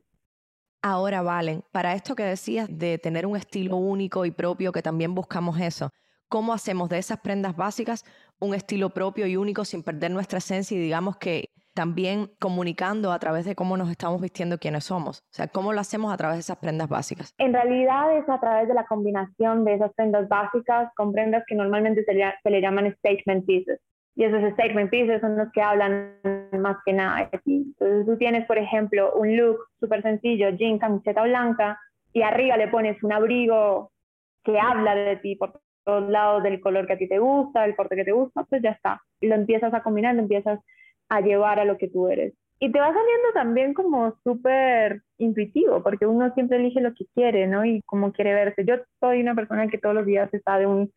Ahora, 0.82 1.22
Valen, 1.22 1.62
para 1.70 1.94
esto 1.94 2.16
que 2.16 2.24
decías 2.24 2.66
de 2.68 2.98
tener 2.98 3.24
un 3.24 3.36
estilo 3.36 3.76
único 3.76 4.24
y 4.24 4.32
propio, 4.32 4.72
que 4.72 4.82
también 4.82 5.14
buscamos 5.14 5.60
eso, 5.60 5.92
¿cómo 6.28 6.52
hacemos 6.52 6.88
de 6.88 6.98
esas 6.98 7.20
prendas 7.20 7.54
básicas 7.54 8.04
un 8.40 8.54
estilo 8.54 8.90
propio 8.90 9.26
y 9.28 9.36
único 9.36 9.64
sin 9.64 9.84
perder 9.84 10.10
nuestra 10.10 10.38
esencia 10.38 10.76
y 10.76 10.80
digamos 10.80 11.16
que 11.16 11.50
también 11.74 12.30
comunicando 12.38 13.12
a 13.12 13.18
través 13.18 13.44
de 13.44 13.54
cómo 13.54 13.76
nos 13.76 13.90
estamos 13.90 14.20
vistiendo 14.20 14.58
quiénes 14.58 14.84
somos? 14.84 15.20
O 15.20 15.34
sea, 15.34 15.48
¿cómo 15.48 15.72
lo 15.72 15.80
hacemos 15.80 16.12
a 16.12 16.16
través 16.16 16.36
de 16.36 16.40
esas 16.40 16.58
prendas 16.58 16.88
básicas? 16.88 17.34
En 17.38 17.52
realidad 17.52 18.16
es 18.16 18.28
a 18.28 18.38
través 18.40 18.68
de 18.68 18.74
la 18.74 18.84
combinación 18.86 19.64
de 19.64 19.74
esas 19.74 19.92
prendas 19.94 20.28
básicas 20.28 20.92
con 20.96 21.12
prendas 21.12 21.44
que 21.46 21.54
normalmente 21.54 22.04
se 22.04 22.14
le, 22.14 22.24
se 22.42 22.50
le 22.50 22.60
llaman 22.60 22.94
statement 22.98 23.46
pieces 23.46 23.80
y 24.14 24.24
esos 24.24 24.52
statement 24.52 24.90
pieces 24.90 25.20
son 25.20 25.36
los 25.36 25.50
que 25.52 25.62
hablan 25.62 26.16
más 26.58 26.76
que 26.84 26.92
nada 26.92 27.28
de 27.32 27.38
ti. 27.38 27.74
Entonces 27.78 28.06
tú 28.06 28.18
tienes, 28.18 28.46
por 28.46 28.58
ejemplo, 28.58 29.14
un 29.14 29.36
look 29.36 29.58
súper 29.80 30.02
sencillo, 30.02 30.50
jean, 30.50 30.78
camiseta 30.78 31.22
blanca, 31.22 31.78
y 32.12 32.22
arriba 32.22 32.56
le 32.56 32.68
pones 32.68 33.02
un 33.02 33.12
abrigo 33.12 33.90
que 34.44 34.58
habla 34.58 34.94
de 34.94 35.16
ti 35.16 35.36
por 35.36 35.60
todos 35.84 36.10
lados 36.10 36.42
del 36.42 36.60
color 36.60 36.86
que 36.86 36.92
a 36.92 36.98
ti 36.98 37.08
te 37.08 37.18
gusta, 37.18 37.64
el 37.64 37.74
corte 37.74 37.96
que 37.96 38.04
te 38.04 38.12
gusta, 38.12 38.44
pues 38.44 38.62
ya 38.62 38.70
está. 38.70 39.00
Y 39.20 39.28
lo 39.28 39.34
empiezas 39.34 39.72
a 39.72 39.82
combinar, 39.82 40.14
lo 40.14 40.22
empiezas 40.22 40.60
a 41.12 41.20
llevar 41.20 41.60
a 41.60 41.66
lo 41.66 41.76
que 41.76 41.88
tú 41.88 42.08
eres. 42.08 42.32
Y 42.58 42.72
te 42.72 42.80
va 42.80 42.86
saliendo 42.86 43.28
también 43.34 43.74
como 43.74 44.14
súper 44.24 45.02
intuitivo, 45.18 45.82
porque 45.82 46.06
uno 46.06 46.32
siempre 46.32 46.56
elige 46.56 46.80
lo 46.80 46.94
que 46.94 47.04
quiere, 47.14 47.46
¿no? 47.46 47.64
Y 47.66 47.82
cómo 47.86 48.12
quiere 48.12 48.32
verse. 48.32 48.64
Yo 48.64 48.76
soy 49.00 49.20
una 49.20 49.34
persona 49.34 49.68
que 49.68 49.78
todos 49.78 49.94
los 49.94 50.06
días 50.06 50.32
está 50.32 50.58
de 50.58 50.66
un 50.66 50.90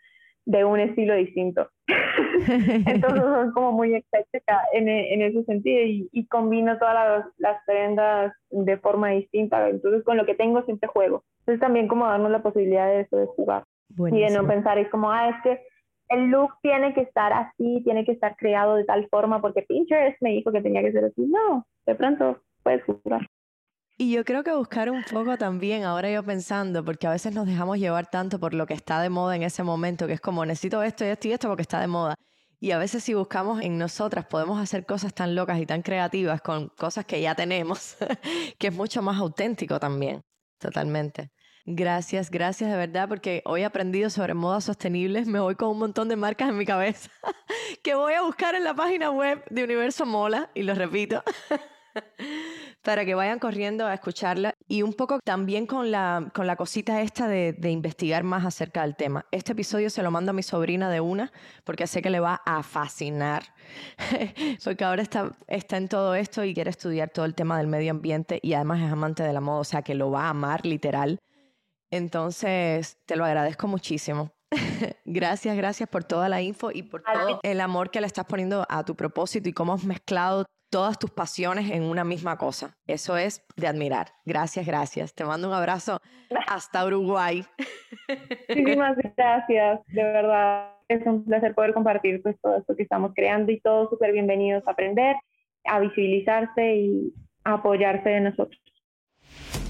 de 0.45 0.63
un 0.63 0.79
estilo 0.79 1.15
distinto. 1.15 1.67
Entonces 2.85 3.23
son 3.23 3.51
como 3.51 3.71
muy 3.71 3.95
ecléctica 3.95 4.61
en, 4.73 4.87
en, 4.87 5.23
ese 5.23 5.43
sentido 5.45 5.81
y, 5.81 6.07
y 6.11 6.27
combino 6.27 6.77
todas 6.77 6.93
las, 6.93 7.25
las, 7.37 7.57
prendas 7.65 8.31
de 8.51 8.77
forma 8.77 9.09
distinta. 9.09 9.67
Entonces 9.67 10.03
con 10.03 10.17
lo 10.17 10.25
que 10.25 10.35
tengo 10.35 10.63
siempre 10.63 10.87
juego. 10.87 11.23
Entonces 11.39 11.59
también 11.59 11.87
como 11.87 12.05
darnos 12.05 12.29
la 12.29 12.43
posibilidad 12.43 12.87
de 12.87 13.01
eso, 13.01 13.17
de 13.17 13.25
jugar. 13.25 13.63
Y 13.97 14.21
de 14.21 14.29
no 14.29 14.45
pensar, 14.45 14.77
es 14.77 14.89
como, 14.89 15.11
ah, 15.11 15.29
es 15.29 15.35
que 15.41 15.61
el 16.09 16.27
look 16.27 16.53
tiene 16.61 16.93
que 16.93 17.01
estar 17.01 17.33
así, 17.33 17.81
tiene 17.83 18.05
que 18.05 18.11
estar 18.11 18.35
creado 18.35 18.75
de 18.75 18.85
tal 18.85 19.07
forma 19.09 19.41
porque 19.41 19.63
Pinterest 19.63 20.21
me 20.21 20.31
dijo 20.31 20.51
que 20.51 20.61
tenía 20.61 20.81
que 20.81 20.91
ser 20.91 21.05
así. 21.05 21.21
No, 21.21 21.65
de 21.85 21.95
pronto 21.95 22.41
puedes 22.63 22.83
jugar. 22.83 23.27
Y 23.97 24.11
yo 24.11 24.25
creo 24.25 24.43
que 24.43 24.53
buscar 24.53 24.89
un 24.89 25.03
poco 25.03 25.37
también, 25.37 25.83
ahora 25.83 26.11
yo 26.11 26.21
pensando, 26.21 26.83
porque 26.83 27.07
a 27.07 27.11
veces 27.11 27.33
nos 27.33 27.47
dejamos 27.47 27.77
llevar 27.77 28.09
tanto 28.09 28.39
por 28.39 28.53
lo 28.53 28.65
que 28.65 28.73
está 28.73 29.01
de 29.01 29.09
moda 29.09 29.37
en 29.37 29.43
ese 29.43 29.63
momento, 29.63 30.05
que 30.05 30.13
es 30.13 30.21
como 30.21 30.45
necesito 30.45 30.83
esto 30.83 31.05
y 31.05 31.07
esto 31.07 31.29
y 31.29 31.31
esto 31.31 31.47
porque 31.47 31.61
está 31.61 31.79
de 31.79 31.87
moda. 31.87 32.15
Y 32.59 32.71
a 32.71 32.77
veces 32.77 33.03
si 33.03 33.13
buscamos 33.13 33.61
en 33.61 33.77
nosotras 33.77 34.25
podemos 34.25 34.59
hacer 34.61 34.85
cosas 34.85 35.13
tan 35.13 35.33
locas 35.33 35.59
y 35.59 35.65
tan 35.65 35.81
creativas 35.81 36.41
con 36.41 36.69
cosas 36.69 37.05
que 37.05 37.21
ya 37.21 37.35
tenemos, 37.35 37.95
que 38.59 38.67
es 38.67 38.75
mucho 38.75 39.01
más 39.01 39.17
auténtico 39.17 39.79
también, 39.79 40.21
totalmente. 40.59 41.31
Gracias, 41.67 42.29
gracias 42.29 42.69
de 42.69 42.77
verdad, 42.77 43.09
porque 43.09 43.41
hoy 43.43 43.61
he 43.61 43.65
aprendido 43.65 44.11
sobre 44.11 44.35
modas 44.35 44.65
sostenibles, 44.65 45.25
me 45.25 45.39
voy 45.39 45.55
con 45.55 45.69
un 45.69 45.79
montón 45.79 46.07
de 46.09 46.15
marcas 46.15 46.49
en 46.49 46.57
mi 46.57 46.65
cabeza 46.65 47.09
que 47.83 47.95
voy 47.95 48.13
a 48.13 48.21
buscar 48.21 48.53
en 48.53 48.63
la 48.63 48.75
página 48.75 49.09
web 49.09 49.43
de 49.49 49.63
Universo 49.63 50.05
Mola, 50.05 50.51
y 50.53 50.61
lo 50.61 50.75
repito. 50.75 51.23
para 52.83 53.03
que 53.03 53.15
vayan 53.15 53.39
corriendo 53.39 53.87
a 53.87 53.93
escucharla 53.95 54.53
y 54.67 54.83
un 54.83 54.93
poco 54.93 55.19
también 55.23 55.65
con 55.65 55.89
la, 55.89 56.29
con 56.35 56.45
la 56.45 56.55
cosita 56.55 57.01
esta 57.01 57.27
de, 57.27 57.53
de, 57.53 57.71
investigar 57.71 58.23
más 58.23 58.45
acerca 58.45 58.83
del 58.83 58.95
tema. 58.95 59.25
Este 59.31 59.53
episodio 59.53 59.89
se 59.89 60.03
lo 60.03 60.11
mando 60.11 60.31
a 60.31 60.33
mi 60.33 60.43
sobrina 60.43 60.91
de 60.91 60.99
una 60.99 61.31
porque 61.63 61.87
sé 61.87 62.03
que 62.03 62.11
le 62.11 62.19
va 62.19 62.41
a 62.45 62.61
fascinar, 62.61 63.43
porque 64.63 64.83
ahora 64.83 65.01
está, 65.01 65.35
está 65.47 65.77
en 65.77 65.87
todo 65.87 66.13
esto 66.13 66.43
y 66.43 66.53
quiere 66.53 66.69
estudiar 66.69 67.09
todo 67.09 67.25
el 67.25 67.33
tema 67.33 67.57
del 67.57 67.67
medio 67.67 67.89
ambiente 67.89 68.39
y 68.43 68.53
además 68.53 68.83
es 68.83 68.91
amante 68.91 69.23
de 69.23 69.33
la 69.33 69.41
moda, 69.41 69.61
o 69.61 69.63
sea 69.63 69.81
que 69.81 69.95
lo 69.95 70.11
va 70.11 70.25
a 70.25 70.29
amar 70.29 70.63
literal. 70.63 71.17
Entonces, 71.95 72.97
te 73.05 73.15
lo 73.15 73.23
agradezco 73.23 73.67
muchísimo. 73.67 74.31
gracias, 75.05 75.55
gracias 75.55 75.87
por 75.89 76.03
toda 76.03 76.27
la 76.27 76.41
info 76.41 76.71
y 76.71 76.83
por 76.83 77.01
todo 77.03 77.39
el 77.41 77.61
amor 77.61 77.89
que 77.89 78.01
le 78.01 78.07
estás 78.07 78.25
poniendo 78.25 78.65
a 78.69 78.83
tu 78.83 78.95
propósito 78.95 79.47
y 79.47 79.53
cómo 79.53 79.73
has 79.73 79.85
mezclado 79.85 80.45
todas 80.69 80.99
tus 80.99 81.09
pasiones 81.11 81.71
en 81.71 81.83
una 81.83 82.03
misma 82.03 82.37
cosa. 82.37 82.75
Eso 82.85 83.15
es 83.15 83.45
de 83.55 83.67
admirar. 83.67 84.07
Gracias, 84.25 84.65
gracias. 84.65 85.13
Te 85.13 85.23
mando 85.23 85.47
un 85.47 85.53
abrazo 85.53 86.01
hasta 86.47 86.85
Uruguay. 86.85 87.45
Muchísimas 88.49 88.97
gracias, 89.17 89.79
de 89.87 90.03
verdad. 90.03 90.71
Es 90.89 91.05
un 91.05 91.23
placer 91.23 91.55
poder 91.55 91.73
compartir 91.73 92.21
pues, 92.21 92.35
todo 92.41 92.57
esto 92.57 92.75
que 92.75 92.83
estamos 92.83 93.13
creando 93.15 93.53
y 93.53 93.61
todos 93.61 93.89
súper 93.89 94.11
bienvenidos 94.11 94.67
a 94.67 94.71
aprender, 94.71 95.15
a 95.63 95.79
visibilizarse 95.79 96.75
y 96.75 97.13
a 97.45 97.53
apoyarse 97.53 98.09
de 98.09 98.19
nosotros. 98.19 98.64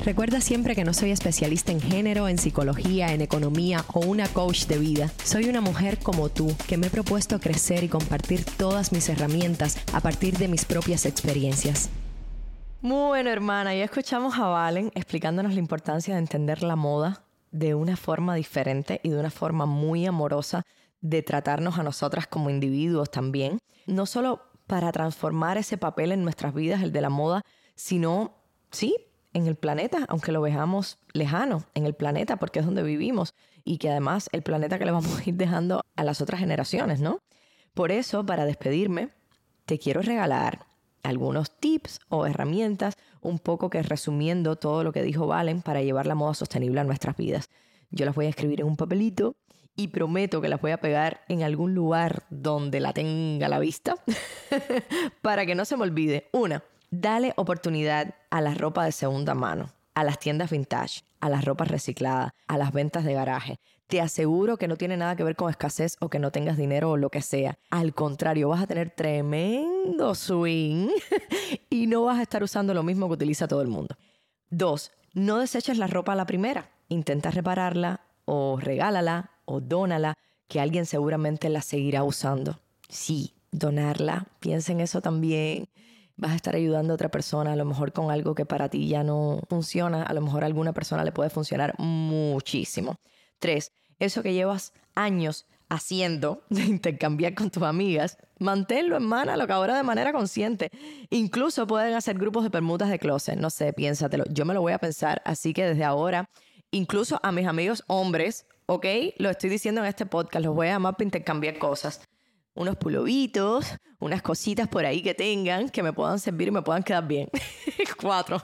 Recuerda 0.04 0.42
siempre 0.42 0.76
que 0.76 0.84
no 0.84 0.94
soy 0.94 1.12
especialista 1.12 1.72
en 1.72 1.82
género, 1.82 2.28
en 2.28 2.38
psicología, 2.38 3.14
en 3.14 3.22
economía 3.22 3.84
o 3.94 4.02
una 4.02 4.28
coach 4.28 4.66
de 4.66 4.78
vida. 4.78 5.10
Soy 5.24 5.50
una 5.50 5.62
mujer 5.62 5.98
como 6.00 6.30
tú 6.30 6.56
que 6.68 6.78
me 6.78 6.88
he 6.88 6.90
propuesto 6.90 7.40
crecer 7.40 7.84
y 7.84 7.90
compartir 7.90 8.46
todas 8.46 8.92
mis 8.92 9.10
herramientas 9.10 9.78
a 9.94 10.02
partir 10.02 10.38
de 10.38 10.48
mis 10.48 10.66
propias 10.66 11.06
experiencias. 11.06 11.90
Bueno, 12.82 13.32
hermana, 13.32 13.74
ya 13.74 13.84
escuchamos 13.84 14.38
a 14.38 14.46
Valen 14.46 14.92
explicándonos 14.94 15.54
la 15.54 15.60
importancia 15.60 16.14
de 16.14 16.20
entender 16.20 16.62
la 16.62 16.76
moda 16.76 17.24
de 17.52 17.74
una 17.74 17.98
forma 17.98 18.36
diferente 18.36 19.00
y 19.02 19.10
de 19.10 19.20
una 19.20 19.32
forma 19.32 19.66
muy 19.66 20.06
amorosa 20.06 20.64
de 21.02 21.24
tratarnos 21.24 21.80
a 21.80 21.84
nosotras 21.84 22.28
como 22.28 22.50
individuos 22.50 23.10
también. 23.10 23.60
No 23.88 24.06
solo 24.06 24.42
para 24.68 24.92
transformar 24.92 25.58
ese 25.58 25.78
papel 25.78 26.12
en 26.12 26.24
nuestras 26.24 26.54
vidas, 26.54 26.84
el 26.84 26.92
de 26.92 27.02
la 27.02 27.10
moda, 27.10 27.42
sino, 27.76 28.36
sí, 28.72 28.96
en 29.36 29.48
el 29.48 29.56
planeta, 29.56 30.06
aunque 30.08 30.32
lo 30.32 30.42
veamos 30.42 30.98
lejano, 31.12 31.66
en 31.74 31.86
el 31.86 31.94
planeta, 31.94 32.38
porque 32.38 32.60
es 32.60 32.66
donde 32.66 32.84
vivimos 32.84 33.36
y 33.66 33.80
que 33.80 33.90
además 33.90 34.30
el 34.32 34.44
planeta 34.44 34.80
que 34.80 34.86
le 34.86 34.92
vamos 34.92 35.20
a 35.20 35.30
ir 35.30 35.36
dejando 35.36 35.84
a 35.98 36.04
las 36.06 36.22
otras 36.22 36.40
generaciones, 36.40 37.02
¿no? 37.02 37.20
Por 37.74 37.92
eso, 37.92 38.26
para 38.26 38.46
despedirme, 38.46 39.10
te 39.66 39.78
quiero 39.78 40.02
regalar 40.02 40.68
algunos 41.04 41.52
tips 41.60 42.00
o 42.08 42.26
herramientas, 42.26 42.96
un 43.22 43.40
poco 43.40 43.70
que 43.70 43.84
resumiendo 43.84 44.56
todo 44.56 44.86
lo 44.86 44.94
que 44.94 45.04
dijo 45.04 45.28
Valen 45.28 45.62
para 45.62 45.82
llevar 45.82 46.08
la 46.08 46.16
moda 46.16 46.34
sostenible 46.34 46.80
a 46.80 46.86
nuestras 46.86 47.18
vidas. 47.18 47.50
Yo 47.92 48.06
las 48.06 48.16
voy 48.16 48.28
a 48.28 48.30
escribir 48.30 48.62
en 48.62 48.68
un 48.68 48.78
papelito 48.78 49.36
y 49.76 49.90
prometo 49.90 50.40
que 50.40 50.48
las 50.48 50.62
voy 50.62 50.72
a 50.72 50.80
pegar 50.80 51.26
en 51.28 51.44
algún 51.44 51.76
lugar 51.76 52.24
donde 52.30 52.80
la 52.80 52.94
tenga 52.94 53.48
a 53.48 53.50
la 53.50 53.60
vista 53.60 53.96
para 55.22 55.46
que 55.46 55.56
no 55.56 55.66
se 55.66 55.76
me 55.76 55.84
olvide. 55.84 56.30
Una, 56.32 56.64
Dale 56.98 57.34
oportunidad 57.36 58.16
a 58.30 58.40
la 58.40 58.54
ropa 58.54 58.86
de 58.86 58.94
segunda 58.94 59.34
mano, 59.34 59.70
a 59.96 60.06
las 60.06 60.18
tiendas 60.18 60.50
vintage, 60.50 61.02
a 61.20 61.28
las 61.28 61.44
ropas 61.44 61.68
recicladas, 61.68 62.32
a 62.48 62.58
las 62.58 62.72
ventas 62.72 63.04
de 63.04 63.14
garaje. 63.14 63.60
Te 63.88 64.00
aseguro 64.00 64.56
que 64.56 64.70
no 64.70 64.78
tiene 64.78 64.96
nada 64.96 65.18
que 65.18 65.26
ver 65.26 65.36
con 65.36 65.50
escasez 65.50 65.98
o 66.00 66.08
que 66.08 66.20
no 66.20 66.32
tengas 66.32 66.56
dinero 66.56 66.92
o 66.92 66.98
lo 66.98 67.10
que 67.10 67.22
sea. 67.22 67.58
Al 67.70 67.94
contrario, 67.94 68.48
vas 68.48 68.64
a 68.64 68.68
tener 68.68 68.92
tremendo 68.92 70.16
swing 70.16 70.88
y 71.70 71.88
no 71.88 72.06
vas 72.06 72.20
a 72.20 72.22
estar 72.22 72.42
usando 72.42 72.74
lo 72.74 72.82
mismo 72.82 73.08
que 73.08 73.16
utiliza 73.16 73.50
todo 73.50 73.62
el 73.62 73.68
mundo. 73.68 73.98
Dos, 74.50 74.94
no 75.14 75.40
deseches 75.40 75.78
la 75.78 75.88
ropa 75.88 76.14
a 76.14 76.16
la 76.16 76.26
primera. 76.26 76.72
Intenta 76.88 77.30
repararla 77.30 78.06
o 78.24 78.58
regálala 78.58 79.32
o 79.44 79.60
dónala, 79.60 80.14
que 80.48 80.62
alguien 80.62 80.86
seguramente 80.86 81.50
la 81.50 81.62
seguirá 81.62 82.06
usando. 82.06 82.62
Sí, 82.88 83.34
donarla. 83.52 84.28
Piensa 84.40 84.72
en 84.72 84.80
eso 84.80 85.02
también 85.02 85.68
vas 86.18 86.32
a 86.32 86.36
estar 86.36 86.56
ayudando 86.56 86.94
a 86.94 86.96
otra 86.96 87.10
persona, 87.10 87.54
a 87.54 87.56
lo 87.56 87.66
mejor 87.66 87.92
con 87.92 88.12
algo 88.12 88.36
que 88.36 88.46
para 88.46 88.70
ti 88.70 88.88
ya 88.88 89.04
no 89.04 89.42
funciona, 89.50 90.04
a 90.04 90.14
lo 90.14 90.22
mejor 90.22 90.44
a 90.44 90.48
alguna 90.48 90.74
persona 90.74 91.04
le 91.04 91.12
puede 91.12 91.30
funcionar 91.30 91.76
muchísimo. 91.78 92.98
Tres, 93.40 93.72
eso 94.00 94.24
que 94.24 94.34
llevas 94.34 94.74
años 94.96 95.46
haciendo 95.70 96.44
de 96.50 96.64
intercambiar 96.64 97.34
con 97.34 97.50
tus 97.50 97.64
amigas, 97.64 98.18
manténlo 98.40 98.98
en 98.98 99.04
mano 99.04 99.36
lo 99.36 99.48
que 99.48 99.54
ahora 99.54 99.76
de 99.76 99.84
manera 99.84 100.14
consciente. 100.14 100.70
Incluso 101.10 101.68
pueden 101.68 101.94
hacer 101.94 102.18
grupos 102.18 102.44
de 102.44 102.50
permutas 102.50 102.90
de 102.90 103.00
closet, 103.00 103.38
no 103.38 103.50
sé, 103.50 103.74
piénsatelo. 103.74 104.26
Yo 104.30 104.46
me 104.46 104.54
lo 104.54 104.62
voy 104.62 104.74
a 104.74 104.80
pensar, 104.80 105.22
así 105.26 105.54
que 105.54 105.66
desde 105.66 105.84
ahora, 105.84 106.30
incluso 106.72 107.20
a 107.24 107.32
mis 107.32 107.48
amigos 107.48 107.84
hombres, 107.88 108.46
¿ok? 108.68 108.86
Lo 109.18 109.30
estoy 109.30 109.50
diciendo 109.50 109.82
en 109.82 109.88
este 109.88 110.06
podcast, 110.06 110.46
los 110.46 110.56
voy 110.56 110.68
a 110.68 110.72
llamar 110.72 110.96
para 110.96 111.06
intercambiar 111.06 111.58
cosas 111.58 112.02
unos 112.56 112.78
pulovitos, 112.78 113.76
unas 114.00 114.22
cositas 114.22 114.68
por 114.68 114.86
ahí 114.86 115.02
que 115.02 115.14
tengan 115.14 115.70
que 115.70 115.84
me 115.84 115.94
puedan 115.94 116.20
servir 116.20 116.48
y 116.48 116.52
me 116.52 116.62
puedan 116.62 116.84
quedar 116.84 117.06
bien. 117.06 117.30
Cuatro. 118.02 118.42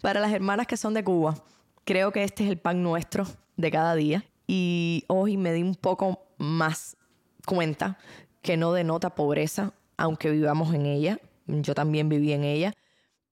Para 0.00 0.20
las 0.20 0.32
hermanas 0.32 0.66
que 0.66 0.76
son 0.76 0.94
de 0.94 1.04
Cuba, 1.04 1.34
creo 1.84 2.12
que 2.12 2.22
este 2.22 2.44
es 2.44 2.50
el 2.50 2.58
pan 2.58 2.82
nuestro 2.82 3.26
de 3.56 3.70
cada 3.70 3.94
día. 3.94 4.24
Y 4.46 5.04
hoy 5.08 5.36
me 5.36 5.52
di 5.52 5.62
un 5.62 5.74
poco 5.74 6.24
más 6.38 6.96
cuenta 7.46 7.98
que 8.42 8.56
no 8.56 8.72
denota 8.72 9.14
pobreza, 9.14 9.72
aunque 9.96 10.30
vivamos 10.30 10.74
en 10.74 10.86
ella. 10.86 11.18
Yo 11.46 11.74
también 11.74 12.08
viví 12.08 12.32
en 12.32 12.44
ella. 12.44 12.72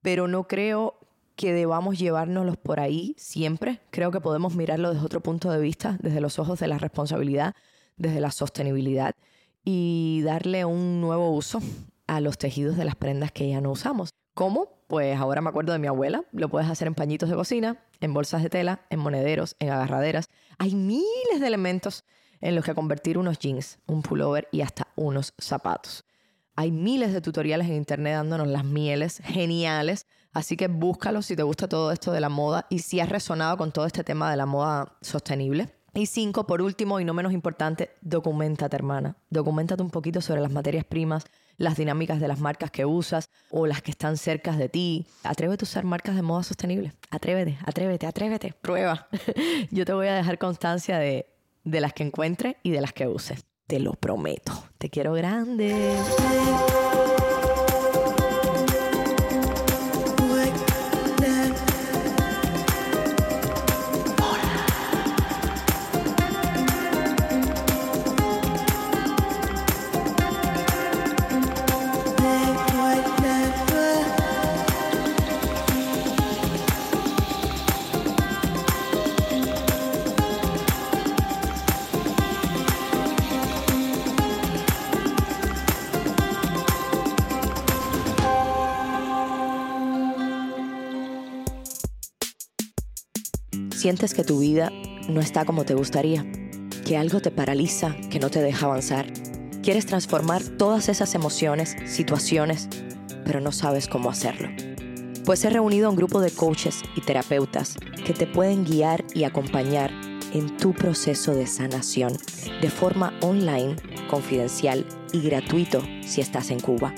Pero 0.01 0.27
no 0.27 0.47
creo 0.47 0.99
que 1.35 1.53
debamos 1.53 1.97
llevárnoslos 1.97 2.57
por 2.57 2.79
ahí 2.79 3.15
siempre. 3.17 3.79
Creo 3.91 4.11
que 4.11 4.19
podemos 4.19 4.55
mirarlo 4.55 4.93
desde 4.93 5.05
otro 5.05 5.21
punto 5.21 5.49
de 5.51 5.59
vista, 5.59 5.97
desde 6.01 6.21
los 6.21 6.37
ojos 6.39 6.59
de 6.59 6.67
la 6.67 6.77
responsabilidad, 6.77 7.55
desde 7.97 8.19
la 8.19 8.31
sostenibilidad 8.31 9.15
y 9.63 10.21
darle 10.23 10.65
un 10.65 11.01
nuevo 11.01 11.31
uso 11.31 11.61
a 12.07 12.19
los 12.19 12.37
tejidos 12.37 12.77
de 12.77 12.85
las 12.85 12.95
prendas 12.95 13.31
que 13.31 13.49
ya 13.49 13.61
no 13.61 13.71
usamos. 13.71 14.13
¿Cómo? 14.33 14.83
Pues 14.87 15.17
ahora 15.17 15.41
me 15.41 15.49
acuerdo 15.49 15.73
de 15.73 15.79
mi 15.79 15.87
abuela. 15.87 16.23
Lo 16.31 16.49
puedes 16.49 16.69
hacer 16.69 16.87
en 16.87 16.95
pañitos 16.95 17.29
de 17.29 17.35
cocina, 17.35 17.83
en 17.99 18.13
bolsas 18.13 18.43
de 18.43 18.49
tela, 18.49 18.81
en 18.89 18.99
monederos, 18.99 19.55
en 19.59 19.69
agarraderas. 19.69 20.29
Hay 20.57 20.75
miles 20.75 21.39
de 21.39 21.47
elementos 21.47 22.03
en 22.41 22.55
los 22.55 22.65
que 22.65 22.73
convertir 22.73 23.17
unos 23.17 23.39
jeans, 23.39 23.79
un 23.87 24.01
pullover 24.01 24.47
y 24.51 24.61
hasta 24.61 24.87
unos 24.95 25.33
zapatos. 25.37 26.05
Hay 26.55 26.71
miles 26.71 27.13
de 27.13 27.21
tutoriales 27.21 27.67
en 27.67 27.75
internet 27.75 28.15
dándonos 28.15 28.47
las 28.47 28.65
mieles 28.65 29.21
geniales, 29.23 30.05
así 30.33 30.57
que 30.57 30.67
búscalos 30.67 31.27
si 31.27 31.35
te 31.35 31.43
gusta 31.43 31.69
todo 31.69 31.91
esto 31.91 32.11
de 32.11 32.19
la 32.19 32.29
moda 32.29 32.67
y 32.69 32.79
si 32.79 32.99
has 32.99 33.09
resonado 33.09 33.57
con 33.57 33.71
todo 33.71 33.85
este 33.85 34.03
tema 34.03 34.29
de 34.29 34.37
la 34.37 34.45
moda 34.45 34.97
sostenible. 35.01 35.69
Y 35.93 36.05
cinco, 36.05 36.47
por 36.47 36.61
último 36.61 37.01
y 37.01 37.05
no 37.05 37.13
menos 37.13 37.33
importante, 37.33 37.89
documentate, 37.99 38.75
hermana. 38.77 39.17
Documentate 39.29 39.83
un 39.83 39.89
poquito 39.89 40.21
sobre 40.21 40.39
las 40.39 40.51
materias 40.51 40.85
primas, 40.85 41.25
las 41.57 41.75
dinámicas 41.75 42.21
de 42.21 42.29
las 42.29 42.39
marcas 42.39 42.71
que 42.71 42.85
usas 42.85 43.29
o 43.49 43.67
las 43.67 43.81
que 43.81 43.91
están 43.91 44.15
cerca 44.15 44.55
de 44.55 44.69
ti. 44.69 45.05
Atrévete 45.23 45.63
a 45.63 45.67
usar 45.67 45.83
marcas 45.83 46.15
de 46.15 46.21
moda 46.21 46.43
sostenible. 46.43 46.93
Atrévete, 47.09 47.57
atrévete, 47.65 48.07
atrévete. 48.07 48.53
Prueba. 48.61 49.09
Yo 49.71 49.83
te 49.83 49.91
voy 49.91 50.07
a 50.07 50.13
dejar 50.13 50.37
constancia 50.37 50.97
de, 50.97 51.27
de 51.65 51.81
las 51.81 51.91
que 51.91 52.03
encuentre 52.03 52.55
y 52.63 52.71
de 52.71 52.79
las 52.79 52.93
que 52.93 53.07
use. 53.07 53.39
Te 53.67 53.79
lo 53.79 53.93
prometo. 53.93 54.53
Te 54.77 54.89
quiero 54.89 55.11
grande. 55.11 55.97
Sientes 93.81 94.13
que 94.13 94.23
tu 94.23 94.37
vida 94.37 94.71
no 95.09 95.21
está 95.21 95.43
como 95.43 95.65
te 95.65 95.73
gustaría, 95.73 96.23
que 96.85 96.97
algo 96.97 97.19
te 97.19 97.31
paraliza, 97.31 97.95
que 98.11 98.19
no 98.19 98.29
te 98.29 98.39
deja 98.39 98.67
avanzar. 98.67 99.11
Quieres 99.63 99.87
transformar 99.87 100.43
todas 100.43 100.87
esas 100.87 101.15
emociones, 101.15 101.75
situaciones, 101.87 102.69
pero 103.25 103.41
no 103.41 103.51
sabes 103.51 103.87
cómo 103.87 104.11
hacerlo. 104.11 104.49
Pues 105.25 105.43
he 105.43 105.49
reunido 105.49 105.87
a 105.87 105.89
un 105.89 105.95
grupo 105.95 106.21
de 106.21 106.29
coaches 106.29 106.83
y 106.95 107.01
terapeutas 107.01 107.75
que 108.05 108.13
te 108.13 108.27
pueden 108.27 108.65
guiar 108.65 109.03
y 109.15 109.23
acompañar 109.23 109.89
en 110.31 110.55
tu 110.57 110.73
proceso 110.73 111.33
de 111.33 111.47
sanación 111.47 112.15
de 112.61 112.69
forma 112.69 113.17
online, 113.21 113.77
confidencial 114.11 114.85
y 115.11 115.21
gratuito 115.21 115.81
si 116.05 116.21
estás 116.21 116.51
en 116.51 116.59
Cuba. 116.59 116.93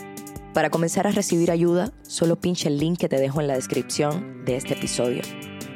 Para 0.54 0.70
comenzar 0.70 1.08
a 1.08 1.12
recibir 1.12 1.50
ayuda, 1.50 1.94
solo 2.02 2.42
pincha 2.42 2.68
el 2.68 2.78
link 2.78 3.00
que 3.00 3.08
te 3.08 3.22
dejo 3.22 3.40
en 3.40 3.48
la 3.48 3.56
descripción 3.56 4.44
de 4.44 4.58
este 4.58 4.74
episodio 4.74 5.22